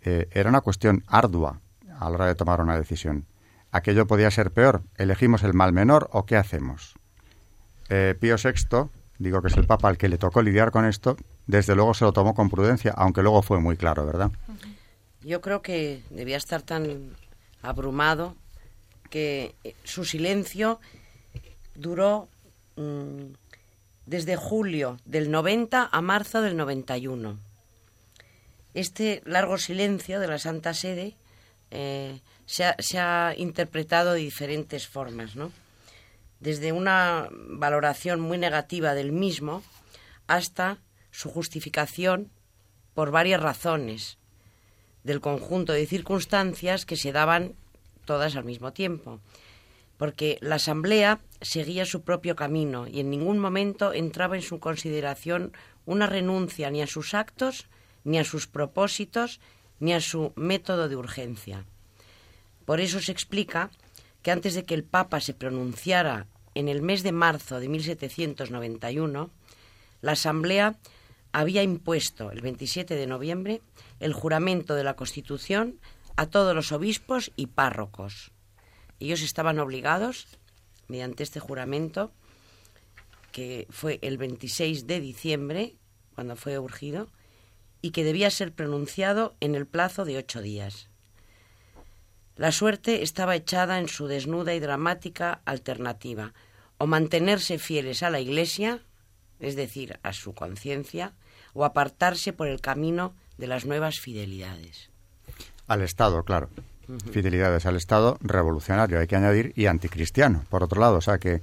eh, 0.00 0.28
era 0.32 0.50
una 0.50 0.60
cuestión 0.60 1.04
ardua 1.06 1.60
a 2.06 2.10
la 2.10 2.16
hora 2.16 2.26
de 2.26 2.34
tomar 2.34 2.60
una 2.60 2.76
decisión 2.76 3.26
aquello 3.72 4.06
podía 4.06 4.30
ser 4.30 4.52
peor. 4.52 4.82
¿Elegimos 4.96 5.42
el 5.42 5.54
mal 5.54 5.72
menor 5.72 6.08
o 6.12 6.24
qué 6.24 6.36
hacemos? 6.36 6.94
Eh, 7.88 8.14
Pío 8.20 8.36
VI, 8.36 8.90
digo 9.18 9.42
que 9.42 9.48
es 9.48 9.56
el 9.56 9.66
Papa 9.66 9.88
al 9.88 9.98
que 9.98 10.08
le 10.08 10.18
tocó 10.18 10.42
lidiar 10.42 10.70
con 10.70 10.84
esto, 10.84 11.16
desde 11.46 11.74
luego 11.74 11.94
se 11.94 12.04
lo 12.04 12.12
tomó 12.12 12.34
con 12.34 12.48
prudencia, 12.48 12.92
aunque 12.96 13.22
luego 13.22 13.42
fue 13.42 13.58
muy 13.58 13.76
claro, 13.76 14.06
¿verdad? 14.06 14.30
Yo 15.22 15.40
creo 15.40 15.62
que 15.62 16.02
debía 16.10 16.36
estar 16.36 16.62
tan 16.62 17.16
abrumado 17.62 18.36
que 19.10 19.54
eh, 19.64 19.74
su 19.84 20.04
silencio 20.04 20.80
duró 21.74 22.28
mm, 22.76 23.32
desde 24.06 24.36
julio 24.36 24.98
del 25.04 25.30
90 25.30 25.88
a 25.90 26.00
marzo 26.00 26.42
del 26.42 26.56
91. 26.56 27.38
Este 28.74 29.22
largo 29.26 29.58
silencio 29.58 30.18
de 30.18 30.28
la 30.28 30.38
Santa 30.38 30.72
Sede 30.72 31.14
eh, 31.74 32.20
se 32.44 32.98
ha, 32.98 33.34
interpretado 33.36 34.12
de 34.12 34.20
diferentes 34.20 34.86
formas, 34.86 35.36
¿no? 35.36 35.50
Desde 36.38 36.72
una 36.72 37.28
valoración 37.32 38.20
muy 38.20 38.36
negativa 38.36 38.94
del 38.94 39.12
mismo 39.12 39.62
hasta 40.26 40.78
su 41.10 41.30
justificación 41.30 42.30
por 42.92 43.10
varias 43.10 43.40
razones 43.40 44.18
del 45.02 45.20
conjunto 45.20 45.72
de 45.72 45.86
circunstancias 45.86 46.84
que 46.84 46.96
se 46.96 47.12
daban 47.12 47.54
todas 48.04 48.36
al 48.36 48.44
mismo 48.44 48.72
tiempo. 48.72 49.20
Porque 49.96 50.38
la 50.42 50.56
Asamblea 50.56 51.20
seguía 51.40 51.86
su 51.86 52.02
propio 52.02 52.36
camino 52.36 52.86
y 52.86 53.00
en 53.00 53.08
ningún 53.08 53.38
momento 53.38 53.94
entraba 53.94 54.36
en 54.36 54.42
su 54.42 54.58
consideración 54.60 55.52
una 55.86 56.06
renuncia 56.06 56.70
ni 56.70 56.82
a 56.82 56.86
sus 56.86 57.14
actos, 57.14 57.68
ni 58.04 58.18
a 58.18 58.24
sus 58.24 58.46
propósitos, 58.46 59.40
ni 59.82 59.92
a 59.92 60.00
su 60.00 60.32
método 60.36 60.88
de 60.88 60.94
urgencia. 60.94 61.64
Por 62.64 62.80
eso 62.80 63.00
se 63.00 63.10
explica 63.10 63.72
que 64.22 64.30
antes 64.30 64.54
de 64.54 64.62
que 64.64 64.74
el 64.74 64.84
Papa 64.84 65.18
se 65.18 65.34
pronunciara 65.34 66.28
en 66.54 66.68
el 66.68 66.82
mes 66.82 67.02
de 67.02 67.10
marzo 67.10 67.58
de 67.58 67.68
1791, 67.68 69.30
la 70.00 70.12
Asamblea 70.12 70.78
había 71.32 71.64
impuesto 71.64 72.30
el 72.30 72.42
27 72.42 72.94
de 72.94 73.08
noviembre 73.08 73.60
el 73.98 74.12
juramento 74.12 74.76
de 74.76 74.84
la 74.84 74.94
Constitución 74.94 75.80
a 76.14 76.26
todos 76.26 76.54
los 76.54 76.70
obispos 76.70 77.32
y 77.34 77.46
párrocos. 77.48 78.30
Ellos 79.00 79.20
estaban 79.20 79.58
obligados, 79.58 80.28
mediante 80.86 81.24
este 81.24 81.40
juramento, 81.40 82.12
que 83.32 83.66
fue 83.68 83.98
el 84.02 84.16
26 84.16 84.86
de 84.86 85.00
diciembre, 85.00 85.74
cuando 86.14 86.36
fue 86.36 86.56
urgido, 86.60 87.08
y 87.82 87.90
que 87.90 88.04
debía 88.04 88.30
ser 88.30 88.52
pronunciado 88.52 89.34
en 89.40 89.54
el 89.54 89.66
plazo 89.66 90.04
de 90.04 90.16
ocho 90.16 90.40
días. 90.40 90.88
La 92.36 92.52
suerte 92.52 93.02
estaba 93.02 93.36
echada 93.36 93.78
en 93.78 93.88
su 93.88 94.06
desnuda 94.06 94.54
y 94.54 94.60
dramática 94.60 95.42
alternativa, 95.44 96.32
o 96.78 96.86
mantenerse 96.86 97.58
fieles 97.58 98.02
a 98.02 98.10
la 98.10 98.20
Iglesia, 98.20 98.80
es 99.40 99.56
decir, 99.56 99.98
a 100.02 100.12
su 100.12 100.32
conciencia, 100.32 101.12
o 101.52 101.64
apartarse 101.64 102.32
por 102.32 102.48
el 102.48 102.60
camino 102.60 103.14
de 103.36 103.48
las 103.48 103.66
nuevas 103.66 104.00
fidelidades. 104.00 104.90
Al 105.66 105.82
Estado, 105.82 106.24
claro. 106.24 106.48
Fidelidades 107.10 107.66
al 107.66 107.76
Estado 107.76 108.18
revolucionario, 108.20 108.98
hay 108.98 109.06
que 109.06 109.16
añadir, 109.16 109.52
y 109.54 109.66
anticristiano, 109.66 110.44
por 110.50 110.62
otro 110.62 110.80
lado. 110.80 110.96
O 110.96 111.00
sea 111.00 111.18
que 111.18 111.42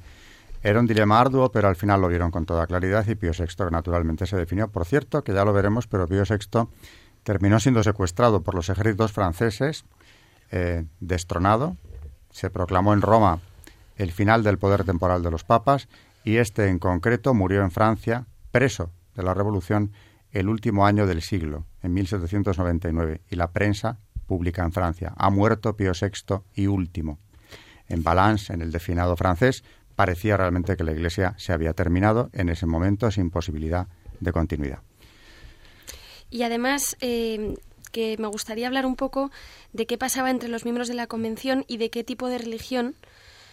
era 0.62 0.80
un 0.80 0.88
dilema 0.88 1.20
arduo, 1.20 1.52
pero 1.52 1.68
al 1.68 1.76
final 1.76 2.02
lo 2.02 2.08
vieron 2.08 2.32
con 2.32 2.46
toda 2.46 2.68
claridad 2.68 3.08
y 3.08 3.16
Pío 3.16 3.32
VI 3.38 3.72
naturalmente 3.72 4.26
se 4.26 4.36
definió. 4.36 4.70
Por 4.70 4.86
cierto, 4.86 5.24
que 5.24 5.34
ya 5.34 5.46
lo 5.46 5.54
veremos, 5.54 5.88
pero 5.88 6.08
Pío 6.08 6.24
VI 6.24 6.68
terminó 7.24 7.60
siendo 7.60 7.84
secuestrado 7.84 8.42
por 8.42 8.56
los 8.56 8.70
ejércitos 8.70 9.12
franceses, 9.12 9.86
eh, 10.52 10.86
destronado, 11.00 11.78
se 12.32 12.50
proclamó 12.50 12.94
en 12.94 13.02
Roma 13.02 13.40
el 13.96 14.12
final 14.12 14.44
del 14.44 14.58
poder 14.58 14.84
temporal 14.84 15.24
de 15.24 15.32
los 15.32 15.44
papas 15.44 15.88
y 16.24 16.38
este 16.38 16.68
en 16.68 16.80
concreto 16.80 17.34
murió 17.34 17.64
en 17.64 17.72
Francia, 17.72 18.26
preso 18.52 18.92
de 19.16 19.24
la 19.24 19.34
Revolución, 19.34 19.92
el 20.32 20.48
último 20.48 20.86
año 20.86 21.08
del 21.08 21.22
siglo, 21.22 21.66
en 21.82 21.94
1799, 21.94 23.22
y 23.30 23.36
la 23.36 23.52
prensa 23.52 23.98
publica 24.28 24.64
en 24.64 24.72
Francia. 24.72 25.14
Ha 25.18 25.30
muerto 25.30 25.76
Pío 25.76 25.92
VI 26.00 26.42
y 26.54 26.68
último. 26.68 27.20
En 27.88 28.04
Valence, 28.04 28.54
en 28.54 28.62
el 28.62 28.72
definado 28.72 29.16
francés, 29.18 29.64
parecía 30.00 30.38
realmente 30.38 30.78
que 30.78 30.86
la 30.86 30.94
Iglesia 30.94 31.36
se 31.36 31.52
había 31.52 31.74
terminado 31.74 32.30
en 32.32 32.48
ese 32.48 32.66
momento 32.66 33.12
sin 33.12 33.30
posibilidad 33.30 33.90
de 34.22 34.32
continuidad. 34.32 34.80
Y 36.30 36.44
además, 36.44 36.96
eh, 37.02 37.56
que 37.92 38.16
me 38.18 38.28
gustaría 38.28 38.68
hablar 38.68 38.86
un 38.86 38.96
poco 38.96 39.30
de 39.74 39.88
qué 39.88 39.98
pasaba 39.98 40.32
entre 40.32 40.48
los 40.48 40.64
miembros 40.64 40.88
de 40.88 40.94
la 40.94 41.08
Convención 41.08 41.66
y 41.68 41.76
de 41.76 41.90
qué 41.90 42.06
tipo 42.06 42.30
de 42.30 42.38
religión, 42.38 42.96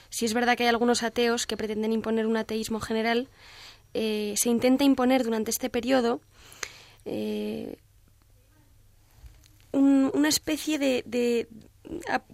si 0.09 0.25
es 0.25 0.35
verdad 0.35 0.57
que 0.57 0.63
hay 0.63 0.69
algunos 0.69 1.03
ateos 1.03 1.49
que 1.49 1.57
pretenden 1.57 1.91
imponer 1.91 2.29
un 2.29 2.37
ateísmo 2.37 2.79
general, 2.79 3.29
eh, 3.93 4.35
se 4.37 4.49
intenta 4.49 4.85
imponer 4.85 5.25
durante 5.25 5.51
este 5.51 5.69
periodo 5.69 6.21
eh, 7.07 7.81
una 9.73 10.29
especie 10.29 10.79
de, 10.79 11.49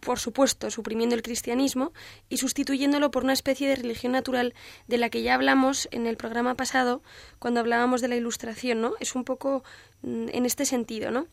por 0.01 0.19
supuesto, 0.19 0.71
suprimiendo 0.71 1.15
el 1.15 1.23
cristianismo 1.23 1.93
y 2.29 2.39
sustituyéndolo 2.39 3.11
por 3.11 3.25
una 3.25 3.33
especie 3.33 3.69
de 3.69 3.77
religión 3.77 4.13
natural 4.13 4.55
de 4.89 4.99
la 4.99 5.11
que 5.11 5.23
ya 5.23 5.35
hablamos 5.35 5.89
en 5.91 6.07
el 6.07 6.17
programa 6.17 6.55
pasado 6.55 7.03
cuando 7.39 7.61
hablábamos 7.61 8.01
de 8.01 8.09
la 8.09 8.17
ilustración, 8.17 8.81
¿no? 8.81 8.95
Es 9.01 9.15
un 9.15 9.25
poco 9.25 9.65
mm, 10.03 10.29
en 10.33 10.47
este 10.47 10.65
sentido, 10.65 11.11
¿no? 11.11 11.27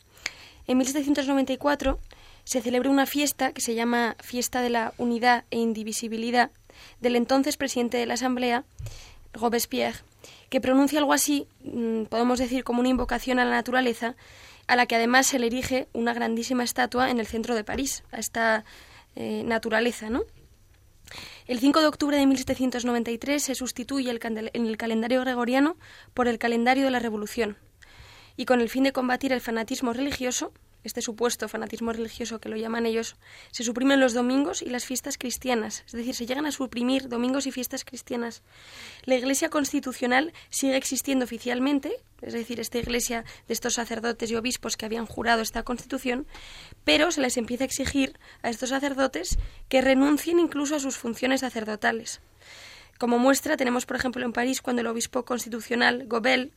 En 0.67 0.77
1794 0.77 1.99
se 2.43 2.61
celebra 2.61 2.89
una 2.89 3.05
fiesta 3.05 3.53
que 3.53 3.61
se 3.61 3.75
llama 3.75 4.15
Fiesta 4.19 4.61
de 4.61 4.69
la 4.69 4.93
Unidad 4.97 5.45
e 5.51 5.57
Indivisibilidad 5.57 6.51
del 6.99 7.15
entonces 7.15 7.57
presidente 7.57 7.97
de 7.97 8.05
la 8.05 8.15
Asamblea, 8.15 8.63
Robespierre, 9.33 9.99
que 10.49 10.61
pronuncia 10.61 10.99
algo 10.99 11.13
así, 11.13 11.47
mm, 11.63 12.03
podemos 12.03 12.39
decir 12.39 12.63
como 12.63 12.79
una 12.79 12.89
invocación 12.89 13.39
a 13.39 13.45
la 13.45 13.51
naturaleza, 13.51 14.15
a 14.69 14.75
la 14.75 14.85
que 14.85 14.95
además 14.95 15.25
se 15.25 15.39
le 15.39 15.47
erige 15.47 15.87
una 15.93 16.13
grandísima 16.13 16.63
estatua 16.63 17.09
en 17.09 17.19
el 17.19 17.25
centro 17.25 17.55
de 17.55 17.63
París, 17.63 18.03
a 18.11 18.19
esta 18.19 18.65
eh, 19.15 19.41
naturaleza, 19.43 20.11
¿no? 20.11 20.21
El 21.47 21.59
5 21.59 21.81
de 21.81 21.87
octubre 21.87 22.17
de 22.17 22.27
1793 22.27 23.41
se 23.41 23.55
sustituye 23.55 24.11
el, 24.11 24.19
en 24.21 24.67
el 24.67 24.77
calendario 24.77 25.21
gregoriano 25.21 25.75
por 26.13 26.27
el 26.27 26.37
calendario 26.37 26.85
de 26.85 26.91
la 26.91 26.99
Revolución, 26.99 27.57
y 28.37 28.45
con 28.45 28.61
el 28.61 28.69
fin 28.69 28.83
de 28.83 28.91
combatir 28.91 29.33
el 29.33 29.41
fanatismo 29.41 29.91
religioso, 29.91 30.53
este 30.83 31.01
supuesto 31.01 31.49
fanatismo 31.49 31.91
religioso 31.91 32.39
que 32.39 32.49
lo 32.49 32.55
llaman 32.55 32.85
ellos, 32.85 33.15
se 33.49 33.63
suprimen 33.63 33.99
los 33.99 34.13
domingos 34.13 34.61
y 34.61 34.69
las 34.69 34.85
fiestas 34.85 35.17
cristianas, 35.17 35.83
es 35.87 35.93
decir, 35.93 36.13
se 36.13 36.27
llegan 36.27 36.45
a 36.45 36.51
suprimir 36.51 37.09
domingos 37.09 37.47
y 37.47 37.51
fiestas 37.51 37.83
cristianas. 37.83 38.43
La 39.03 39.15
Iglesia 39.15 39.49
constitucional 39.49 40.31
sigue 40.51 40.77
existiendo 40.77 41.25
oficialmente, 41.25 41.91
es 42.21 42.33
decir, 42.33 42.59
esta 42.59 42.77
Iglesia 42.77 43.23
de 43.47 43.53
estos 43.53 43.75
sacerdotes 43.75 44.29
y 44.31 44.35
obispos 44.35 44.77
que 44.77 44.85
habían 44.85 45.05
jurado 45.05 45.41
esta 45.41 45.63
Constitución, 45.63 46.27
pero 46.83 47.11
se 47.11 47.21
les 47.21 47.37
empieza 47.37 47.63
a 47.63 47.67
exigir 47.67 48.19
a 48.41 48.49
estos 48.49 48.69
sacerdotes 48.69 49.37
que 49.67 49.81
renuncien 49.81 50.39
incluso 50.39 50.75
a 50.75 50.79
sus 50.79 50.97
funciones 50.97 51.41
sacerdotales. 51.41 52.21
Como 52.97 53.19
muestra 53.19 53.57
tenemos, 53.57 53.85
por 53.85 53.95
ejemplo, 53.95 54.25
en 54.25 54.33
París 54.33 54.61
cuando 54.61 54.81
el 54.81 54.87
obispo 54.87 55.23
constitucional, 55.23 56.05
Gobel, 56.07 56.53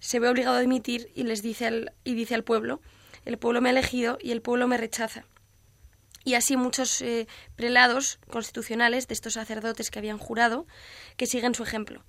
se 0.00 0.20
ve 0.20 0.28
obligado 0.28 0.56
a 0.56 0.60
dimitir 0.60 1.10
y 1.14 1.24
les 1.24 1.42
dice 1.42 1.66
al, 1.66 1.92
y 2.04 2.14
dice 2.14 2.34
al 2.34 2.44
pueblo 2.44 2.80
el 3.24 3.38
pueblo 3.38 3.60
me 3.60 3.68
ha 3.68 3.72
elegido 3.72 4.16
y 4.20 4.30
el 4.32 4.40
pueblo 4.40 4.68
me 4.68 4.78
rechaza. 4.78 5.24
Y 6.24 6.34
así 6.34 6.56
muchos 6.56 7.02
eh, 7.02 7.26
prelados 7.56 8.18
constitucionales 8.30 9.06
de 9.06 9.14
estos 9.14 9.34
sacerdotes 9.34 9.90
que 9.90 9.98
habían 9.98 10.18
jurado 10.18 10.66
que 11.16 11.26
siguen 11.26 11.54
su 11.54 11.62
ejemplo. 11.62 12.04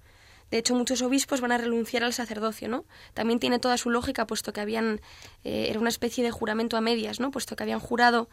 De 0.51 0.57
hecho, 0.57 0.75
muchos 0.75 1.01
obispos 1.01 1.41
van 1.41 1.51
a 1.51 1.57
renunciar 1.57 2.03
al 2.03 2.13
sacerdocio, 2.13 2.67
¿no? 2.67 2.85
También 3.13 3.39
tiene 3.39 3.59
toda 3.59 3.77
su 3.77 3.89
lógica, 3.89 4.25
puesto 4.25 4.53
que 4.53 4.61
habían 4.61 5.01
eh, 5.43 5.67
era 5.69 5.79
una 5.79 5.89
especie 5.89 6.23
de 6.23 6.31
juramento 6.31 6.77
a 6.77 6.81
medias, 6.81 7.19
¿no? 7.19 7.31
Puesto 7.31 7.55
que 7.55 7.63
habían 7.63 7.79
jurado, 7.79 8.29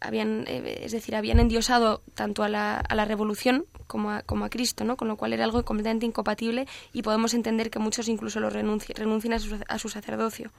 habían, 0.00 0.44
eh, 0.48 0.80
es 0.82 0.92
decir, 0.92 1.14
habían 1.14 1.38
endiosado 1.38 2.02
tanto 2.14 2.42
a 2.42 2.48
la, 2.48 2.78
a 2.78 2.94
la 2.94 3.04
revolución 3.04 3.66
como 3.86 4.10
a, 4.10 4.22
como 4.22 4.44
a 4.44 4.50
Cristo, 4.50 4.84
¿no? 4.84 4.96
Con 4.96 5.08
lo 5.08 5.16
cual 5.16 5.32
era 5.32 5.44
algo 5.44 5.64
completamente 5.64 6.06
incompatible 6.06 6.66
y 6.92 7.02
podemos 7.02 7.34
entender 7.34 7.70
que 7.70 7.78
muchos 7.78 8.08
incluso 8.08 8.40
lo 8.40 8.50
renuncien, 8.50 8.96
renuncien 8.96 9.34
a 9.34 9.38
su, 9.38 9.58
a 9.68 9.78
su 9.78 9.88
sacerdocio. 9.88 10.50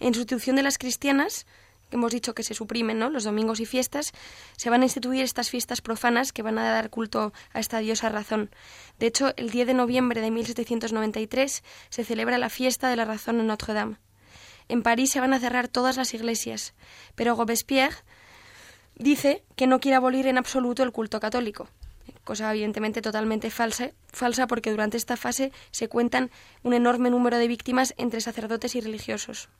En 0.00 0.12
sustitución 0.12 0.56
de 0.56 0.62
las 0.62 0.78
cristianas, 0.78 1.46
hemos 1.90 2.12
dicho 2.12 2.34
que 2.34 2.42
se 2.42 2.54
suprimen 2.54 2.98
¿no? 2.98 3.10
los 3.10 3.24
domingos 3.24 3.60
y 3.60 3.66
fiestas, 3.66 4.12
se 4.56 4.70
van 4.70 4.82
a 4.82 4.84
instituir 4.84 5.22
estas 5.22 5.50
fiestas 5.50 5.80
profanas 5.80 6.32
que 6.32 6.42
van 6.42 6.58
a 6.58 6.70
dar 6.70 6.90
culto 6.90 7.32
a 7.52 7.60
esta 7.60 7.78
diosa 7.78 8.08
razón. 8.08 8.50
De 8.98 9.06
hecho, 9.06 9.32
el 9.36 9.50
10 9.50 9.68
de 9.68 9.74
noviembre 9.74 10.20
de 10.20 10.30
1793 10.30 11.62
se 11.88 12.04
celebra 12.04 12.38
la 12.38 12.50
fiesta 12.50 12.88
de 12.88 12.96
la 12.96 13.04
razón 13.04 13.40
en 13.40 13.46
Notre 13.46 13.74
Dame. 13.74 13.96
En 14.68 14.82
París 14.82 15.10
se 15.10 15.20
van 15.20 15.34
a 15.34 15.40
cerrar 15.40 15.68
todas 15.68 15.96
las 15.96 16.14
iglesias, 16.14 16.74
pero 17.14 17.34
Robespierre 17.34 17.96
dice 18.96 19.44
que 19.56 19.66
no 19.66 19.80
quiere 19.80 19.96
abolir 19.96 20.26
en 20.26 20.38
absoluto 20.38 20.82
el 20.82 20.92
culto 20.92 21.20
católico, 21.20 21.68
cosa 22.24 22.50
evidentemente 22.50 23.02
totalmente 23.02 23.50
falsa, 23.50 23.90
falsa 24.10 24.46
porque 24.46 24.70
durante 24.70 24.96
esta 24.96 25.16
fase 25.16 25.52
se 25.70 25.88
cuentan 25.88 26.30
un 26.62 26.72
enorme 26.72 27.10
número 27.10 27.36
de 27.38 27.48
víctimas 27.48 27.94
entre 27.98 28.20
sacerdotes 28.20 28.74
y 28.74 28.80
religiosos. 28.80 29.50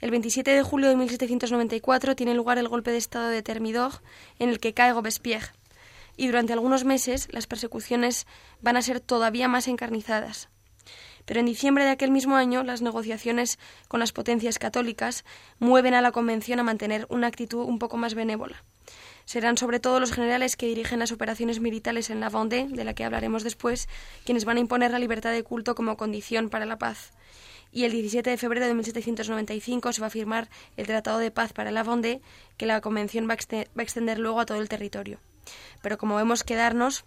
El 0.00 0.12
27 0.12 0.52
de 0.52 0.62
julio 0.62 0.88
de 0.88 0.96
1794 0.96 2.14
tiene 2.14 2.32
lugar 2.32 2.56
el 2.56 2.68
golpe 2.68 2.92
de 2.92 2.98
Estado 2.98 3.30
de 3.30 3.42
Thermidor, 3.42 3.94
en 4.38 4.48
el 4.48 4.60
que 4.60 4.72
cae 4.72 4.92
Robespierre, 4.92 5.48
y 6.16 6.28
durante 6.28 6.52
algunos 6.52 6.84
meses 6.84 7.26
las 7.32 7.48
persecuciones 7.48 8.28
van 8.60 8.76
a 8.76 8.82
ser 8.82 9.00
todavía 9.00 9.48
más 9.48 9.66
encarnizadas. 9.66 10.50
Pero 11.24 11.40
en 11.40 11.46
diciembre 11.46 11.84
de 11.84 11.90
aquel 11.90 12.12
mismo 12.12 12.36
año 12.36 12.62
las 12.62 12.80
negociaciones 12.80 13.58
con 13.88 13.98
las 13.98 14.12
potencias 14.12 14.60
católicas 14.60 15.24
mueven 15.58 15.94
a 15.94 16.00
la 16.00 16.12
Convención 16.12 16.60
a 16.60 16.62
mantener 16.62 17.04
una 17.10 17.26
actitud 17.26 17.64
un 17.64 17.80
poco 17.80 17.96
más 17.96 18.14
benévola. 18.14 18.62
Serán 19.24 19.58
sobre 19.58 19.80
todo 19.80 19.98
los 19.98 20.12
generales 20.12 20.54
que 20.54 20.66
dirigen 20.66 21.00
las 21.00 21.10
operaciones 21.10 21.58
militares 21.58 22.08
en 22.08 22.20
la 22.20 22.30
Vendée, 22.30 22.68
de 22.68 22.84
la 22.84 22.94
que 22.94 23.04
hablaremos 23.04 23.42
después, 23.42 23.88
quienes 24.24 24.44
van 24.44 24.58
a 24.58 24.60
imponer 24.60 24.92
la 24.92 25.00
libertad 25.00 25.32
de 25.32 25.42
culto 25.42 25.74
como 25.74 25.96
condición 25.96 26.50
para 26.50 26.66
la 26.66 26.78
paz 26.78 27.10
y 27.72 27.84
el 27.84 27.92
17 27.92 28.30
de 28.30 28.36
febrero 28.36 28.66
de 28.66 28.74
1795 28.74 29.92
se 29.92 30.00
va 30.00 30.06
a 30.06 30.10
firmar 30.10 30.48
el 30.76 30.86
Tratado 30.86 31.18
de 31.18 31.30
Paz 31.30 31.52
para 31.52 31.70
la 31.70 31.82
Vendée, 31.82 32.20
que 32.56 32.66
la 32.66 32.80
Convención 32.80 33.28
va 33.28 33.34
a, 33.34 33.82
extender 33.82 34.18
luego 34.18 34.40
a 34.40 34.46
todo 34.46 34.60
el 34.60 34.68
territorio. 34.68 35.18
Pero 35.82 35.98
como 35.98 36.16
vemos 36.16 36.44
quedarnos 36.44 37.04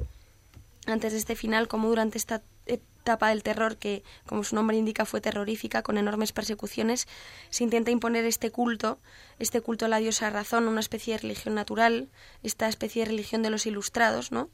antes 0.85 1.13
de 1.13 1.19
este 1.19 1.35
final, 1.35 1.67
como 1.67 1.89
durante 1.89 2.17
esta 2.17 2.41
etapa 2.65 3.29
del 3.29 3.43
terror, 3.43 3.77
que 3.77 4.03
como 4.25 4.43
su 4.43 4.55
nombre 4.55 4.77
indica 4.77 5.05
fue 5.05 5.21
terrorífica, 5.21 5.81
con 5.81 5.97
enormes 5.97 6.31
persecuciones, 6.31 7.07
se 7.49 7.63
intenta 7.63 7.91
imponer 7.91 8.25
este 8.25 8.51
culto, 8.51 8.99
este 9.39 9.61
culto 9.61 9.85
a 9.85 9.89
la 9.89 9.97
diosa 9.97 10.29
razón, 10.29 10.67
una 10.67 10.79
especie 10.79 11.15
de 11.15 11.19
religión 11.19 11.55
natural, 11.55 12.09
esta 12.43 12.67
especie 12.67 13.03
de 13.03 13.09
religión 13.09 13.41
de 13.41 13.49
los 13.49 13.65
ilustrados, 13.65 14.31
¿no? 14.31 14.49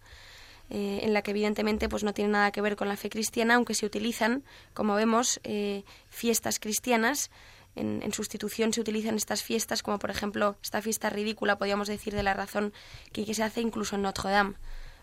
Eh, 0.70 0.99
en 1.03 1.13
la 1.13 1.22
que 1.22 1.32
evidentemente 1.32 1.88
pues 1.88 2.03
no 2.03 2.13
tiene 2.13 2.32
nada 2.32 2.51
que 2.51 2.59
ver 2.59 2.76
con 2.76 2.89
la 2.89 2.97
fe 2.97 3.09
cristiana, 3.09 3.55
aunque 3.55 3.74
se 3.74 3.86
utilizan, 3.86 4.43
como 4.74 4.95
vemos, 4.95 5.39
eh, 5.43 5.84
fiestas 6.09 6.59
cristianas. 6.59 7.32
En, 7.76 8.11
sustitución 8.11 8.74
se 8.74 8.82
utilizan 8.82 9.15
estas 9.15 9.43
fiestas, 9.43 9.84
como 9.84 9.99
por 9.99 10.09
ejemplo 10.09 10.57
esta 10.61 10.82
fiesta 10.82 11.09
ridícula, 11.09 11.57
podríamos 11.57 11.88
decir, 11.88 12.13
de 12.13 12.24
la 12.24 12.34
razón 12.34 12.74
que, 13.13 13.32
se 13.34 13.43
hace 13.43 13.61
incluso 13.61 13.95
en 13.95 14.01
Notre 14.01 14.30
Dame 14.30 14.55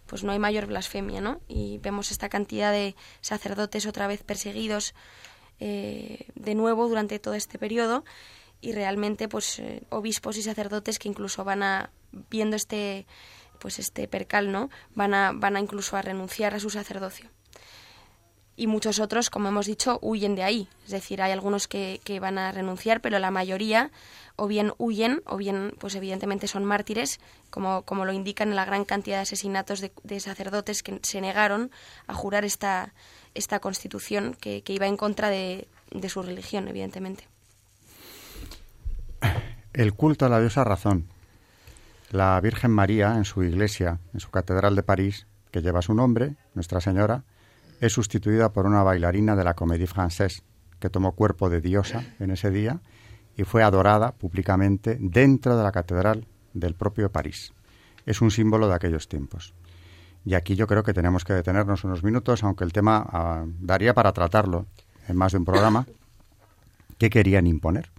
pues 0.07 0.23
no 0.23 0.33
hay 0.33 0.39
mayor 0.39 0.67
blasfemia, 0.67 1.23
¿no? 1.23 1.41
Y 1.49 1.79
vemos 1.79 2.11
esta 2.11 2.29
cantidad 2.29 2.73
de 2.73 2.95
sacerdotes 3.23 3.87
otra 3.87 4.07
vez 4.07 4.23
perseguidos 4.23 4.95
eh, 5.61 6.27
de 6.35 6.55
nuevo 6.55 6.87
durante 6.89 7.19
todo 7.19 7.33
este 7.33 7.59
periodo 7.59 8.05
y 8.61 8.73
realmente 8.73 9.29
pues 9.29 9.63
obispos 9.89 10.37
y 10.37 10.43
sacerdotes 10.43 10.99
que 10.99 11.09
incluso 11.09 11.43
van 11.43 11.63
a 11.63 11.91
viendo 12.29 12.55
este 12.55 13.07
pues 13.59 13.79
este 13.79 14.09
percal, 14.09 14.53
¿no? 14.53 14.71
Van 14.95 15.15
a, 15.15 15.33
van 15.33 15.57
a 15.57 15.61
incluso 15.61 15.97
a 15.97 16.03
renunciar 16.03 16.55
a 16.55 16.61
su 16.61 16.71
sacerdocio. 16.71 17.29
y 18.57 18.69
muchos 18.69 19.01
otros, 19.01 19.31
como 19.31 19.49
hemos 19.49 19.67
dicho, 19.67 19.99
huyen 20.01 20.37
de 20.37 20.45
ahí. 20.45 20.69
Es 20.85 20.93
decir, 20.93 21.21
hay 21.21 21.33
algunos 21.33 21.67
que, 21.67 22.01
que 22.05 22.21
van 22.21 22.39
a 22.39 22.53
renunciar, 22.53 23.01
pero 23.01 23.19
la 23.19 23.33
mayoría 23.33 23.91
o 24.37 24.47
bien 24.47 24.73
huyen 24.79 25.23
o 25.27 25.37
bien, 25.37 25.75
pues 25.79 25.95
evidentemente 25.95 26.47
son 26.47 26.65
mártires, 26.65 27.21
como, 27.51 27.83
como 27.83 28.05
lo 28.05 28.13
indican 28.13 28.55
la 28.55 28.65
gran 28.65 28.85
cantidad 28.85 29.17
de 29.17 29.23
asesinatos 29.23 29.81
de, 29.81 30.21
sacerdotes 30.21 30.83
que 30.83 30.99
se 31.03 31.21
negaron 31.21 31.71
a 32.07 32.15
jurar 32.15 32.45
esta, 32.45 32.95
esta 33.35 33.61
constitución 33.61 34.37
que, 34.41 34.63
que 34.63 34.73
iba 34.73 34.87
en 34.87 34.97
contra 34.97 35.31
de, 35.31 35.69
de 35.91 36.09
su 36.09 36.23
religión, 36.23 36.69
evidentemente. 36.69 37.27
El 39.73 39.95
culto 39.95 40.27
a 40.27 40.29
la 40.29 40.41
diosa 40.41 40.65
razón. 40.65 41.09
La 42.15 42.41
Virgen 42.41 42.71
María, 42.71 43.17
en 43.17 43.25
su 43.25 43.43
iglesia, 43.43 43.99
en 44.13 44.21
su 44.21 44.31
catedral 44.31 44.77
de 44.77 44.85
París, 44.85 45.27
que 45.51 45.63
lleva 45.63 45.83
su 45.83 45.95
nombre, 45.95 46.37
Nuestra 46.55 46.81
Señora, 46.81 47.25
es 47.81 47.93
sustituida 47.93 48.53
por 48.53 48.67
una 48.67 48.85
bailarina 48.85 49.35
de 49.35 49.43
la 49.43 49.55
Comédie 49.55 49.89
Française, 49.89 50.45
que 50.79 50.91
tomó 50.91 51.17
cuerpo 51.17 51.51
de 51.51 51.61
diosa 51.61 52.05
en 52.21 52.31
ese 52.31 52.53
día 52.53 52.81
y 53.37 53.43
fue 53.43 53.65
adorada 53.65 54.13
públicamente 54.13 54.97
dentro 55.01 55.57
de 55.57 55.65
la 55.65 55.73
catedral 55.73 56.29
del 56.53 56.77
propio 56.77 57.11
París. 57.11 57.53
Es 58.07 58.21
un 58.21 58.31
símbolo 58.31 58.69
de 58.69 58.75
aquellos 58.75 59.09
tiempos. 59.09 59.53
Y 60.25 60.35
aquí 60.35 60.55
yo 60.55 60.69
creo 60.69 60.85
que 60.85 60.95
tenemos 60.95 61.25
que 61.25 61.33
detenernos 61.33 61.83
unos 61.83 62.05
minutos, 62.05 62.45
aunque 62.45 62.63
el 62.63 62.73
tema 62.73 63.05
ah, 63.11 63.45
daría 63.59 63.93
para 63.93 64.13
tratarlo 64.13 64.67
en 65.09 65.17
más 65.17 65.33
de 65.33 65.39
un 65.39 65.45
programa. 65.45 65.85
¿Qué 66.97 67.11
querían 67.11 67.49
imponer? 67.49 67.91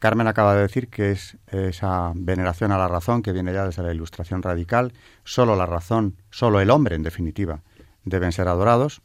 Carmen 0.00 0.26
acaba 0.26 0.54
de 0.54 0.62
decir 0.62 0.88
que 0.88 1.12
es 1.12 1.36
esa 1.46 2.12
veneración 2.16 2.72
a 2.72 2.78
la 2.78 2.88
razón 2.88 3.20
que 3.20 3.32
viene 3.32 3.52
ya 3.52 3.66
desde 3.66 3.82
la 3.82 3.92
ilustración 3.92 4.42
radical. 4.42 4.94
Solo 5.24 5.56
la 5.56 5.66
razón, 5.66 6.16
solo 6.30 6.60
el 6.60 6.70
hombre, 6.70 6.96
en 6.96 7.02
definitiva, 7.02 7.60
deben 8.04 8.32
ser 8.32 8.48
adorados. 8.48 9.02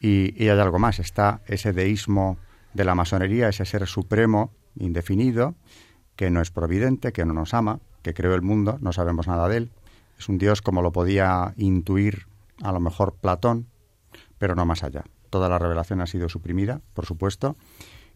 Y, 0.00 0.34
y 0.42 0.48
hay 0.48 0.58
algo 0.58 0.78
más, 0.78 0.98
está 0.98 1.42
ese 1.46 1.74
deísmo 1.74 2.38
de 2.72 2.84
la 2.84 2.94
masonería, 2.94 3.50
ese 3.50 3.66
ser 3.66 3.86
supremo, 3.86 4.50
indefinido, 4.76 5.54
que 6.16 6.30
no 6.30 6.40
es 6.40 6.50
providente, 6.50 7.12
que 7.12 7.26
no 7.26 7.34
nos 7.34 7.52
ama, 7.52 7.78
que 8.00 8.14
creó 8.14 8.34
el 8.34 8.42
mundo, 8.42 8.78
no 8.80 8.94
sabemos 8.94 9.28
nada 9.28 9.46
de 9.46 9.58
él. 9.58 9.70
Es 10.18 10.26
un 10.30 10.38
Dios 10.38 10.62
como 10.62 10.80
lo 10.80 10.92
podía 10.92 11.52
intuir 11.58 12.26
a 12.62 12.72
lo 12.72 12.80
mejor 12.80 13.16
Platón, 13.16 13.66
pero 14.38 14.54
no 14.54 14.64
más 14.64 14.84
allá. 14.84 15.04
Toda 15.28 15.50
la 15.50 15.58
revelación 15.58 16.00
ha 16.00 16.06
sido 16.06 16.30
suprimida, 16.30 16.80
por 16.94 17.04
supuesto, 17.04 17.56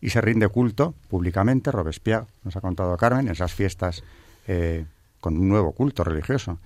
y 0.01 0.11
se 0.11 0.21
rinde 0.21 0.49
culto 0.49 0.95
públicamente. 1.09 1.73
Robespierre 1.73 2.27
nos 2.45 2.57
ha 2.57 2.61
contado 2.61 2.97
Carmen 2.97 3.27
en 3.27 3.33
esas 3.33 3.53
fiestas 3.53 4.03
eh, 4.47 4.85
con 5.21 5.39
un 5.39 5.49
nuevo 5.49 5.73
culto 5.73 6.05
religioso. 6.05 6.59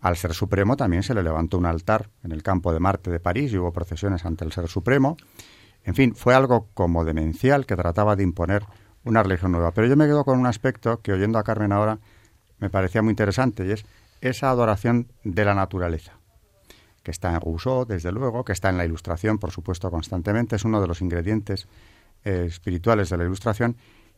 Al 0.00 0.16
Ser 0.16 0.34
Supremo 0.34 0.76
también 0.76 1.02
se 1.02 1.14
le 1.14 1.22
levantó 1.22 1.58
un 1.58 1.66
altar 1.66 2.08
en 2.24 2.32
el 2.32 2.42
campo 2.42 2.72
de 2.72 2.80
Marte 2.80 3.10
de 3.10 3.20
París 3.20 3.52
y 3.52 3.58
hubo 3.58 3.72
procesiones 3.72 4.26
ante 4.26 4.44
el 4.44 4.52
Ser 4.52 4.68
Supremo. 4.68 5.16
En 5.84 5.94
fin, 5.94 6.14
fue 6.14 6.34
algo 6.34 6.68
como 6.74 7.04
demencial 7.04 7.66
que 7.66 7.76
trataba 7.76 8.16
de 8.16 8.24
imponer 8.24 8.64
una 9.04 9.22
religión 9.22 9.52
nueva. 9.52 9.72
Pero 9.72 9.86
yo 9.86 9.96
me 9.96 10.06
quedo 10.06 10.24
con 10.24 10.38
un 10.38 10.46
aspecto 10.46 11.00
que 11.00 11.12
oyendo 11.12 11.38
a 11.38 11.44
Carmen 11.44 11.72
ahora 11.72 11.98
me 12.58 12.70
parecía 12.70 13.02
muy 13.02 13.10
interesante 13.10 13.66
y 13.66 13.72
es 13.72 13.84
esa 14.20 14.50
adoración 14.50 15.08
de 15.24 15.44
la 15.44 15.54
naturaleza, 15.54 16.12
que 17.02 17.10
está 17.10 17.34
en 17.34 17.40
Rousseau, 17.40 17.84
desde 17.84 18.12
luego, 18.12 18.44
que 18.44 18.52
está 18.52 18.70
en 18.70 18.78
la 18.78 18.84
ilustración, 18.84 19.38
por 19.38 19.50
supuesto, 19.50 19.90
constantemente, 19.90 20.56
es 20.56 20.64
uno 20.64 20.80
de 20.80 20.86
los 20.86 21.00
ingredientes 21.00 21.66
eh, 22.24 22.44
espirituales 22.46 23.10
de 23.10 23.16
la 23.16 23.24
ilustración 23.24 23.76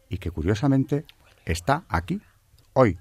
y 0.08 0.18
que 0.18 0.30
curiosamente 0.30 1.04
está 1.44 1.84
aquí, 1.88 2.20
hoy, 2.72 2.98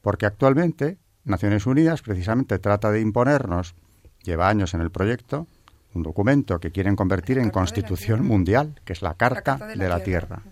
porque 0.00 0.26
actualmente 0.26 0.98
Naciones 1.24 1.66
Unidas 1.66 2.02
precisamente 2.02 2.58
trata 2.58 2.90
de 2.90 3.00
imponernos, 3.00 3.74
lleva 4.22 4.48
años 4.48 4.74
en 4.74 4.80
el 4.80 4.90
proyecto, 4.90 5.46
un 5.94 6.02
documento 6.02 6.58
que 6.58 6.70
quieren 6.70 6.96
convertir 6.96 7.38
en 7.38 7.50
constitución 7.50 8.26
mundial, 8.26 8.80
que 8.84 8.92
es 8.92 9.02
la 9.02 9.14
Carta, 9.14 9.56
de 9.56 9.88
la, 9.88 10.02
Tierra. 10.02 10.42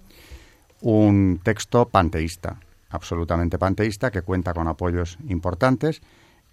Un 0.83 1.41
texto 1.43 1.89
panteísta, 1.89 2.59
absolutamente 2.91 3.59
panteísta, 3.59 4.11
que 4.11 4.23
cuenta 4.23 4.53
con 4.53 4.69
apoyos 4.69 5.19
importantes, 5.29 6.03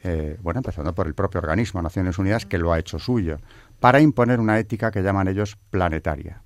eh, 0.03 0.37
bueno, 0.41 0.59
empezando 0.59 0.93
por 0.93 1.07
el 1.07 1.15
propio 1.15 1.39
organismo, 1.39 1.81
Naciones 1.81 2.17
Unidas, 2.17 2.45
que 2.45 2.57
lo 2.57 2.71
ha 2.71 2.79
hecho 2.79 2.99
suyo, 2.99 3.39
para 3.79 3.99
imponer 3.99 4.39
una 4.39 4.57
ética 4.57 4.91
que 4.91 5.01
llaman 5.01 5.27
ellos 5.27 5.57
planetaria. 5.69 6.41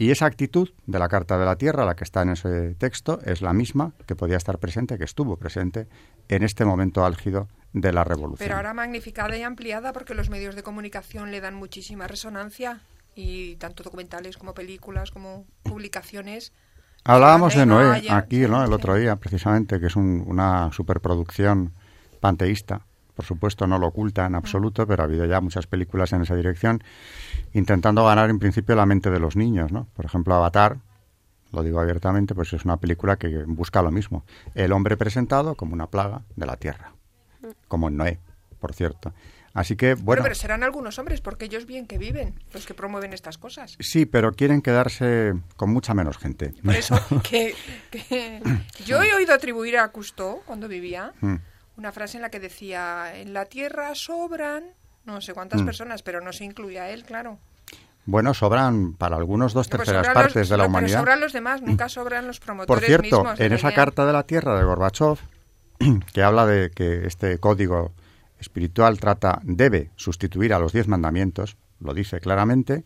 Y 0.00 0.12
esa 0.12 0.26
actitud 0.26 0.70
de 0.86 0.98
la 1.00 1.08
Carta 1.08 1.36
de 1.38 1.44
la 1.44 1.56
Tierra, 1.56 1.84
la 1.84 1.96
que 1.96 2.04
está 2.04 2.22
en 2.22 2.30
ese 2.30 2.76
texto, 2.76 3.20
es 3.24 3.42
la 3.42 3.52
misma 3.52 3.94
que 4.06 4.14
podía 4.14 4.36
estar 4.36 4.58
presente, 4.58 4.96
que 4.96 5.04
estuvo 5.04 5.36
presente 5.36 5.88
en 6.28 6.44
este 6.44 6.64
momento 6.64 7.04
álgido 7.04 7.48
de 7.72 7.92
la 7.92 8.04
revolución. 8.04 8.38
Pero 8.38 8.56
ahora 8.56 8.74
magnificada 8.74 9.36
y 9.36 9.42
ampliada 9.42 9.92
porque 9.92 10.14
los 10.14 10.30
medios 10.30 10.54
de 10.54 10.62
comunicación 10.62 11.32
le 11.32 11.40
dan 11.40 11.54
muchísima 11.54 12.06
resonancia 12.06 12.80
y 13.16 13.56
tanto 13.56 13.82
documentales 13.82 14.36
como 14.36 14.54
películas 14.54 15.10
como 15.10 15.44
publicaciones. 15.64 16.52
Hablábamos 17.02 17.56
de 17.56 17.66
Noé 17.66 18.08
aquí 18.10 18.46
¿no? 18.46 18.64
el 18.64 18.72
otro 18.72 18.94
día, 18.94 19.16
precisamente, 19.16 19.80
que 19.80 19.86
es 19.86 19.96
una 19.96 20.70
superproducción 20.72 21.72
panteísta. 22.20 22.86
Por 23.18 23.24
supuesto, 23.24 23.66
no 23.66 23.80
lo 23.80 23.88
oculta 23.88 24.26
en 24.26 24.36
absoluto, 24.36 24.86
pero 24.86 25.02
ha 25.02 25.06
habido 25.06 25.26
ya 25.26 25.40
muchas 25.40 25.66
películas 25.66 26.12
en 26.12 26.22
esa 26.22 26.36
dirección, 26.36 26.84
intentando 27.52 28.04
ganar 28.04 28.30
en 28.30 28.38
principio 28.38 28.76
la 28.76 28.86
mente 28.86 29.10
de 29.10 29.18
los 29.18 29.34
niños. 29.34 29.72
¿no? 29.72 29.88
Por 29.96 30.04
ejemplo, 30.04 30.36
Avatar, 30.36 30.76
lo 31.50 31.64
digo 31.64 31.80
abiertamente, 31.80 32.36
pues 32.36 32.52
es 32.52 32.64
una 32.64 32.76
película 32.76 33.16
que 33.16 33.42
busca 33.44 33.82
lo 33.82 33.90
mismo. 33.90 34.24
El 34.54 34.70
hombre 34.70 34.96
presentado 34.96 35.56
como 35.56 35.74
una 35.74 35.88
plaga 35.88 36.22
de 36.36 36.46
la 36.46 36.58
tierra 36.58 36.92
como 37.66 37.88
en 37.88 37.96
Noé, 37.96 38.20
por 38.60 38.72
cierto. 38.72 39.12
Así 39.54 39.74
que, 39.74 39.94
bueno. 39.94 40.22
Pero, 40.22 40.34
serán 40.36 40.62
algunos 40.62 40.98
hombres, 41.00 41.20
porque 41.20 41.46
ellos 41.46 41.66
bien 41.66 41.86
que 41.86 41.98
viven, 41.98 42.34
los 42.52 42.66
que 42.66 42.74
promueven 42.74 43.12
estas 43.12 43.38
cosas. 43.38 43.76
Sí, 43.80 44.06
pero 44.06 44.32
quieren 44.32 44.62
quedarse 44.62 45.34
con 45.56 45.70
mucha 45.70 45.94
menos 45.94 46.18
gente. 46.18 46.52
Por 46.64 46.76
eso, 46.76 46.96
que, 47.28 47.54
yo 48.86 49.02
he 49.02 49.14
oído 49.14 49.34
atribuir 49.34 49.78
a 49.78 49.88
Cousteau, 49.88 50.42
cuando 50.44 50.68
vivía, 50.68 51.12
mm. 51.20 51.34
Una 51.78 51.92
frase 51.92 52.18
en 52.18 52.22
la 52.22 52.30
que 52.30 52.40
decía: 52.40 53.16
En 53.16 53.32
la 53.32 53.46
tierra 53.46 53.94
sobran 53.94 54.64
no 55.08 55.20
sé 55.22 55.32
cuántas 55.32 55.62
mm. 55.62 55.64
personas, 55.64 56.02
pero 56.02 56.20
no 56.20 56.32
se 56.32 56.44
incluye 56.44 56.78
a 56.78 56.90
él, 56.90 57.04
claro. 57.04 57.38
Bueno, 58.04 58.34
sobran 58.34 58.94
para 58.94 59.16
algunos 59.16 59.52
dos 59.52 59.68
pues 59.68 59.84
terceras 59.84 60.14
partes 60.14 60.48
de 60.48 60.56
la 60.56 60.66
humanidad. 60.66 60.90
Pero 60.90 61.00
sobran 61.00 61.20
los 61.20 61.32
demás, 61.32 61.62
nunca 61.62 61.86
mm. 61.86 61.90
sobran 61.90 62.26
los 62.26 62.40
promotores. 62.40 62.84
Por 62.84 63.06
cierto, 63.06 63.24
en 63.38 63.52
esa 63.52 63.72
Carta 63.72 64.06
de 64.06 64.12
la 64.12 64.22
Tierra 64.24 64.56
de 64.56 64.64
Gorbachev, 64.64 65.18
que 66.12 66.22
habla 66.22 66.46
de 66.46 66.70
que 66.70 67.06
este 67.06 67.38
código 67.38 67.92
espiritual 68.38 68.98
trata, 68.98 69.40
debe 69.44 69.90
sustituir 69.96 70.54
a 70.54 70.58
los 70.58 70.72
diez 70.72 70.88
mandamientos, 70.88 71.56
lo 71.80 71.94
dice 71.94 72.20
claramente, 72.20 72.84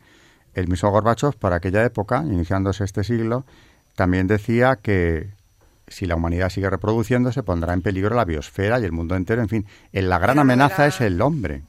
el 0.54 0.68
mismo 0.68 0.90
Gorbachev 0.90 1.36
para 1.36 1.56
aquella 1.56 1.84
época, 1.84 2.22
iniciándose 2.24 2.84
este 2.84 3.04
siglo, 3.04 3.44
también 3.94 4.26
decía 4.26 4.76
que 4.80 5.30
si 5.86 6.06
la 6.06 6.16
humanidad 6.16 6.48
sigue 6.48 6.70
reproduciéndose 6.70 7.42
pondrá 7.42 7.72
en 7.72 7.82
peligro 7.82 8.14
la 8.14 8.24
biosfera 8.24 8.80
y 8.80 8.84
el 8.84 8.92
mundo 8.92 9.16
entero, 9.16 9.42
en 9.42 9.48
fin, 9.48 9.66
la 9.92 10.18
gran 10.18 10.38
amenaza 10.38 10.86
es 10.86 11.00
el 11.00 11.20
hombre. 11.20 11.64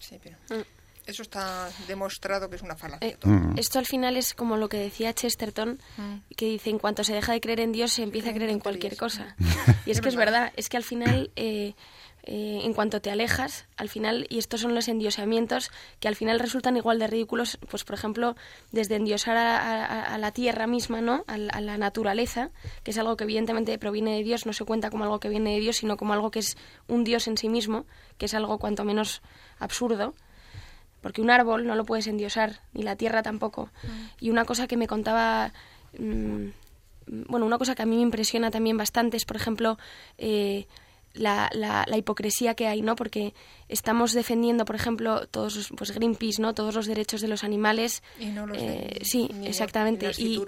Eso 1.06 1.22
está 1.22 1.70
demostrado 1.88 2.50
que 2.50 2.56
es 2.56 2.62
una 2.62 2.76
falacia. 2.76 3.06
Eh, 3.06 3.18
mm. 3.24 3.58
Esto 3.58 3.78
al 3.78 3.86
final 3.86 4.16
es 4.16 4.34
como 4.34 4.56
lo 4.56 4.70
que 4.70 4.78
decía 4.78 5.14
Chesterton, 5.14 5.80
mm. 5.98 6.36
que 6.38 6.46
dice, 6.46 6.70
en 6.70 6.80
cuanto 6.80 7.04
se 7.04 7.14
deja 7.14 7.34
de 7.34 7.42
creer 7.42 7.60
en 7.60 7.74
Dios, 7.74 7.92
se 7.92 8.04
empieza 8.04 8.30
a 8.30 8.34
creer 8.34 8.50
en 8.50 8.60
cualquier 8.60 8.96
cosa. 8.96 9.36
y 9.86 9.92
es 9.92 10.00
que 10.00 10.10
es 10.10 10.16
verdad, 10.16 10.54
es 10.56 10.70
que 10.70 10.78
al 10.78 10.84
final, 10.84 11.32
eh, 11.36 11.76
eh, 12.24 12.62
en 12.64 12.74
cuanto 12.74 13.02
te 13.02 13.12
alejas, 13.12 13.66
al 13.76 13.90
final, 13.90 14.26
y 14.30 14.38
estos 14.38 14.62
son 14.62 14.74
los 14.74 14.88
endiosamientos 14.88 15.72
que 16.00 16.08
al 16.08 16.16
final 16.16 16.40
resultan 16.40 16.78
igual 16.78 16.98
de 17.00 17.08
ridículos, 17.08 17.58
pues 17.70 17.84
por 17.84 17.96
ejemplo, 17.96 18.36
desde 18.72 18.96
endiosar 18.96 19.36
a, 19.36 20.18
la 20.18 20.32
tierra 20.32 20.66
misma, 20.66 21.02
¿no? 21.02 21.26
A, 21.28 21.34
a, 21.34 21.62
la 21.62 21.78
naturaleza, 21.78 22.52
que 22.84 22.92
es 22.92 22.98
algo 22.98 23.18
que 23.18 23.26
evidentemente 23.26 23.78
proviene 23.78 24.16
de 24.16 24.24
Dios, 24.24 24.46
no 24.46 24.54
se 24.54 24.64
cuenta 24.64 24.90
como 24.90 25.04
algo 25.04 25.20
que 25.20 25.30
viene 25.30 25.54
de 25.54 25.60
Dios, 25.60 25.78
sino 25.78 25.98
como 25.98 26.14
algo 26.14 26.32
que 26.32 26.40
es 26.40 26.58
un 26.88 27.04
Dios 27.04 27.28
en 27.28 27.38
sí 27.38 27.50
mismo, 27.50 27.86
que 28.18 28.26
es 28.28 28.34
algo 28.34 28.58
cuanto 28.58 28.86
menos 28.86 29.22
absurdo 29.60 30.14
porque 31.04 31.22
un 31.22 31.30
árbol 31.30 31.68
no 31.68 31.76
lo 31.76 31.84
puedes 31.84 32.08
endiosar, 32.08 32.62
ni 32.74 32.82
la 32.82 32.96
tierra 32.96 33.22
tampoco. 33.22 33.70
Mm. 33.84 34.06
Y 34.22 34.30
una 34.30 34.46
cosa 34.46 34.68
que 34.68 34.78
me 34.78 34.88
contaba, 34.88 35.52
mm, 36.00 36.48
bueno, 37.28 37.46
una 37.46 37.58
cosa 37.58 37.76
que 37.76 37.82
a 37.82 37.86
mí 37.86 37.98
me 37.98 38.02
impresiona 38.02 38.50
también 38.52 38.78
bastante 38.78 39.18
es, 39.18 39.26
por 39.26 39.36
ejemplo, 39.36 39.78
eh, 40.18 40.66
la, 41.14 41.50
la, 41.54 41.98
hipocresía 41.98 42.56
que 42.56 42.68
hay, 42.68 42.82
¿no? 42.82 42.96
Porque 42.96 43.34
estamos 43.70 44.14
defendiendo, 44.14 44.66
por 44.66 44.76
ejemplo, 44.76 45.28
todos, 45.28 45.72
pues 45.78 45.92
Greenpeace, 45.92 46.42
¿no? 46.42 46.54
Todos 46.54 46.76
los 46.76 46.88
derechos 46.88 47.22
de 47.22 47.28
los 47.28 47.44
animales. 47.44 48.04
Y 48.20 48.26
no 48.28 48.48
los 48.48 48.58
eh, 48.60 49.00
sí, 49.04 49.30
exactamente. 49.44 50.12
Y, 50.18 50.42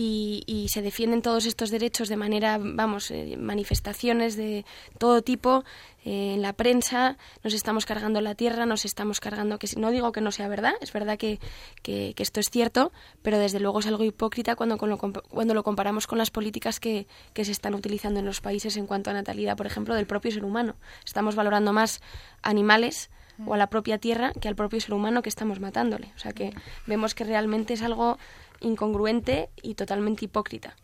y, 0.00 0.66
se 0.68 0.82
defienden 0.82 1.22
todos 1.22 1.46
estos 1.46 1.70
derechos 1.70 2.08
de 2.08 2.16
manera, 2.16 2.58
vamos, 2.60 3.10
eh, 3.10 3.36
manifestaciones 3.36 4.36
de 4.36 4.64
todo 4.98 5.22
tipo 5.22 5.64
eh, 6.04 6.34
en 6.34 6.42
la 6.42 6.52
prensa, 6.52 7.16
nos 7.42 7.52
estamos 7.52 7.84
cargando 7.84 8.20
la 8.20 8.36
tierra, 8.36 8.64
nos 8.64 8.84
estamos 8.84 9.18
cargando, 9.18 9.58
que 9.58 9.68
no 9.76 9.90
digo 9.90 10.12
que 10.12 10.20
no 10.20 10.30
sea 10.30 10.46
verdad, 10.46 10.74
es 10.80 10.92
verdad 10.92 11.18
que, 11.18 11.40
que, 11.82 12.14
esto 12.16 12.38
es 12.38 12.48
cierto, 12.50 12.92
pero 13.22 13.38
desde 13.38 13.58
luego 13.58 13.80
es 13.80 13.86
algo 13.86 14.04
hipócrita 14.04 14.54
cuando, 14.54 14.76
lo, 14.76 14.98
cuando 14.98 15.54
lo 15.54 15.64
comparamos 15.64 16.06
con 16.06 16.18
las 16.18 16.30
políticas 16.30 16.78
que, 16.78 17.08
que 17.32 17.44
se 17.44 17.50
están 17.52 17.74
utilizando 17.74 18.20
en 18.20 18.26
los 18.26 18.40
países 18.40 18.76
en 18.76 18.86
cuanto 18.86 19.10
a 19.10 19.14
natalidad, 19.14 19.56
por 19.56 19.66
ejemplo, 19.66 19.94
del 19.96 20.06
propio 20.06 20.30
ser 20.30 20.44
humano. 20.44 20.76
Estamos 21.04 21.34
valorando 21.34 21.72
más 21.72 22.00
animales 22.42 23.10
o 23.46 23.54
a 23.54 23.56
la 23.56 23.68
propia 23.68 23.98
tierra 23.98 24.32
que 24.32 24.48
al 24.48 24.56
propio 24.56 24.80
ser 24.80 24.94
humano 24.94 25.22
que 25.22 25.28
estamos 25.28 25.60
matándole. 25.60 26.12
O 26.16 26.18
sea 26.18 26.32
que 26.32 26.52
vemos 26.86 27.14
que 27.14 27.24
realmente 27.24 27.74
es 27.74 27.82
algo 27.82 28.18
incongruente 28.60 29.50
y 29.62 29.74
totalmente 29.74 30.24
hipócrita. 30.24 30.74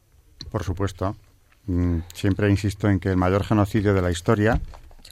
Por 0.51 0.63
supuesto. 0.63 1.17
Mm, 1.67 2.01
siempre 2.13 2.51
insisto 2.51 2.89
en 2.89 3.01
que 3.01 3.11
el 3.11 3.17
mayor 3.17 3.45
genocidio 3.45 3.95
de 3.95 4.03
la 4.03 4.11
historia, 4.11 4.61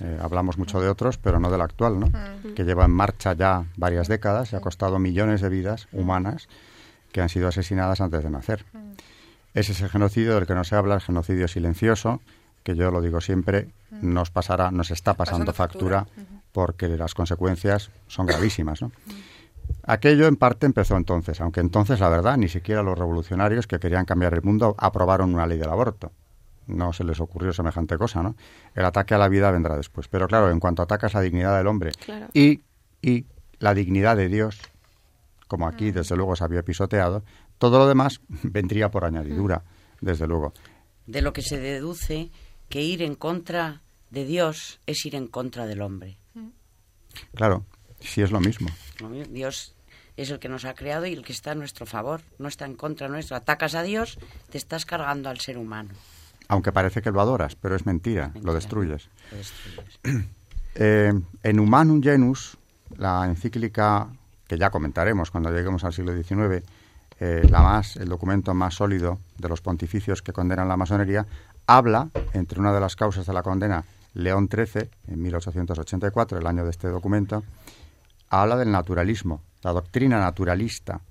eh, 0.00 0.18
hablamos 0.20 0.58
mucho 0.58 0.80
de 0.80 0.88
otros, 0.88 1.16
pero 1.16 1.40
no 1.40 1.50
del 1.50 1.60
actual, 1.60 1.98
¿no? 1.98 2.10
que 2.54 2.64
lleva 2.64 2.84
en 2.84 2.90
marcha 2.90 3.32
ya 3.32 3.64
varias 3.76 4.08
décadas 4.08 4.52
y 4.52 4.56
ha 4.56 4.60
costado 4.60 4.98
millones 4.98 5.40
de 5.40 5.48
vidas 5.48 5.88
humanas 5.92 6.48
que 7.10 7.20
han 7.20 7.28
sido 7.28 7.48
asesinadas 7.48 8.00
antes 8.00 8.22
de 8.22 8.30
nacer. 8.30 8.64
Ese 9.54 9.72
es 9.72 9.80
el 9.82 9.90
genocidio 9.90 10.34
del 10.34 10.46
que 10.46 10.54
no 10.54 10.64
se 10.64 10.76
habla, 10.76 10.94
el 10.94 11.00
genocidio 11.00 11.46
silencioso, 11.46 12.20
que 12.62 12.74
yo 12.74 12.90
lo 12.90 13.00
digo 13.00 13.20
siempre, 13.20 13.68
nos 13.90 14.30
pasará, 14.30 14.70
nos 14.70 14.90
está 14.90 15.14
pasando, 15.14 15.52
factura, 15.52 16.06
porque 16.52 16.88
las 16.88 17.14
consecuencias 17.14 17.90
son 18.08 18.26
gravísimas. 18.26 18.80
¿no? 18.80 18.92
Aquello 19.84 20.26
en 20.26 20.36
parte 20.36 20.66
empezó 20.66 20.96
entonces, 20.96 21.40
aunque 21.40 21.60
entonces, 21.60 21.98
la 22.00 22.08
verdad, 22.08 22.36
ni 22.36 22.48
siquiera 22.48 22.82
los 22.82 22.96
revolucionarios 22.96 23.66
que 23.66 23.78
querían 23.78 24.04
cambiar 24.04 24.34
el 24.34 24.42
mundo 24.42 24.74
aprobaron 24.78 25.34
una 25.34 25.46
ley 25.46 25.58
del 25.58 25.70
aborto. 25.70 26.12
No 26.68 26.92
se 26.92 27.02
les 27.02 27.20
ocurrió 27.20 27.52
semejante 27.52 27.98
cosa, 27.98 28.22
¿no? 28.22 28.36
El 28.74 28.84
ataque 28.84 29.14
a 29.14 29.18
la 29.18 29.28
vida 29.28 29.50
vendrá 29.50 29.76
después. 29.76 30.06
Pero 30.06 30.28
claro, 30.28 30.50
en 30.50 30.60
cuanto 30.60 30.82
atacas 30.82 31.14
la 31.14 31.20
dignidad 31.20 31.56
del 31.58 31.66
hombre 31.66 31.90
y, 32.32 32.60
y 33.02 33.26
la 33.58 33.74
dignidad 33.74 34.16
de 34.16 34.28
Dios, 34.28 34.60
como 35.48 35.66
aquí 35.66 35.90
mm. 35.90 35.94
desde 35.94 36.16
luego 36.16 36.36
se 36.36 36.44
había 36.44 36.62
pisoteado, 36.62 37.24
todo 37.58 37.78
lo 37.78 37.88
demás 37.88 38.20
vendría 38.44 38.90
por 38.90 39.04
añadidura, 39.04 39.58
mm. 40.00 40.06
desde 40.06 40.28
luego. 40.28 40.52
De 41.06 41.22
lo 41.22 41.32
que 41.32 41.42
se 41.42 41.58
deduce 41.58 42.30
que 42.68 42.82
ir 42.82 43.02
en 43.02 43.16
contra 43.16 43.82
de 44.10 44.24
Dios 44.24 44.80
es 44.86 45.04
ir 45.04 45.16
en 45.16 45.26
contra 45.26 45.66
del 45.66 45.82
hombre. 45.82 46.18
Claro, 47.34 47.64
sí 48.00 48.22
es 48.22 48.30
lo 48.30 48.40
mismo. 48.40 48.68
Dios 49.10 49.74
es 50.16 50.30
el 50.30 50.38
que 50.38 50.48
nos 50.48 50.64
ha 50.64 50.74
creado 50.74 51.06
y 51.06 51.12
el 51.12 51.24
que 51.24 51.32
está 51.32 51.52
a 51.52 51.54
nuestro 51.54 51.86
favor, 51.86 52.20
no 52.38 52.48
está 52.48 52.66
en 52.66 52.74
contra 52.74 53.08
nuestro. 53.08 53.36
Atacas 53.36 53.74
a 53.74 53.82
Dios, 53.82 54.18
te 54.50 54.58
estás 54.58 54.84
cargando 54.84 55.28
al 55.28 55.40
ser 55.40 55.58
humano. 55.58 55.90
Aunque 56.48 56.72
parece 56.72 57.00
que 57.02 57.10
lo 57.10 57.20
adoras, 57.20 57.54
pero 57.54 57.76
es 57.76 57.86
mentira, 57.86 58.32
lo 58.42 58.54
destruyes. 58.54 59.08
Eh, 60.74 61.12
en 61.42 61.60
Humanum 61.60 62.02
Genus, 62.02 62.56
la 62.96 63.26
encíclica 63.26 64.08
que 64.46 64.56
ya 64.56 64.70
comentaremos 64.70 65.30
cuando 65.30 65.50
lleguemos 65.50 65.84
al 65.84 65.92
siglo 65.92 66.14
XIX, 66.16 66.64
eh, 67.20 67.46
la 67.50 67.60
más, 67.60 67.96
el 67.96 68.08
documento 68.08 68.54
más 68.54 68.76
sólido 68.76 69.18
de 69.36 69.50
los 69.50 69.60
pontificios 69.60 70.22
que 70.22 70.32
condenan 70.32 70.68
la 70.68 70.78
masonería, 70.78 71.26
habla, 71.66 72.08
entre 72.32 72.58
una 72.58 72.72
de 72.72 72.80
las 72.80 72.96
causas 72.96 73.26
de 73.26 73.32
la 73.34 73.42
condena, 73.42 73.84
León 74.14 74.48
XIII, 74.50 74.88
en 75.08 75.22
1884, 75.22 76.38
el 76.38 76.46
año 76.46 76.64
de 76.64 76.70
este 76.70 76.88
documento, 76.88 77.42
habla 78.40 78.56
del 78.56 78.72
naturalismo, 78.72 79.42
la 79.62 79.72
doctrina 79.72 80.18
naturalista 80.18 81.02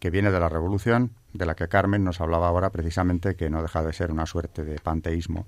que 0.00 0.10
viene 0.10 0.32
de 0.32 0.40
la 0.40 0.48
Revolución, 0.48 1.12
de 1.32 1.46
la 1.46 1.54
que 1.54 1.68
Carmen 1.68 2.02
nos 2.02 2.20
hablaba 2.20 2.48
ahora 2.48 2.70
precisamente, 2.70 3.36
que 3.36 3.48
no 3.48 3.62
deja 3.62 3.82
de 3.84 3.92
ser 3.92 4.10
una 4.10 4.26
suerte 4.26 4.64
de 4.64 4.80
panteísmo, 4.80 5.46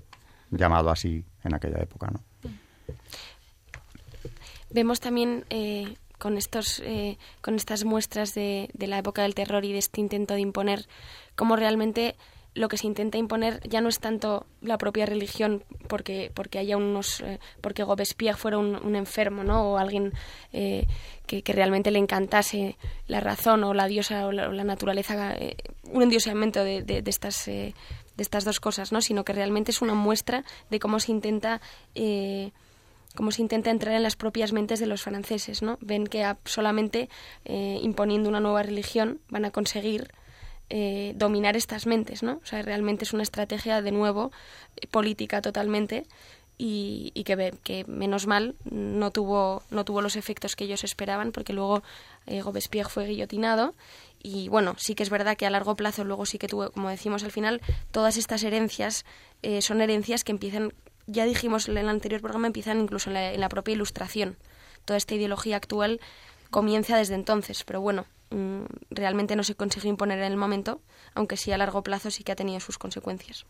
llamado 0.51 0.91
así 0.91 1.25
en 1.43 1.55
aquella 1.55 1.83
época. 1.83 2.13
¿no? 2.13 2.21
Vemos 4.71 5.01
también 5.01 5.45
eh, 5.51 5.97
con, 6.19 6.37
estos, 6.37 6.79
eh, 6.85 7.19
con 7.41 7.57
estas 7.57 7.85
muestras 7.85 8.33
de, 8.35 8.71
de 8.73 8.87
la 8.87 8.99
época 8.99 9.23
del 9.23 9.35
terror 9.35 9.65
y 9.65 9.73
de 9.73 9.79
este 9.79 10.01
intento 10.01 10.35
de 10.35 10.41
imponer 10.41 10.87
cómo 11.35 11.57
realmente 11.57 12.15
lo 12.55 12.69
que 12.69 12.77
se 12.77 12.87
intenta 12.87 13.19
imponer 13.19 13.61
ya 13.69 13.81
no 13.81 13.89
es 13.89 13.99
tanto 13.99 14.47
la 14.61 14.79
propia 14.79 15.07
religión 15.07 15.65
porque 15.89 16.31
porque 16.35 16.59
haya 16.59 16.77
unos 16.77 17.21
eh, 17.21 17.41
porque 17.61 17.85
Robespierre 17.85 18.39
fuera 18.39 18.59
un, 18.59 18.95
enfermo 18.95 19.43
no 19.43 19.73
o 19.73 19.79
alguien 19.79 20.13
eh, 20.53 20.87
que, 21.27 21.43
realmente 21.47 21.91
le 21.91 21.99
encantase 21.99 22.77
la 23.09 23.21
razón 23.21 23.65
o 23.65 23.75
la 23.75 23.87
diosa 23.87 24.27
o 24.27 24.33
la, 24.33 24.65
naturaleza 24.65 25.35
eh, 25.35 25.57
un 25.91 26.03
endiosamiento 26.03 26.63
de, 26.63 26.83
de, 26.83 27.03
estas 27.07 27.47
de 27.47 27.75
estas 28.17 28.45
dos 28.45 28.61
cosas 28.61 28.93
no 28.93 29.01
sino 29.01 29.25
que 29.25 29.33
realmente 29.33 29.73
es 29.73 29.83
una 29.83 29.95
muestra 29.95 30.45
de 30.71 30.79
cómo 30.79 31.01
se 31.01 31.11
intenta 31.11 31.61
cómo 33.17 33.31
se 33.31 33.43
intenta 33.43 33.71
entrar 33.71 33.95
en 33.95 34.03
las 34.03 34.17
propias 34.17 34.53
mentes 34.53 34.79
de 34.79 34.87
los 34.87 35.03
franceses 35.03 35.63
no 35.63 35.77
ven 35.81 36.07
que 36.07 36.25
solamente 36.45 37.09
imponiendo 37.45 38.29
una 38.29 38.41
nueva 38.41 38.63
religión 38.63 39.21
van 39.29 39.45
a 39.45 39.51
conseguir 39.51 40.13
eh, 40.71 41.13
dominar 41.17 41.57
estas 41.57 41.87
mentes, 41.87 42.23
¿no? 42.23 42.41
O 42.43 42.47
sea, 42.47 42.63
realmente 42.63 43.05
es 43.05 43.13
una 43.13 43.23
estrategia, 43.23 43.83
de 43.83 43.93
nuevo, 43.93 44.33
política 44.91 45.43
totalmente 45.43 46.07
y, 46.57 47.11
que, 47.25 47.55
que, 47.63 47.85
menos 47.87 48.27
mal 48.27 48.55
no 48.65 49.11
tuvo, 49.11 49.63
no 49.71 49.85
tuvo 49.85 50.03
los 50.03 50.17
efectos 50.17 50.55
que 50.55 50.65
ellos 50.65 50.85
esperaban 50.85 51.33
porque 51.33 51.53
luego 51.53 51.83
eh, 52.27 52.43
Robespierre 52.43 52.89
fue 52.89 53.07
guillotinado 53.07 53.75
y 54.23 54.49
bueno, 54.49 54.75
sí 54.79 54.95
que 54.95 55.03
es 55.03 55.11
verdad 55.11 55.37
que 55.37 55.47
a 55.47 55.51
largo 55.51 55.75
plazo 55.75 56.05
luego 56.05 56.27
sí 56.27 56.39
que 56.39 56.49
tuvo, 56.49 56.71
como 56.71 56.89
decimos 56.89 57.25
al 57.25 57.33
final, 57.33 57.61
todas 57.91 58.17
estas 58.17 58.43
herencias 58.45 59.05
eh, 59.43 59.61
son 59.63 59.81
herencias 59.81 60.25
que 60.25 60.33
empiezan, 60.33 60.73
ya 61.07 61.25
dijimos 61.25 61.69
en 61.69 61.77
el 61.77 61.89
anterior 61.89 62.21
programa, 62.21 62.47
empiezan 62.47 62.81
incluso 62.81 63.11
en 63.11 63.15
la, 63.15 63.33
en 63.33 63.41
la 63.41 63.49
propia 63.49 63.75
ilustración. 63.75 64.37
Toda 64.85 64.97
esta 64.97 65.15
ideología 65.15 65.57
actual 65.57 66.01
comienza 66.51 66.97
desde 66.97 67.15
entonces, 67.17 67.65
pero 67.65 67.81
bueno, 67.81 68.07
Mm, 68.31 68.65
realmente 68.91 69.37
no 69.37 69.45
se 69.45 69.55
consiguió 69.55 69.91
imponer 69.91 70.19
en 70.19 70.25
el 70.25 70.37
momento, 70.37 70.81
aunque 71.15 71.37
sí 71.37 71.53
a 71.53 71.59
largo 71.59 71.83
plazo 71.83 72.11
sí 72.11 72.25
que 72.25 72.33
ha 72.33 72.37
tenido 72.37 72.61
sus 72.61 72.79
consecuencias. 72.79 73.47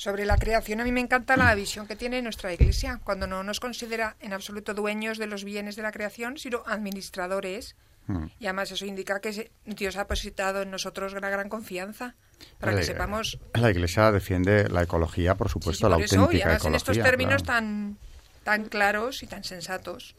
Sobre 0.00 0.24
la 0.24 0.38
creación, 0.38 0.80
a 0.80 0.84
mí 0.84 0.92
me 0.92 1.00
encanta 1.00 1.36
la 1.36 1.54
visión 1.54 1.86
que 1.86 1.94
tiene 1.94 2.22
nuestra 2.22 2.54
Iglesia, 2.54 3.00
cuando 3.04 3.26
no 3.26 3.42
nos 3.44 3.60
considera 3.60 4.16
en 4.20 4.32
absoluto 4.32 4.72
dueños 4.72 5.18
de 5.18 5.26
los 5.26 5.44
bienes 5.44 5.76
de 5.76 5.82
la 5.82 5.92
creación, 5.92 6.38
sino 6.38 6.62
administradores. 6.66 7.76
Mm. 8.06 8.24
Y 8.40 8.46
además 8.46 8.72
eso 8.72 8.86
indica 8.86 9.20
que 9.20 9.50
Dios 9.66 9.96
ha 9.96 10.00
depositado 10.00 10.62
en 10.62 10.70
nosotros 10.70 11.12
una 11.12 11.28
gran 11.28 11.50
confianza 11.50 12.14
para 12.58 12.74
que 12.74 12.82
sepamos. 12.82 13.38
La 13.52 13.70
Iglesia 13.70 14.10
defiende 14.10 14.70
la 14.70 14.84
ecología, 14.84 15.34
por 15.34 15.50
supuesto, 15.50 15.86
la 15.90 15.96
auténtica 15.96 16.58
en 16.64 16.74
estos 16.74 16.96
términos 16.96 17.42
tan, 17.42 17.98
tan 18.42 18.64
claros 18.64 19.22
y 19.22 19.26
tan 19.26 19.44
sensatos. 19.44 20.14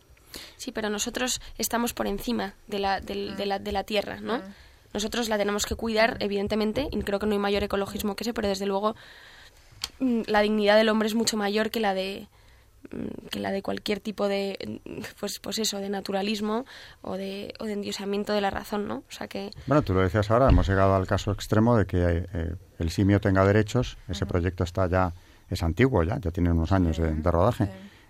Sí, 0.58 0.72
pero 0.72 0.90
nosotros 0.90 1.42
estamos 1.58 1.94
por 1.94 2.08
encima 2.08 2.54
de 2.68 2.80
la, 2.80 3.02
de, 3.02 3.46
la, 3.46 3.60
de 3.60 3.72
la 3.72 3.84
tierra, 3.84 4.20
¿no? 4.22 4.36
Ah. 4.36 4.44
Nosotros 4.94 5.30
la 5.30 5.38
tenemos 5.38 5.66
que 5.66 5.76
cuidar, 5.76 6.18
evidentemente, 6.20 6.88
y 6.92 7.00
creo 7.02 7.20
que 7.20 7.26
no 7.26 7.34
hay 7.34 7.40
mayor 7.40 7.64
ecologismo 7.64 8.16
que 8.16 8.24
ese, 8.24 8.34
pero 8.34 8.48
desde 8.48 8.66
luego 8.66 8.96
mm, 10.00 10.22
la 10.28 10.42
dignidad 10.42 10.76
del 10.76 10.90
hombre 10.90 11.08
es 11.08 11.16
mucho 11.16 11.38
mayor 11.38 11.72
que 11.72 11.80
la 11.80 11.94
de 11.94 12.28
mm, 12.92 13.28
que 13.30 13.40
la 13.40 13.52
de 13.52 13.62
cualquier 13.62 14.02
tipo 14.02 14.28
de 14.28 14.82
pues 15.20 15.40
pues 15.40 15.60
eso 15.60 15.78
de 15.78 15.90
naturalismo 15.90 16.66
o 17.02 17.16
de, 17.16 17.54
o 17.60 17.66
de 17.66 17.74
endiosamiento 17.74 18.34
de 18.34 18.42
la 18.42 18.50
razón 18.50 18.88
no 18.88 19.04
o 19.08 19.12
sea 19.12 19.28
que 19.28 19.52
bueno 19.66 19.82
tú 19.82 19.94
lo 19.94 20.02
decías 20.02 20.30
ahora 20.30 20.50
hemos 20.50 20.68
llegado 20.68 20.94
al 20.96 21.08
caso 21.08 21.32
extremo 21.32 21.78
de 21.78 21.86
que 21.86 22.26
eh, 22.34 22.56
el 22.80 22.90
simio 22.90 23.22
tenga 23.22 23.46
derechos 23.46 23.98
ese 24.10 24.26
proyecto 24.26 24.64
está 24.66 24.90
ya 24.90 25.14
es 25.50 25.64
antiguo 25.64 26.04
ya 26.04 26.20
ya 26.20 26.32
tiene 26.32 26.52
unos 26.52 26.72
años 26.72 26.98
de, 26.98 27.14
rodaje. 27.24 27.70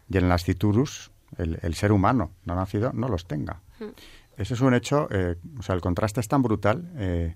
Y 0.09 0.17
en 0.17 0.27
las 0.27 0.43
citurus 0.43 1.11
el, 1.37 1.73
ser 1.75 1.91
humano 1.91 2.31
no 2.45 2.55
nacido 2.55 2.91
no 2.93 3.07
los 3.07 3.25
tenga. 3.25 3.61
Hmm. 3.79 3.89
Ese 4.37 4.53
es 4.53 4.61
un 4.61 4.73
hecho, 4.73 5.07
eh, 5.11 5.35
o 5.59 5.61
sea, 5.61 5.75
el 5.75 5.81
contraste 5.81 6.19
es 6.19 6.27
tan 6.27 6.41
brutal 6.41 6.89
eh, 6.95 7.35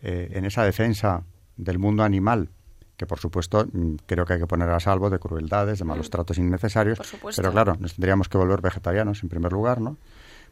eh, 0.00 0.30
en 0.32 0.44
esa 0.44 0.64
defensa 0.64 1.22
del 1.56 1.78
mundo 1.78 2.02
animal, 2.02 2.50
que 2.96 3.06
por 3.06 3.18
supuesto 3.18 3.66
mm, 3.70 3.96
creo 4.06 4.24
que 4.24 4.34
hay 4.34 4.38
que 4.40 4.46
poner 4.46 4.68
a 4.70 4.80
salvo 4.80 5.10
de 5.10 5.18
crueldades, 5.18 5.78
de 5.78 5.84
malos 5.84 6.08
hmm. 6.08 6.10
tratos 6.10 6.38
innecesarios, 6.38 6.98
pero 7.36 7.52
claro, 7.52 7.76
nos 7.78 7.94
tendríamos 7.94 8.28
que 8.28 8.38
volver 8.38 8.60
vegetarianos 8.60 9.22
en 9.22 9.28
primer 9.28 9.52
lugar, 9.52 9.80
¿no? 9.80 9.96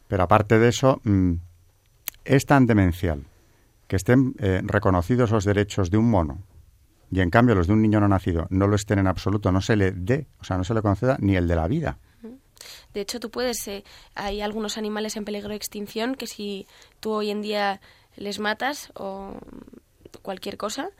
Pero 0.09 0.23
aparte 0.23 0.59
de 0.59 0.69
eso, 0.69 1.01
mm, 1.05 1.33
es 2.25 2.47
tan 2.47 2.67
demencial 2.67 3.25
que 3.89 3.97
estén 3.97 4.35
reconocidos 4.63 5.31
los 5.31 5.45
derechos 5.45 5.91
de 5.91 5.99
un 5.99 6.09
mono 6.09 6.39
y 7.13 7.21
en 7.21 7.29
cambio 7.29 7.55
los 7.55 7.67
de 7.67 7.75
un 7.75 7.83
niño 7.83 8.01
no 8.01 8.09
nacido 8.09 8.47
no 8.49 8.67
lo 8.67 8.75
estén 8.75 8.99
en 8.99 9.07
absoluto, 9.07 9.53
no 9.53 9.61
se 9.61 9.77
le 9.77 9.93
dé, 9.93 10.27
o 10.41 10.45
sea, 10.45 10.57
no 10.57 10.65
se 10.65 10.73
le 10.73 10.81
conceda 10.81 11.19
ni 11.21 11.37
el 11.37 11.47
de 11.47 11.57
la 11.57 11.69
vida. 11.69 11.99
De 12.95 13.01
hecho, 13.01 13.21
tú 13.21 13.31
puedes, 13.31 13.67
eh, 13.69 13.85
hay 14.15 14.41
algunos 14.41 14.79
animales 14.79 15.17
en 15.17 15.25
peligro 15.25 15.51
de 15.51 15.57
extinción 15.57 16.15
que 16.15 16.27
si 16.27 16.67
tú 17.01 17.13
hoy 17.13 17.31
en 17.31 17.43
día 17.43 17.81
les 18.17 18.39
matas 18.39 18.91
o 18.95 19.37
cualquier 20.23 20.57
cosa, 20.57 20.91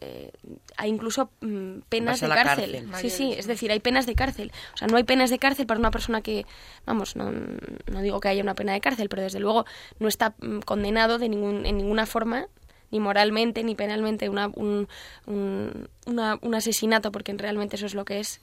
eh, 0.00 0.32
hay 0.76 0.90
incluso 0.90 1.30
mm, 1.40 1.80
penas 1.88 2.20
de 2.20 2.28
cárcel. 2.28 2.88
Sí, 3.00 3.10
sí, 3.10 3.34
es 3.36 3.46
decir, 3.46 3.70
hay 3.70 3.80
penas 3.80 4.06
de 4.06 4.14
cárcel. 4.14 4.52
O 4.74 4.76
sea, 4.76 4.88
no 4.88 4.96
hay 4.96 5.04
penas 5.04 5.30
de 5.30 5.38
cárcel 5.38 5.66
para 5.66 5.78
una 5.78 5.90
persona 5.90 6.22
que, 6.22 6.44
vamos, 6.86 7.14
no, 7.14 7.30
no 7.30 8.02
digo 8.02 8.18
que 8.20 8.28
haya 8.28 8.42
una 8.42 8.54
pena 8.54 8.72
de 8.72 8.80
cárcel, 8.80 9.08
pero 9.08 9.22
desde 9.22 9.38
luego 9.38 9.64
no 10.00 10.08
está 10.08 10.34
mm, 10.40 10.60
condenado 10.60 11.18
de 11.18 11.28
ningún, 11.28 11.66
en 11.66 11.76
ninguna 11.76 12.06
forma 12.06 12.48
ni 12.90 13.00
moralmente 13.00 13.64
ni 13.64 13.74
penalmente 13.74 14.28
una, 14.28 14.48
un, 14.48 14.86
un, 15.26 15.88
un 16.06 16.54
asesinato, 16.54 17.10
porque 17.10 17.32
realmente 17.32 17.76
eso 17.76 17.86
es 17.86 17.94
lo 17.94 18.04
que 18.04 18.20
es, 18.20 18.40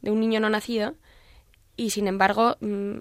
de 0.00 0.10
un 0.10 0.18
niño 0.18 0.40
no 0.40 0.48
nacido, 0.48 0.94
y 1.76 1.90
sin 1.90 2.06
embargo 2.06 2.56
mm, 2.60 2.96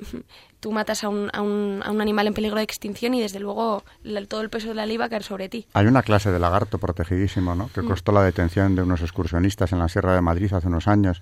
tú 0.59 0.71
matas 0.71 1.03
a 1.03 1.09
un, 1.09 1.29
a, 1.33 1.41
un, 1.41 1.81
a 1.83 1.91
un, 1.91 2.01
animal 2.01 2.27
en 2.27 2.33
peligro 2.33 2.57
de 2.57 2.63
extinción 2.63 3.13
y 3.13 3.21
desde 3.21 3.39
luego 3.39 3.83
todo 4.27 4.41
el 4.41 4.49
peso 4.49 4.69
de 4.69 4.75
la 4.75 4.85
ley 4.85 4.97
va 4.97 5.05
a 5.05 5.09
caer 5.09 5.23
sobre 5.23 5.49
ti. 5.49 5.67
Hay 5.73 5.87
una 5.87 6.03
clase 6.03 6.31
de 6.31 6.39
lagarto 6.39 6.77
protegidísimo, 6.77 7.55
¿no? 7.55 7.69
Que 7.73 7.81
mm. 7.81 7.87
costó 7.87 8.11
la 8.11 8.23
detención 8.23 8.75
de 8.75 8.83
unos 8.83 9.01
excursionistas 9.01 9.71
en 9.73 9.79
la 9.79 9.89
Sierra 9.89 10.15
de 10.15 10.21
Madrid 10.21 10.53
hace 10.53 10.67
unos 10.67 10.87
años 10.87 11.21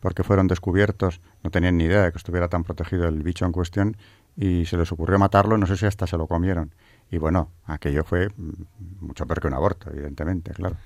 porque 0.00 0.22
fueron 0.22 0.46
descubiertos, 0.46 1.20
no 1.42 1.50
tenían 1.50 1.76
ni 1.76 1.84
idea 1.84 2.02
de 2.02 2.12
que 2.12 2.18
estuviera 2.18 2.48
tan 2.48 2.64
protegido 2.64 3.08
el 3.08 3.22
bicho 3.22 3.44
en 3.44 3.52
cuestión 3.52 3.96
y 4.36 4.64
se 4.66 4.76
les 4.76 4.92
ocurrió 4.92 5.18
matarlo, 5.18 5.58
no 5.58 5.66
sé 5.66 5.76
si 5.76 5.86
hasta 5.86 6.06
se 6.06 6.16
lo 6.16 6.26
comieron. 6.26 6.72
Y 7.10 7.18
bueno, 7.18 7.50
aquello 7.64 8.04
fue 8.04 8.28
mm, 8.28 8.52
mucho 9.00 9.26
peor 9.26 9.40
que 9.40 9.48
un 9.48 9.54
aborto, 9.54 9.90
evidentemente, 9.90 10.52
claro. 10.52 10.76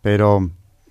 Pero 0.00 0.50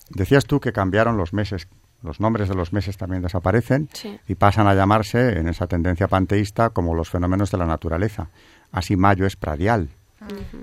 decías 0.10 0.46
tú 0.46 0.60
que 0.60 0.72
cambiaron 0.72 1.18
los 1.18 1.34
meses, 1.34 1.68
los 2.04 2.20
nombres 2.20 2.50
de 2.50 2.56
los 2.56 2.74
meses 2.74 2.98
también 2.98 3.22
desaparecen 3.22 3.90
y 4.28 4.36
pasan 4.36 4.68
a 4.68 4.74
llamarse, 4.74 5.38
en 5.40 5.48
esa 5.48 5.68
tendencia 5.68 6.08
panteísta, 6.08 6.72
como 6.72 6.96
los 6.96 7.10
fenómenos 7.10 7.52
de 7.52 7.58
la 7.58 7.66
naturaleza. 7.66 8.30
Así 8.72 8.96
mayo 8.96 9.26
es 9.26 9.36
pradial, 9.36 9.90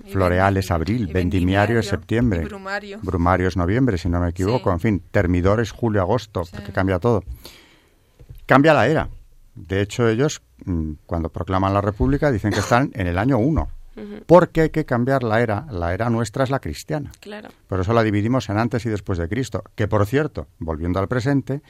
Floreal 0.06 0.56
es 0.56 0.70
abril, 0.70 1.08
vendimiario, 1.08 1.80
es 1.80 1.86
septiembre, 1.86 2.46
brumario. 3.02 3.48
es 3.48 3.56
noviembre, 3.56 3.98
si 3.98 4.08
no 4.08 4.20
me 4.20 4.28
equivoco, 4.28 4.72
en 4.72 4.80
fin, 4.80 5.02
termidor 5.10 5.60
es 5.60 5.72
julio, 5.72 6.00
agosto, 6.00 6.44
porque 6.50 6.72
cambia 6.72 6.98
todo. 6.98 7.24
Cambia 8.46 8.72
la 8.72 8.86
era. 8.86 9.08
De 9.54 9.80
hecho, 9.80 10.08
ellos, 10.08 10.42
mm, 10.64 10.92
cuando 11.06 11.28
proclaman 11.30 11.74
la 11.74 11.80
República, 11.80 12.30
dicen 12.30 12.52
que 12.52 12.60
están 12.60 12.90
en 12.94 13.08
el 13.08 13.18
año 13.18 13.38
1. 13.38 13.68
Porque 14.26 14.62
hay 14.62 14.70
que 14.70 14.84
cambiar 14.84 15.22
la 15.22 15.40
era. 15.40 15.66
La 15.70 15.94
era 15.94 16.10
nuestra 16.10 16.44
es 16.44 16.50
la 16.50 16.60
cristiana. 16.60 17.12
Claro. 17.20 17.48
Por 17.66 17.80
eso 17.80 17.92
la 17.92 18.02
dividimos 18.02 18.48
en 18.48 18.58
antes 18.58 18.84
y 18.86 18.88
después 18.88 19.18
de 19.18 19.28
Cristo. 19.28 19.64
Que, 19.74 19.88
por 19.88 20.04
cierto, 20.06 20.48
volviendo 20.58 20.98
al 21.00 21.08
presente, 21.08 21.62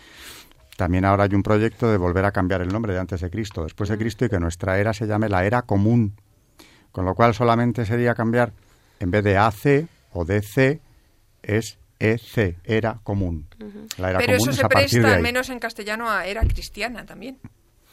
también 0.76 1.04
ahora 1.04 1.24
hay 1.24 1.34
un 1.34 1.42
proyecto 1.42 1.90
de 1.90 1.96
volver 1.96 2.24
a 2.24 2.32
cambiar 2.32 2.62
el 2.62 2.68
nombre 2.68 2.92
de 2.92 3.00
antes 3.00 3.20
de 3.20 3.30
Cristo, 3.30 3.62
después 3.62 3.88
de 3.88 3.98
Cristo, 3.98 4.24
y 4.24 4.28
que 4.28 4.38
nuestra 4.38 4.78
era 4.78 4.92
se 4.92 5.06
llame 5.06 5.28
la 5.28 5.44
era 5.44 5.62
común 5.62 6.14
con 6.92 7.04
lo 7.04 7.14
cual 7.14 7.34
solamente 7.34 7.86
sería 7.86 8.14
cambiar, 8.14 8.52
en 9.00 9.10
vez 9.10 9.22
de 9.24 9.36
AC 9.36 9.86
o 10.12 10.24
DC, 10.24 10.80
es 11.42 11.78
EC, 12.00 12.56
era 12.64 13.00
común. 13.04 13.46
Pero 13.96 14.32
eso 14.32 14.52
se 14.52 14.66
presta, 14.66 15.14
al 15.14 15.22
menos 15.22 15.50
en 15.50 15.58
castellano, 15.58 16.10
a 16.10 16.26
era 16.26 16.42
cristiana 16.42 17.04
también. 17.04 17.38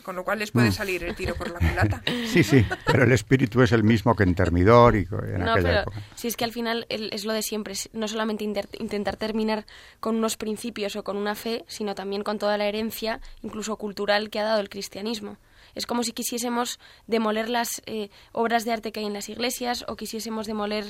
Con 0.06 0.16
lo 0.16 0.24
cual 0.24 0.38
les 0.38 0.51
puede 0.51 0.70
mm. 0.70 0.72
salir 0.72 1.03
el 1.03 1.16
tiro 1.16 1.34
por 1.34 1.49
la 1.49 1.58
culata. 1.58 2.03
Sí, 2.28 2.43
sí, 2.43 2.66
pero 2.86 3.06
el 3.06 3.12
espíritu 3.12 3.62
es 3.62 3.72
el 3.72 3.84
mismo 3.84 4.16
que 4.16 4.24
en 4.24 4.36
Termidor 4.36 4.95
y 4.95 5.08
en 5.10 5.39
no, 5.39 5.53
aquella 5.53 5.86
pero 5.86 6.03
Si 6.16 6.28
es 6.28 6.38
que 6.38 6.43
al 6.43 6.51
final 6.51 6.86
es 6.89 7.26
lo 7.26 7.34
de 7.34 7.41
siempre, 7.41 7.74
no 7.93 8.08
solamente 8.08 8.43
intentar 8.43 9.16
terminar 9.16 9.66
con 9.99 10.18
unos 10.18 10.38
principios 10.38 10.95
o 10.95 11.03
con 11.03 11.18
una 11.18 11.34
fe, 11.34 11.64
sino 11.68 11.95
también 11.95 12.24
con 12.24 12.38
toda 12.38 12.58
la 12.58 12.66
herencia, 12.66 13.20
incluso 13.41 13.78
cultural, 13.78 14.30
que 14.30 14.39
ha 14.39 14.43
dado 14.43 14.60
el 14.60 14.70
cristianismo. 14.70 15.38
Es 15.76 15.86
como 15.86 16.03
si 16.03 16.12
quisiésemos 16.12 16.80
demoler 17.08 17.49
las 17.49 17.82
eh, 17.86 18.10
obras 18.32 18.64
de 18.66 18.72
arte 18.72 18.91
que 18.91 19.01
hay 19.01 19.06
en 19.08 19.14
las 19.14 19.30
iglesias 19.30 19.86
o 19.88 19.95
quisiésemos 19.95 20.47
demoler 20.47 20.86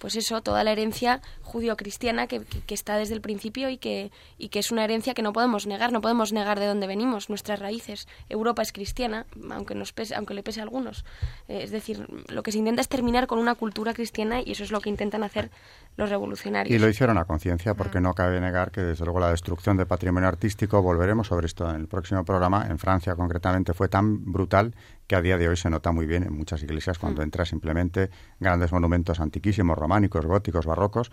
pues 0.00 0.16
eso, 0.16 0.40
toda 0.40 0.64
la 0.64 0.72
herencia 0.72 1.20
judío-cristiana 1.42 2.26
que, 2.26 2.40
que, 2.40 2.74
está 2.74 2.96
desde 2.96 3.14
el 3.14 3.20
principio 3.20 3.68
y 3.68 3.76
que, 3.76 4.10
y 4.38 4.48
que 4.48 4.58
es 4.58 4.72
una 4.72 4.82
herencia 4.82 5.12
que 5.12 5.22
no 5.22 5.32
podemos 5.34 5.66
negar, 5.66 5.92
no 5.92 6.00
podemos 6.00 6.32
negar 6.32 6.58
de 6.58 6.66
dónde 6.66 6.86
venimos, 6.86 7.28
nuestras 7.28 7.58
raíces. 7.60 8.08
Europa 8.30 8.62
es 8.62 8.72
cristiana, 8.72 9.26
aunque, 9.50 9.74
nos 9.74 9.92
pese, 9.92 10.14
aunque 10.14 10.32
le 10.32 10.42
pese 10.42 10.60
a 10.60 10.62
algunos. 10.62 11.04
Eh, 11.48 11.60
es 11.62 11.70
decir, 11.70 12.06
lo 12.28 12.42
que 12.42 12.50
se 12.50 12.58
intenta 12.58 12.80
es 12.80 12.88
terminar 12.88 13.26
con 13.26 13.38
una 13.38 13.54
cultura 13.54 13.92
cristiana 13.92 14.40
y 14.40 14.52
eso 14.52 14.64
es 14.64 14.72
lo 14.72 14.80
que 14.80 14.88
intentan 14.88 15.22
hacer 15.22 15.50
los 15.96 16.08
revolucionarios. 16.08 16.74
Y 16.74 16.78
lo 16.78 16.88
hicieron 16.88 17.18
a 17.18 17.26
conciencia, 17.26 17.74
porque 17.74 18.00
no 18.00 18.14
cabe 18.14 18.40
negar 18.40 18.70
que 18.70 18.80
desde 18.80 19.04
luego 19.04 19.20
la 19.20 19.30
destrucción 19.30 19.76
del 19.76 19.86
patrimonio 19.86 20.28
artístico, 20.28 20.80
volveremos 20.80 21.26
sobre 21.26 21.46
esto 21.46 21.68
en 21.68 21.76
el 21.76 21.88
próximo 21.88 22.24
programa, 22.24 22.66
en 22.68 22.78
Francia 22.78 23.14
concretamente 23.16 23.74
fue 23.74 23.88
tan 23.88 24.32
brutal 24.32 24.74
que 25.06 25.16
a 25.16 25.22
día 25.22 25.36
de 25.36 25.48
hoy 25.48 25.56
se 25.56 25.68
nota 25.68 25.90
muy 25.90 26.06
bien 26.06 26.22
en 26.22 26.32
muchas 26.32 26.62
iglesias 26.62 26.98
cuando 26.98 27.22
entra 27.22 27.44
simplemente 27.44 28.10
grandes 28.38 28.70
monumentos 28.70 29.18
antiquísimos, 29.18 29.76
románicos, 29.90 30.24
góticos, 30.24 30.66
barrocos, 30.66 31.10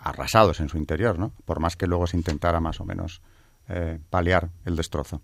arrasados 0.00 0.60
en 0.60 0.70
su 0.70 0.78
interior, 0.78 1.18
¿no? 1.18 1.32
Por 1.44 1.60
más 1.60 1.76
que 1.76 1.86
luego 1.86 2.06
se 2.06 2.16
intentara 2.16 2.58
más 2.58 2.80
o 2.80 2.86
menos 2.86 3.20
eh, 3.68 3.98
paliar 4.08 4.48
el 4.64 4.74
destrozo. 4.74 5.20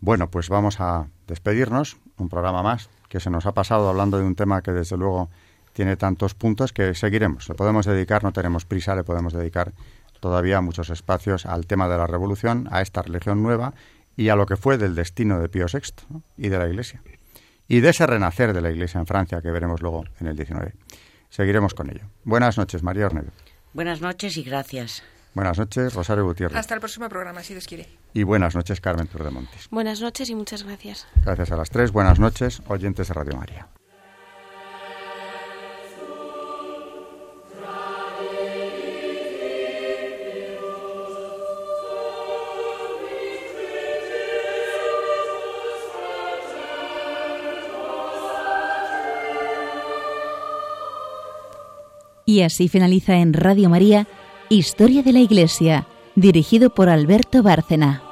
Bueno, 0.00 0.30
pues 0.30 0.50
vamos 0.50 0.78
a 0.80 1.08
despedirnos, 1.26 1.96
un 2.18 2.28
programa 2.28 2.62
más 2.62 2.90
que 3.08 3.18
se 3.18 3.30
nos 3.30 3.46
ha 3.46 3.52
pasado 3.52 3.88
hablando 3.88 4.18
de 4.18 4.24
un 4.24 4.34
tema 4.34 4.60
que 4.60 4.72
desde 4.72 4.98
luego 4.98 5.30
tiene 5.72 5.96
tantos 5.96 6.34
puntos 6.34 6.74
que 6.74 6.94
seguiremos. 6.94 7.48
Le 7.48 7.54
podemos 7.54 7.86
dedicar, 7.86 8.24
no 8.24 8.32
tenemos 8.32 8.66
prisa, 8.66 8.94
le 8.94 9.02
podemos 9.02 9.32
dedicar 9.32 9.72
todavía 10.20 10.60
muchos 10.60 10.90
espacios 10.90 11.46
al 11.46 11.66
tema 11.66 11.88
de 11.88 11.96
la 11.96 12.06
revolución, 12.06 12.68
a 12.70 12.82
esta 12.82 13.00
religión 13.00 13.42
nueva 13.42 13.72
y 14.16 14.28
a 14.28 14.36
lo 14.36 14.44
que 14.44 14.56
fue 14.56 14.76
del 14.76 14.94
destino 14.94 15.40
de 15.40 15.48
Pío 15.48 15.64
VI 15.72 16.20
y 16.36 16.50
de 16.50 16.58
la 16.58 16.68
Iglesia. 16.68 17.02
Y 17.68 17.80
de 17.80 17.88
ese 17.88 18.06
renacer 18.06 18.52
de 18.52 18.60
la 18.60 18.70
Iglesia 18.70 19.00
en 19.00 19.06
Francia 19.06 19.40
que 19.40 19.50
veremos 19.50 19.80
luego 19.80 20.04
en 20.20 20.26
el 20.26 20.36
19. 20.36 20.74
Seguiremos 21.30 21.74
con 21.74 21.90
ello. 21.90 22.02
Buenas 22.24 22.58
noches, 22.58 22.82
María 22.82 23.06
Ornedo. 23.06 23.30
Buenas 23.72 24.00
noches 24.00 24.36
y 24.36 24.42
gracias. 24.42 25.02
Buenas 25.32 25.58
noches, 25.58 25.94
Rosario 25.94 26.24
Gutiérrez. 26.24 26.58
Hasta 26.58 26.74
el 26.74 26.80
próximo 26.80 27.08
programa, 27.08 27.42
si 27.42 27.54
Dios 27.54 27.66
quiere. 27.66 27.88
Y 28.12 28.24
buenas 28.24 28.56
noches, 28.56 28.80
Carmen 28.80 29.08
Montes. 29.32 29.68
Buenas 29.70 30.00
noches 30.00 30.28
y 30.28 30.34
muchas 30.34 30.64
gracias. 30.64 31.06
Gracias 31.24 31.52
a 31.52 31.56
las 31.56 31.70
tres. 31.70 31.92
Buenas 31.92 32.18
noches, 32.18 32.62
oyentes 32.66 33.08
de 33.08 33.14
Radio 33.14 33.36
María. 33.36 33.68
Y 52.30 52.42
así 52.42 52.68
finaliza 52.68 53.16
en 53.16 53.32
Radio 53.32 53.68
María 53.68 54.06
Historia 54.48 55.02
de 55.02 55.12
la 55.12 55.18
Iglesia, 55.18 55.88
dirigido 56.14 56.70
por 56.70 56.88
Alberto 56.88 57.42
Bárcena. 57.42 58.04